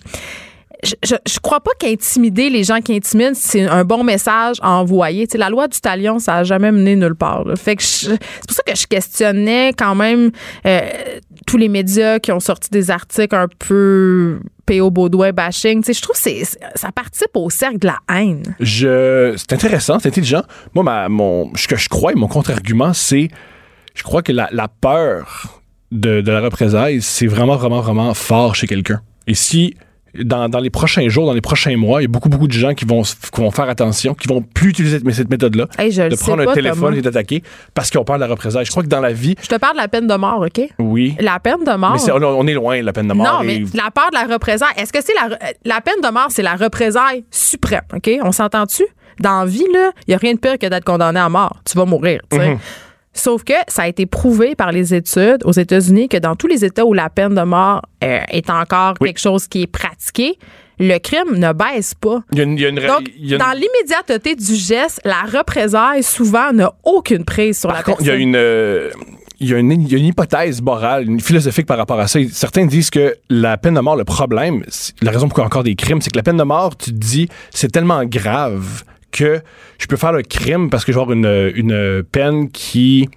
je, 0.83 1.39
crois 1.39 1.59
pas 1.59 1.71
qu'intimider 1.79 2.49
les 2.49 2.63
gens 2.63 2.81
qui 2.81 2.95
intimident, 2.95 3.35
c'est 3.35 3.63
un 3.63 3.83
bon 3.83 4.03
message 4.03 4.57
à 4.61 4.71
envoyer. 4.71 5.27
La 5.35 5.49
loi 5.49 5.67
du 5.67 5.79
talion, 5.79 6.19
ça 6.19 6.35
a 6.35 6.43
jamais 6.43 6.71
mené 6.71 6.95
nulle 6.95 7.15
part. 7.15 7.45
Fait 7.55 7.75
que 7.75 7.83
c'est 7.83 8.17
pour 8.47 8.55
ça 8.55 8.63
que 8.63 8.75
je 8.75 8.85
questionnais 8.85 9.73
quand 9.77 9.95
même 9.95 10.31
euh, 10.65 10.81
tous 11.45 11.57
les 11.57 11.67
médias 11.67 12.19
qui 12.19 12.31
ont 12.31 12.39
sorti 12.39 12.69
des 12.69 12.91
articles 12.91 13.35
un 13.35 13.47
peu 13.59 14.39
P.O. 14.65 14.91
Baudouin 14.91 15.31
bashing. 15.31 15.81
Tu 15.81 15.87
sais, 15.87 15.93
je 15.93 16.01
trouve 16.01 16.15
que 16.15 16.45
ça 16.75 16.91
participe 16.91 17.35
au 17.35 17.49
cercle 17.49 17.79
de 17.79 17.87
la 17.87 17.97
haine. 18.15 18.43
C'est 19.37 19.53
intéressant, 19.53 19.99
c'est 19.99 20.09
intelligent. 20.09 20.43
Moi, 20.75 20.83
ma, 20.83 21.09
mon, 21.09 21.51
ce 21.55 21.67
que 21.67 21.75
je 21.75 21.89
crois 21.89 22.13
mon 22.13 22.27
contre-argument, 22.27 22.93
c'est, 22.93 23.29
je 23.95 24.03
crois 24.03 24.21
que 24.21 24.31
la, 24.31 24.67
peur 24.67 25.61
de 25.91 26.19
la 26.19 26.41
représailles, 26.41 27.01
c'est 27.01 27.27
vraiment, 27.27 27.55
vraiment, 27.55 27.81
vraiment 27.81 28.13
fort 28.13 28.55
chez 28.55 28.67
quelqu'un. 28.67 29.01
Et 29.25 29.33
si, 29.33 29.75
dans, 30.23 30.49
dans 30.49 30.59
les 30.59 30.69
prochains 30.69 31.07
jours, 31.09 31.25
dans 31.25 31.33
les 31.33 31.41
prochains 31.41 31.75
mois, 31.77 32.01
il 32.01 32.05
y 32.05 32.05
a 32.05 32.09
beaucoup, 32.09 32.29
beaucoup 32.29 32.47
de 32.47 32.53
gens 32.53 32.73
qui 32.73 32.85
vont, 32.85 33.01
qui 33.03 33.41
vont 33.41 33.51
faire 33.51 33.69
attention, 33.69 34.13
qui 34.13 34.27
vont 34.27 34.41
plus 34.41 34.69
utiliser 34.69 34.99
cette, 34.99 35.11
cette 35.13 35.29
méthode-là, 35.29 35.67
Hey, 35.77 35.89
de 35.95 36.15
prendre 36.15 36.43
pas, 36.45 36.51
un 36.51 36.53
téléphone 36.53 36.95
et 36.95 37.01
d'attaquer 37.01 37.43
parce 37.73 37.89
qu'ils 37.89 37.99
ont 37.99 38.03
peur 38.03 38.15
de 38.17 38.21
la 38.21 38.27
représailles. 38.27 38.65
Je 38.65 38.71
crois 38.71 38.83
que 38.83 38.87
dans 38.87 39.01
la 39.01 39.13
vie, 39.13 39.35
Je 39.41 39.47
te 39.47 39.55
parle 39.55 39.73
de 39.75 39.81
la 39.81 39.87
peine 39.87 40.07
de 40.07 40.15
mort, 40.15 40.41
OK? 40.45 40.61
oui. 40.79 41.15
La 41.19 41.39
peine 41.39 41.63
de 41.65 41.75
mort? 41.75 41.91
Mais 41.93 41.99
c'est- 41.99 42.11
on, 42.11 42.47
est 42.47 42.53
loin 42.53 42.79
de 42.79 42.85
la 42.85 42.93
peine 42.93 43.07
de 43.07 43.13
mort. 43.13 43.25
Non, 43.25 43.43
mais 43.43 43.55
et- 43.57 43.65
la 43.73 43.91
peur 43.91 44.09
de 44.11 44.15
la 44.17 44.33
représailles, 44.33 44.73
est-ce 44.77 44.91
que 44.93 44.99
c'est 45.03 45.13
la, 45.13 45.37
la 45.65 45.81
peine 45.81 46.01
de 46.03 46.09
mort, 46.09 46.27
c'est 46.29 46.43
la 46.43 46.55
représaille 46.55 47.23
suprême, 47.31 47.81
OK? 47.93 48.09
On 48.23 48.31
s'entend-tu? 48.31 48.83
Dans 49.19 49.39
la 49.39 49.45
vie, 49.45 49.65
là, 49.73 49.91
il 50.07 50.11
n'y 50.11 50.13
a 50.13 50.17
rien 50.17 50.33
de 50.33 50.39
pire 50.39 50.59
que 50.59 50.67
d'être 50.67 50.83
condamné 50.85 51.19
à 51.19 51.27
mort. 51.29 51.57
Tu 51.65 51.75
vas 51.77 51.85
mourir, 51.85 52.21
tu 52.29 52.37
sais. 52.37 52.49
Mhm. 52.51 52.59
Sauf 53.17 53.43
que 53.43 53.53
ça 53.67 53.83
a 53.83 53.87
été 53.87 54.05
prouvé 54.05 54.55
par 54.55 54.71
les 54.71 54.93
études 54.93 55.39
aux 55.43 55.51
États-Unis 55.51 56.07
que 56.07 56.17
dans 56.17 56.35
tous 56.35 56.47
les 56.47 56.63
États 56.63 56.85
où 56.85 56.93
la 56.93 57.09
peine 57.09 57.33
de 57.35 57.41
mort 57.41 57.81
euh, 58.03 58.19
est 58.29 58.49
encore 58.49 58.93
Oui. 59.01 59.09
quelque 59.09 59.19
chose 59.19 59.47
qui 59.47 59.63
est 59.63 59.67
pratiqué, 59.67 60.37
le 60.79 60.99
crime 60.99 61.35
ne 61.37 61.51
baisse 61.53 61.95
pas. 61.95 62.21
il 62.31 62.37
y 62.37 62.41
a 62.41 62.43
une, 62.43 62.53
il 62.57 62.61
y 62.61 62.65
a 62.65 62.69
une- 62.69 62.75
Donc, 62.75 63.09
il 63.17 63.25
y 63.27 63.33
a 63.33 63.37
une- 63.37 63.41
dans 63.43 63.51
l'immédiateté 63.53 64.35
du 64.35 64.53
geste, 64.55 65.01
la 65.03 65.23
représaille 65.23 66.03
souvent 66.03 66.53
n'a 66.53 66.71
aucune 66.83 67.25
prise 67.25 67.59
sur 67.59 67.69
Par 67.69 67.77
la 67.79 67.83
contre, 67.83 68.01
il 68.01 68.05
y 68.05 68.09
a 68.09 68.13
personne. 68.13 68.29
une. 68.29 68.35
euh, 68.35 68.91
il 69.39 69.49
y, 69.49 69.53
a 69.53 69.57
une, 69.57 69.71
il 69.71 69.91
y 69.91 69.95
a 69.95 69.97
une 69.99 70.05
hypothèse 70.05 70.61
morale, 70.63 71.07
une 71.07 71.19
philosophique 71.19 71.65
par 71.67 71.77
rapport 71.77 71.99
à 71.99 72.07
ça. 72.07 72.19
Certains 72.31 72.65
disent 72.65 72.89
que 72.89 73.15
la 73.29 73.57
peine 73.57 73.75
de 73.75 73.79
mort, 73.79 73.95
le 73.95 74.03
problème, 74.03 74.63
la 75.01 75.11
raison 75.11 75.27
pourquoi 75.27 75.45
encore 75.45 75.63
des 75.63 75.75
crimes, 75.75 76.01
c'est 76.01 76.09
que 76.11 76.17
la 76.17 76.23
peine 76.23 76.37
de 76.37 76.43
mort, 76.43 76.75
tu 76.77 76.91
te 76.91 76.95
dis, 76.97 77.27
c'est 77.51 77.71
tellement 77.71 78.03
grave 78.05 78.83
que 79.17 79.41
je 79.79 79.87
peux 79.87 79.97
faire 79.97 80.11
le 80.11 80.23
crime 80.23 80.69
parce 80.69 80.85
que 80.85 80.91
je 80.91 80.97
vais 80.97 81.01
avoir 81.01 81.15
une, 81.15 81.51
une 81.55 82.03
peine 82.03 82.49
qui 82.49 83.09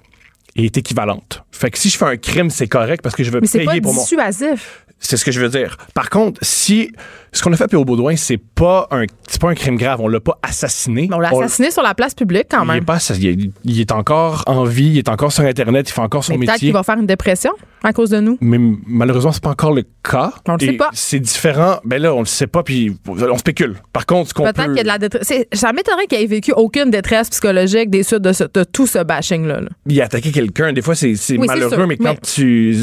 est 0.57 0.77
équivalente. 0.77 1.45
Fait 1.53 1.71
que 1.71 1.79
si 1.79 1.91
je 1.91 1.97
fais 1.97 2.07
un 2.07 2.17
crime, 2.17 2.51
c'est 2.51 2.69
correct 2.69 3.03
parce 3.03 3.15
que 3.15 3.25
je 3.25 3.31
Mais 3.31 3.47
c'est 3.47 3.59
payer 3.59 3.81
pas 3.81 3.85
pour 3.85 3.95
mon... 3.95 4.01
dissuasif. 4.03 4.87
C'est 5.03 5.17
ce 5.17 5.25
que 5.25 5.33
je 5.33 5.41
veux 5.41 5.49
dire. 5.49 5.79
Par 5.95 6.11
contre, 6.11 6.39
si 6.43 6.93
ce 7.33 7.43
qu'on 7.43 7.51
a 7.53 7.57
fait 7.57 7.65
à 7.65 7.69
P.O. 7.69 7.85
Baudouin, 7.87 8.17
c'est 8.17 8.37
pas 8.37 8.87
un 8.91 9.05
c'est 9.27 9.41
pas 9.41 9.49
un 9.49 9.55
crime 9.55 9.77
grave, 9.79 10.01
on 10.03 10.09
l'a 10.09 10.21
pas 10.21 10.39
assassiné. 10.43 11.07
Mais 11.09 11.17
on 11.17 11.21
l'a 11.21 11.33
On- 11.33 11.41
assassiné 11.41 11.71
sur 11.71 11.83
la 11.83 11.95
place 11.95 12.15
publique 12.15 12.47
quand 12.51 12.63
il 12.65 12.71
est, 12.71 12.75
même. 12.75 12.85
pas, 12.85 12.99
il, 13.17 13.27
est, 13.27 13.51
il 13.65 13.81
est 13.81 13.93
encore 13.93 14.43
en 14.47 14.65
vie, 14.65 14.89
il 14.91 14.99
est 14.99 15.09
encore 15.09 15.33
sur 15.33 15.43
Internet, 15.45 15.89
il 15.89 15.93
fait 15.93 16.01
encore 16.03 16.23
son 16.23 16.33
Mais 16.35 16.41
peut-être 16.41 16.53
métier. 16.53 16.69
qu'il 16.69 16.73
va 16.75 16.83
faire 16.83 16.99
une 16.99 17.07
dépression 17.07 17.53
à 17.83 17.95
cause 17.95 18.11
de 18.11 18.21
nous. 18.21 18.37
Mais 18.43 18.59
malheureusement, 18.87 19.33
c'est 19.33 19.43
pas 19.43 19.51
encore 19.51 19.73
le 19.73 19.85
cas. 20.03 20.33
On 20.47 20.53
le 20.55 20.59
sait 20.67 20.73
pas. 20.75 20.91
C'est 20.93 21.21
différent. 21.21 21.79
Ben 21.85 22.03
là, 22.03 22.15
on 22.15 22.21
le 22.21 22.27
sait 22.27 22.47
pas, 22.47 22.63
puis 22.63 22.95
on 23.09 23.39
spécule. 23.39 23.77
Par 23.95 24.05
contre, 24.05 24.29
ce 24.29 24.35
qu'on 24.35 24.45
peut. 24.45 24.53
Peut-être 24.53 24.69
qu'il 24.69 24.77
y 24.77 24.81
a 24.81 24.83
de 24.83 24.89
la 24.89 24.99
détresse. 24.99 25.33
Ça 25.55 25.73
m'étonnerait 25.73 26.07
qu'il 26.09 26.21
ait 26.21 26.27
vécu 26.27 26.53
aucune 26.53 26.91
détresse 26.91 27.31
psychologique 27.31 27.89
des 27.89 28.03
suites 28.03 28.21
de, 28.21 28.33
ce- 28.35 28.45
de 28.53 28.65
tout 28.65 28.87
ce 28.87 29.03
bashing-là. 29.03 29.63
là. 29.63 29.69
Il 29.87 29.99
a 30.03 30.05
attaqué 30.05 30.31
quelqu'un. 30.31 30.75
Des 30.75 30.83
fois, 30.83 30.95
c'est 30.95 31.15
Oui, 31.31 31.47
malheureux, 31.47 31.87
mais 31.87 31.97
quand 31.97 32.05
mais- 32.05 32.19
tu. 32.35 32.77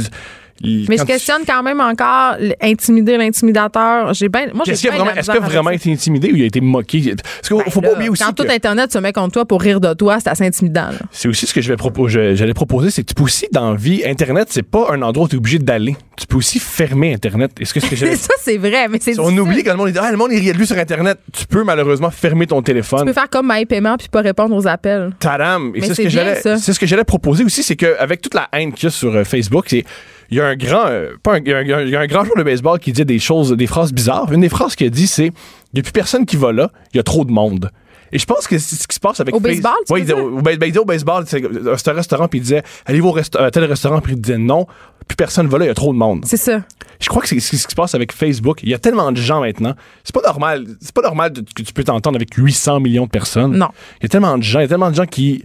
Mais 0.63 0.97
je 0.97 1.01
tu- 1.03 1.07
questionne 1.07 1.41
quand 1.47 1.63
même 1.63 1.79
encore 1.79 2.35
intimider 2.61 3.17
l'intimidateur. 3.17 4.13
J'ai 4.13 4.29
ben, 4.29 4.49
moi, 4.53 4.63
j'ai 4.65 4.73
Est-ce 4.73 4.81
qu'il 4.81 4.89
a 4.89 4.93
bien 4.93 5.39
vraiment, 5.47 5.69
été 5.71 5.91
intimidé 5.91 6.31
ou 6.31 6.35
il 6.35 6.43
a 6.43 6.45
été 6.45 6.61
moqué? 6.61 7.13
Parce 7.15 7.47
qu'il 7.47 7.57
ça. 7.57 7.71
faut 7.71 7.81
Ben 7.81 7.89
pas 7.89 7.93
oublier 7.95 8.09
aussi 8.09 8.23
Quand 8.23 8.33
que 8.33 8.43
tout 8.43 8.51
Internet 8.51 8.91
se 8.91 8.97
met 8.99 9.13
contre 9.13 9.33
toi 9.33 9.45
pour 9.45 9.61
rire 9.61 9.79
de 9.79 9.93
toi, 9.93 10.19
c'est 10.19 10.29
assez 10.29 10.45
intimidant. 10.45 10.89
c'est 11.11 11.27
aussi 11.27 11.45
ce 11.47 11.53
que 11.53 11.61
je 11.61 11.73
vais 11.73 12.35
j'allais 12.35 12.53
proposer, 12.53 12.89
c'est 12.91 13.01
que 13.03 13.07
tu 13.07 13.13
peux 13.13 13.23
aussi, 13.23 13.47
dans 13.51 13.71
la 13.71 13.77
vie, 13.77 14.03
Internet, 14.05 14.47
c'est 14.51 14.63
pas 14.63 14.87
un 14.91 15.01
endroit 15.01 15.25
où 15.25 15.29
tu 15.29 15.35
es 15.35 15.39
obligé 15.39 15.59
d'aller. 15.59 15.95
Tu 16.17 16.25
peux 16.27 16.37
aussi 16.37 16.59
fermer 16.59 17.13
Internet. 17.13 17.51
Est-ce 17.59 17.73
que 17.73 17.79
que 17.79 17.95
ça, 18.15 18.33
c'est 18.41 18.57
vrai, 18.57 18.87
mais 18.89 18.97
c'est 19.01 19.19
On 19.19 19.35
oublie 19.37 19.63
quand 19.63 19.71
le 19.71 19.77
monde 19.77 19.91
dit 19.91 19.99
Ah, 20.01 20.11
le 20.11 20.17
monde 20.17 20.31
il 20.31 20.43
de 20.51 20.57
lui 20.57 20.65
sur 20.67 20.77
Internet. 20.77 21.19
Tu 21.31 21.45
peux 21.45 21.63
malheureusement 21.63 22.09
fermer 22.09 22.47
ton 22.47 22.57
Tu 22.61 22.65
téléphone. 22.65 23.05
peux 23.05 23.13
faire 23.13 23.29
comme 23.29 23.51
MyPaiement 23.51 23.97
puis 23.97 24.07
pas 24.09 24.21
répondre 24.21 24.55
aux 24.55 24.67
appels. 24.67 25.11
Tadam! 25.19 25.71
Et 25.75 25.81
ce 25.81 25.93
que 25.93 26.01
bien, 26.01 26.09
j'allais, 26.09 26.41
c'est 26.41 26.73
ce 26.73 26.79
que 26.79 26.85
j'allais 26.85 27.03
proposer 27.03 27.43
aussi, 27.43 27.63
c'est 27.63 27.75
qu'avec 27.75 28.21
toute 28.21 28.33
la 28.33 28.47
haine 28.53 28.73
qu'il 28.73 28.85
y 28.85 28.87
a 28.87 28.89
sur 28.91 29.13
euh, 29.15 29.23
Facebook, 29.23 29.65
c'est 29.69 29.83
il 30.29 30.37
y 30.37 30.41
a 30.41 30.45
un 30.47 30.55
grand, 30.55 30.85
euh, 30.87 31.11
pas 31.23 31.35
un, 31.35 31.37
il 31.39 31.47
y 31.47 31.53
a 31.53 31.57
un- 31.57 31.81
il 31.81 31.89
y 31.89 31.95
a 31.95 32.07
grand 32.07 32.23
joueur 32.23 32.37
de 32.37 32.43
baseball 32.43 32.79
qui 32.79 32.91
dit 32.91 33.05
des 33.05 33.19
choses, 33.19 33.51
des 33.51 33.67
phrases 33.67 33.93
bizarres. 33.93 34.31
Une 34.31 34.41
des 34.41 34.49
phrases 34.49 34.75
qu'il 34.75 34.87
a 34.87 34.89
dit, 34.89 35.07
c'est 35.07 35.27
il 35.27 35.31
n'y 35.75 35.79
a 35.79 35.83
plus 35.83 35.91
personne 35.91 36.25
qui 36.25 36.35
va 36.37 36.51
là, 36.51 36.71
il 36.93 36.97
y 36.97 36.99
a 36.99 37.03
trop 37.03 37.25
de 37.25 37.31
monde. 37.31 37.71
Et 38.13 38.19
je 38.19 38.25
pense 38.25 38.47
que 38.47 38.57
c'est 38.57 38.75
ce 38.77 38.87
qui 38.87 38.95
se 38.95 38.99
passe 39.01 39.19
avec 39.19 39.35
Au 39.35 39.39
baseball, 39.41 39.73
tu 39.85 39.91
Ouais, 39.93 39.99
il 39.99 40.05
disait- 40.05 40.13
au, 40.19 40.41
ben, 40.41 40.55
ben, 40.57 40.65
il 40.67 40.71
disait 40.71 40.79
au 40.79 40.85
baseball, 40.85 41.25
c'est 41.27 41.43
euh, 41.43 41.75
un 41.85 41.91
restaurant, 41.93 42.27
puis 42.29 42.39
il 42.39 42.41
disait 42.41 42.63
allez-vous 42.85 43.09
au 43.09 43.11
resta- 43.13 43.43
à 43.43 43.51
tel 43.51 43.65
restaurant, 43.65 43.99
puis 43.99 44.13
il 44.13 44.21
disait 44.21 44.37
non, 44.37 44.65
plus 45.07 45.17
personne 45.17 45.47
va 45.47 45.57
là, 45.57 45.65
il 45.65 45.67
y 45.67 45.71
a 45.71 45.73
trop 45.73 45.91
de 45.91 45.97
monde. 45.97 46.23
C'est 46.25 46.37
ça. 46.37 46.61
Je 47.01 47.09
crois 47.09 47.21
que 47.21 47.27
c'est 47.27 47.39
ce 47.39 47.51
qui 47.51 47.57
se 47.71 47.75
passe 47.75 47.93
avec 47.95 48.11
Facebook. 48.13 48.59
Il 48.63 48.69
y 48.69 48.73
a 48.73 48.79
tellement 48.79 49.11
de 49.11 49.17
gens 49.17 49.41
maintenant. 49.41 49.75
C'est 50.05 50.15
pas 50.15 50.21
normal. 50.25 50.65
C'est 50.81 50.93
pas 50.95 51.01
normal 51.03 51.31
que 51.33 51.61
tu 51.61 51.73
peux 51.73 51.83
t'entendre 51.83 52.15
avec 52.15 52.33
800 52.33 52.79
millions 52.79 53.05
de 53.05 53.09
personnes. 53.11 53.55
Non. 53.57 53.67
Il 53.99 54.03
y 54.03 54.05
a 54.07 54.09
tellement 54.09 54.35
de 54.37 54.41
gens. 54.43 54.59
Il 54.59 54.63
y 54.63 54.65
a 54.65 54.67
tellement 54.69 54.89
de 54.89 54.95
gens 54.95 55.05
qui 55.05 55.43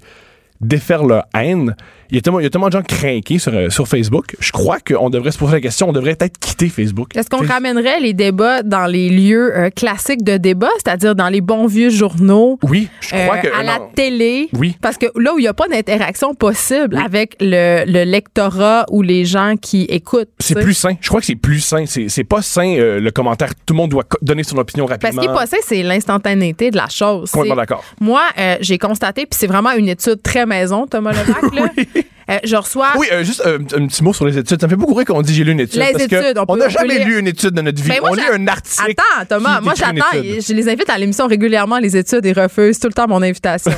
déferlent 0.61 1.09
leur 1.09 1.25
haine. 1.35 1.77
Il 2.13 2.17
y 2.17 2.19
a 2.19 2.21
tellement, 2.21 2.41
il 2.41 2.43
y 2.43 2.47
a 2.47 2.51
tellement 2.51 2.67
de 2.67 2.73
gens 2.73 2.83
craqués 2.83 3.39
sur, 3.39 3.55
euh, 3.55 3.71
sur 3.71 3.89
Facebook. 3.89 4.37
Je 4.39 4.53
crois 4.53 4.81
qu'on 4.81 5.09
devrait 5.09 5.33
se 5.33 5.39
poser 5.39 5.55
la 5.55 5.61
question. 5.63 5.89
On 5.89 5.93
devrait 5.93 6.15
peut-être 6.15 6.39
quitter 6.39 6.69
Facebook. 6.69 7.17
Est-ce 7.17 7.31
qu'on 7.31 7.43
ramènerait 7.43 8.01
les 8.01 8.13
débats 8.13 8.63
dans 8.63 8.85
les 8.85 9.09
lieux 9.09 9.57
euh, 9.57 9.71
classiques 9.71 10.23
de 10.23 10.37
débat, 10.37 10.69
c'est-à-dire 10.77 11.15
dans 11.15 11.31
les 11.31 11.41
bons 11.41 11.67
vieux 11.67 11.89
journaux? 11.89 12.59
Oui, 12.65 12.89
je 13.01 13.09
crois 13.17 13.37
euh, 13.37 13.41
que. 13.41 13.59
à 13.59 13.63
la 13.63 13.79
non. 13.79 13.89
télé? 13.95 14.51
Oui. 14.53 14.77
Parce 14.83 14.99
que 14.99 15.07
là 15.19 15.33
où 15.33 15.39
il 15.39 15.43
n'y 15.43 15.49
a 15.49 15.55
pas 15.55 15.69
d'interaction 15.69 16.35
possible 16.35 16.99
avec 17.03 17.35
le, 17.41 17.85
le 17.87 18.05
lectorat 18.05 18.85
ou 18.91 19.01
les 19.01 19.25
gens 19.25 19.55
qui 19.57 19.85
écoutent. 19.85 20.29
C'est 20.39 20.61
plus 20.61 20.75
sain. 20.75 20.97
Je 21.01 21.09
crois 21.09 21.21
que 21.21 21.27
c'est 21.27 21.35
plus 21.35 21.61
sain. 21.61 21.87
C'est 21.87 22.11
c'est 22.11 22.25
pas 22.25 22.43
sain 22.43 22.77
euh, 22.77 23.01
le 23.01 23.11
commentaire. 23.11 23.55
Tout 23.65 23.73
le 23.73 23.79
monde 23.79 23.91
doit 23.91 24.05
donner 24.21 24.45
son 24.45 24.59
opinion 24.59 24.85
Parce 24.85 25.01
rapidement. 25.03 25.23
qu'il 25.23 25.31
est 25.31 25.35
pas 25.35 25.47
sain, 25.47 25.57
c'est 25.63 25.83
l'instantanéité 25.83 26.71
de 26.71 26.77
la 26.77 26.91
chose. 26.91 27.31
Complètement 27.31 27.57
d'accord. 27.57 27.83
Moi, 28.03 28.21
j'ai 28.61 28.77
constaté, 28.77 29.23
puis 29.25 29.39
c'est 29.39 29.47
vraiment 29.47 29.73
une 29.73 29.89
étude 29.89 30.23
très 30.23 30.45
maison, 30.45 30.87
Thomas 30.87 31.13
Levac, 31.13 31.55
là. 31.55 32.02
Euh, 32.31 32.39
je 32.45 32.55
reçois. 32.55 32.91
Oui, 32.97 33.09
euh, 33.13 33.25
juste 33.25 33.43
euh, 33.45 33.59
un 33.59 33.87
petit 33.87 34.03
mot 34.05 34.13
sur 34.13 34.25
les 34.25 34.39
études. 34.39 34.61
Ça 34.61 34.67
me 34.67 34.71
fait 34.71 34.77
beaucoup 34.77 34.95
rire 34.95 35.07
qu'on 35.07 35.23
dit 35.23 35.35
j'ai 35.35 35.43
lu 35.45 35.53
une 35.53 35.61
étude. 35.61 35.81
Les 35.81 35.93
parce 35.93 36.05
études, 36.05 36.39
on 36.49 36.57
n'a 36.57 36.69
jamais 36.69 36.99
lire. 36.99 37.07
lu 37.07 37.19
une 37.19 37.27
étude 37.27 37.51
de 37.51 37.61
notre 37.61 37.83
vie. 37.83 37.89
Ben, 37.89 38.01
moi, 38.01 38.11
on 38.13 38.15
lit 38.15 38.23
un 38.33 38.47
article. 38.47 38.93
Attends, 38.93 39.27
Thomas, 39.29 39.61
moi 39.61 39.75
j'attends. 39.77 40.07
Je 40.15 40.55
les 40.55 40.69
invite 40.69 40.89
à 40.89 40.99
l'émission 40.99 41.27
régulièrement, 41.27 41.79
les 41.79 41.97
études, 41.97 42.25
et 42.25 42.33
refusent 42.33 42.79
tout 42.79 42.87
le 42.87 42.93
temps 42.93 43.09
mon 43.09 43.23
invitation. 43.23 43.73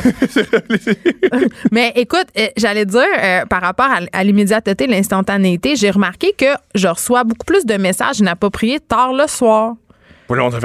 Mais 1.72 1.92
écoute, 1.96 2.26
j'allais 2.56 2.86
dire, 2.86 3.06
par 3.48 3.62
rapport 3.62 3.86
à, 3.86 4.00
à 4.12 4.24
l'immédiateté, 4.24 4.86
l'instantanéité, 4.86 5.74
j'ai 5.76 5.90
remarqué 5.90 6.34
que 6.36 6.54
je 6.74 6.88
reçois 6.88 7.24
beaucoup 7.24 7.46
plus 7.46 7.64
de 7.64 7.76
messages 7.76 8.18
inappropriés 8.18 8.80
tard 8.80 9.14
le 9.14 9.26
soir. 9.26 9.74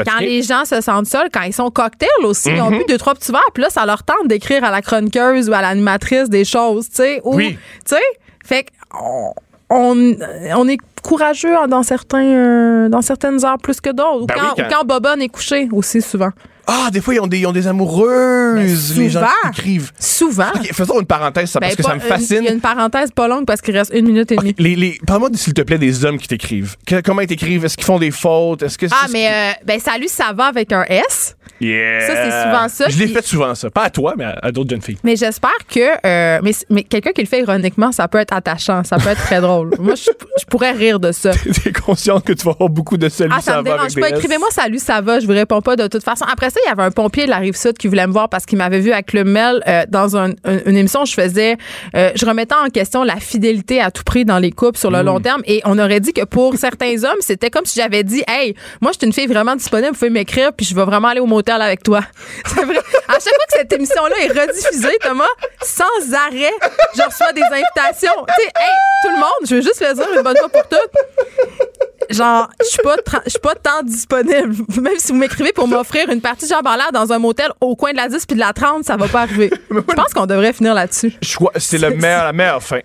Quand 0.06 0.20
les 0.20 0.42
gens 0.44 0.66
se 0.66 0.80
sentent 0.82 1.06
seuls, 1.08 1.30
quand 1.34 1.42
ils 1.42 1.54
sont 1.54 1.70
cocktails 1.72 2.10
aussi, 2.24 2.50
ils 2.52 2.62
ont 2.62 2.70
Mhm. 2.72 2.78
bu 2.80 2.84
deux, 2.88 2.98
trois 2.98 3.14
petits 3.16 3.32
verres, 3.32 3.42
puis 3.54 3.64
là, 3.64 3.70
ça 3.70 3.86
leur 3.86 4.04
tente 4.04 4.28
d'écrire 4.28 4.64
à 4.64 4.72
la 4.72 4.82
chroniqueuse 4.82 5.50
ou 5.50 5.54
à 5.54 5.62
l'animatrice 5.62 6.30
des 6.30 6.46
choses, 6.46 6.90
tu 6.90 6.96
sais. 6.98 7.22
ou- 7.24 7.36
Oui. 7.36 7.58
Tu 7.86 7.96
sais, 7.96 8.02
fait 8.46 8.66
qu'on 8.90 9.34
on, 9.70 10.16
on 10.56 10.68
est 10.68 10.78
courageux 11.04 11.56
dans 11.68 11.84
certains 11.84 12.24
euh, 12.24 12.90
dans 12.90 13.02
certaines 13.02 13.46
heures 13.46 13.58
plus 13.58 13.80
que 13.82 13.90
d'autres. 13.92 14.24
Ou, 14.24 14.26
Ben 14.26 14.36
quand, 14.36 14.42
oui, 14.42 14.54
quand- 14.58 14.64
ou 14.64 14.70
quand 14.82 14.86
Bobonne 14.86 15.22
est 15.22 15.30
couché 15.30 15.68
aussi 15.72 16.02
souvent. 16.02 16.32
Ah, 16.72 16.90
des 16.92 17.02
fois, 17.02 17.14
ils 17.16 17.20
ont 17.20 17.28
des, 17.28 17.40
ils 17.40 17.48
ont 17.48 17.52
des 17.52 17.68
amoureuses, 17.68 18.94
Ben, 18.96 19.02
les 19.04 19.10
gens 19.10 19.22
qui 19.54 19.60
écrivent. 19.60 19.92
Souvent. 20.00 20.50
Ok, 20.56 20.70
faisons 20.74 21.00
une 21.00 21.06
parenthèse, 21.06 21.50
ça, 21.50 21.60
parce 21.60 21.76
Ben, 21.76 21.78
que 21.78 21.82
pas- 21.84 21.90
ça 21.90 21.96
me 21.96 22.00
fascine. 22.02 22.38
Il 22.42 22.46
y 22.46 22.50
a 22.50 22.52
une 22.54 22.62
parenthèse 22.62 23.12
pas 23.12 23.28
longue 23.28 23.46
parce 23.46 23.62
qu'il 23.62 23.76
reste 23.76 23.92
une 23.94 24.06
minute 24.08 24.32
et 24.32 24.36
demie. 24.36 24.56
Les, 24.58 24.76
les, 24.76 25.00
Parle-moi, 25.06 25.30
s'il 25.34 25.54
te 25.54 25.62
plaît, 25.62 25.78
des 25.78 26.06
hommes 26.06 26.18
qui 26.18 26.28
t'écrivent. 26.28 26.76
Que- 26.86 27.02
comment 27.02 27.22
ils 27.22 27.28
t'écrivent? 27.28 27.66
Est-ce 27.66 27.76
qu'ils 27.78 27.86
font 27.86 28.00
des 28.00 28.12
fautes? 28.12 28.64
Est-ce 28.64 28.78
que 28.78 28.86
Ah, 28.92 29.08
mais 29.12 29.28
euh, 29.28 29.52
ben 29.66 29.80
salut, 29.80 30.08
ça 30.08 30.32
va 30.36 30.46
avec 30.46 30.72
un 30.72 30.84
S. 30.84 31.36
Yeah. 31.62 32.08
ça, 32.08 32.14
c'est 32.16 32.44
souvent 32.44 32.68
ça, 32.70 32.86
Je 32.90 32.98
l'ai 33.00 33.06
puis- 33.06 33.14
fait 33.16 33.26
souvent, 33.26 33.54
ça. 33.56 33.70
Pas 33.70 33.84
à 33.84 33.90
toi, 33.90 34.14
mais 34.18 34.24
à, 34.26 34.38
à 34.44 34.52
d'autres 34.52 34.70
jeunes 34.70 34.82
filles. 34.82 34.98
Mais 35.04 35.16
j'espère 35.16 35.52
que. 35.68 35.80
euh, 36.06 36.40
mais 36.44 36.52
mais 36.70 36.84
quelqu'un 36.84 37.12
qui 37.12 37.22
le 37.22 37.28
fait 37.28 37.42
ironiquement, 37.42 37.92
ça 37.92 38.08
peut 38.08 38.18
être 38.18 38.34
attachant, 38.34 38.84
ça 38.84 38.98
peut 38.98 39.10
être 39.10 39.22
très 39.22 39.42
drôle. 39.42 39.72
Moi, 39.80 39.96
je, 39.96 40.10
je 40.40 40.46
pourrais 40.46 40.72
rire 40.72 41.00
de 41.00 41.12
ça. 41.12 41.32
T'es 41.64 41.72
consciente 41.74 42.24
que 42.24 42.34
tu 42.34 42.46
vas 42.46 42.52
avoir 42.52 42.70
beaucoup 42.70 42.98
de 42.98 43.10
salut, 43.10 43.32
Ah, 43.36 43.42
ça, 43.42 43.52
ça, 43.54 43.62
me 43.62 43.68
va 43.70 43.76
dérange 43.76 43.96
pas. 43.96 44.10
Écrivez-moi 44.10 44.48
salut, 44.52 44.80
ça 44.80 45.02
va? 45.02 45.20
Je 45.20 45.26
vous 45.28 45.34
réponds 45.34 45.62
pas 45.62 45.76
de 45.76 45.88
toute 45.88 46.04
façon. 46.04 46.26
Après 46.32 46.50
ça, 46.50 46.60
il 46.66 46.70
y 46.70 46.72
avait 46.72 46.84
un 46.84 46.92
pompier 46.92 47.26
de 47.26 47.30
la 47.30 47.38
rive 47.38 47.56
sud 47.58 47.78
qui 47.78 47.88
voulait 47.88 48.08
me 48.08 48.14
voir 48.14 48.30
parce 48.30 48.46
qu'il 48.46 48.58
m'avait 48.58 48.80
vu 48.80 48.92
avec 48.92 49.14
le 49.14 49.24
Mel 49.24 49.62
euh, 49.68 49.84
dans 49.90 50.16
un- 50.18 50.32
un- 50.46 50.60
une 50.66 50.78
émission. 50.78 51.02
où 51.02 51.06
Je 51.06 51.14
faisais, 51.14 51.58
euh, 51.96 52.12
je 52.16 52.26
remettais 52.26 52.56
en 52.56 52.70
question 52.70 53.04
la 53.04 53.18
fidélité 53.18 53.82
à 53.82 53.92
tout 53.92 54.04
prix 54.04 54.24
dans 54.26 54.40
les 54.40 54.52
couples 54.52 54.78
sur 54.78 54.92
le 54.92 55.02
long 55.02 55.20
terme. 55.20 55.42
Et 55.46 55.62
on 55.66 55.78
aurait 55.78 56.00
dit 56.00 56.14
que 56.14 56.24
pour 56.26 56.56
certains 56.56 57.04
hommes, 57.04 57.20
c'était 57.22 57.50
comme 57.50 57.66
si 57.66 57.80
j'avais 57.80 58.04
dit, 58.04 58.24
hey, 58.28 58.56
moi, 58.82 58.92
je 58.94 58.98
suis 59.00 59.08
une 59.08 59.14
fille 59.14 59.28
vraiment 59.28 59.56
disponible. 59.56 59.90
Vous 59.92 60.00
pouvez 60.00 60.10
m'écrire, 60.10 60.54
puis 60.54 60.66
je 60.66 60.74
vais 60.76 60.86
vraiment 60.86 61.10
aller 61.10 61.20
au 61.20 61.26
motel 61.26 61.49
avec 61.56 61.84
toi. 61.84 62.02
C'est 62.46 62.64
vrai. 62.64 62.80
À 63.08 63.14
chaque 63.14 63.36
fois 63.36 63.46
que 63.52 63.58
cette 63.58 63.74
émission-là 63.74 64.16
est 64.22 64.28
rediffusée, 64.28 64.98
Thomas, 65.02 65.26
sans 65.62 66.14
arrêt, 66.14 66.54
je 66.96 67.02
reçois 67.04 67.34
des 67.34 67.42
invitations. 67.42 68.26
Tu 68.28 68.44
sais, 68.44 68.52
hey, 68.56 68.76
tout 69.04 69.10
le 69.10 69.16
monde, 69.16 69.48
je 69.50 69.56
veux 69.56 69.62
juste 69.62 69.82
le 69.82 69.94
dire 69.94 70.08
une 70.16 70.22
bonne 70.22 70.38
fois 70.38 70.50
pour 70.50 70.68
toutes 70.68 71.89
genre, 72.10 72.50
je 72.62 72.66
suis 72.68 72.82
pas, 72.84 72.96
je 73.26 73.30
suis 73.30 73.40
pas 73.40 73.56
tant 73.56 73.84
disponible. 73.84 74.56
Même 74.82 74.94
si 74.98 75.12
vous 75.12 75.18
m'écrivez 75.18 75.52
pour 75.54 75.68
m'offrir 75.68 76.10
une 76.10 76.22
partie 76.22 76.46
en 76.54 76.76
l'air 76.76 76.90
dans 76.94 77.12
un 77.14 77.20
motel 77.20 77.50
au 77.62 77.76
coin 77.76 77.92
de 77.92 77.98
la 77.98 78.08
10 78.10 78.26
puis 78.26 78.36
de 78.36 78.40
la 78.40 78.54
30, 78.54 78.84
ça 78.84 78.98
va 78.98 79.08
pas 79.08 79.22
arriver. 79.22 79.50
Je 79.72 79.80
pense 79.94 80.14
qu'on 80.14 80.26
devrait 80.26 80.54
finir 80.54 80.74
là-dessus. 80.74 81.14
C'est 81.58 81.78
le 81.78 81.92
meilleur, 81.92 82.24
la 82.26 82.34
meilleure 82.34 82.64
fin. 82.64 82.80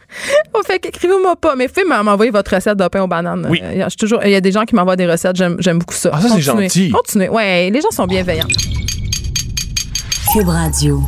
Oh, 0.53 0.61
fait 0.67 0.79
qu'écrivez-moi 0.79 1.37
pas. 1.37 1.57
Mais 1.57 1.69
faites 1.69 1.87
m'envoyer 1.87 2.31
votre 2.31 2.55
recette 2.55 2.77
de 2.79 2.89
pain 2.89 3.03
aux 3.03 3.07
bananes. 3.09 3.47
Oui. 3.51 3.61
Euh, 3.63 3.71
Il 3.73 3.79
y 3.79 3.83
a- 3.83 3.85
je 3.87 3.91
suis 3.91 3.97
toujours, 3.99 4.21
il 4.25 4.31
y 4.31 4.35
a 4.35 4.41
des 4.41 4.53
gens 4.53 4.65
qui 4.65 4.75
m'envoient 4.75 4.97
des 4.97 5.07
recettes. 5.11 5.37
J'aime, 5.37 5.57
j'aime 5.59 5.79
beaucoup 5.79 5.95
ça. 5.95 6.11
Ah, 6.13 6.21
ça, 6.21 6.29
c'est 6.29 6.35
Continuez. 6.45 6.63
gentil. 6.65 6.91
Continuez. 6.91 7.29
Ouais, 7.29 7.71
les 7.71 7.81
gens 7.81 7.91
sont 7.91 8.07
bienveillants. 8.07 8.47
Cube 10.33 10.49
Radio. 10.49 11.01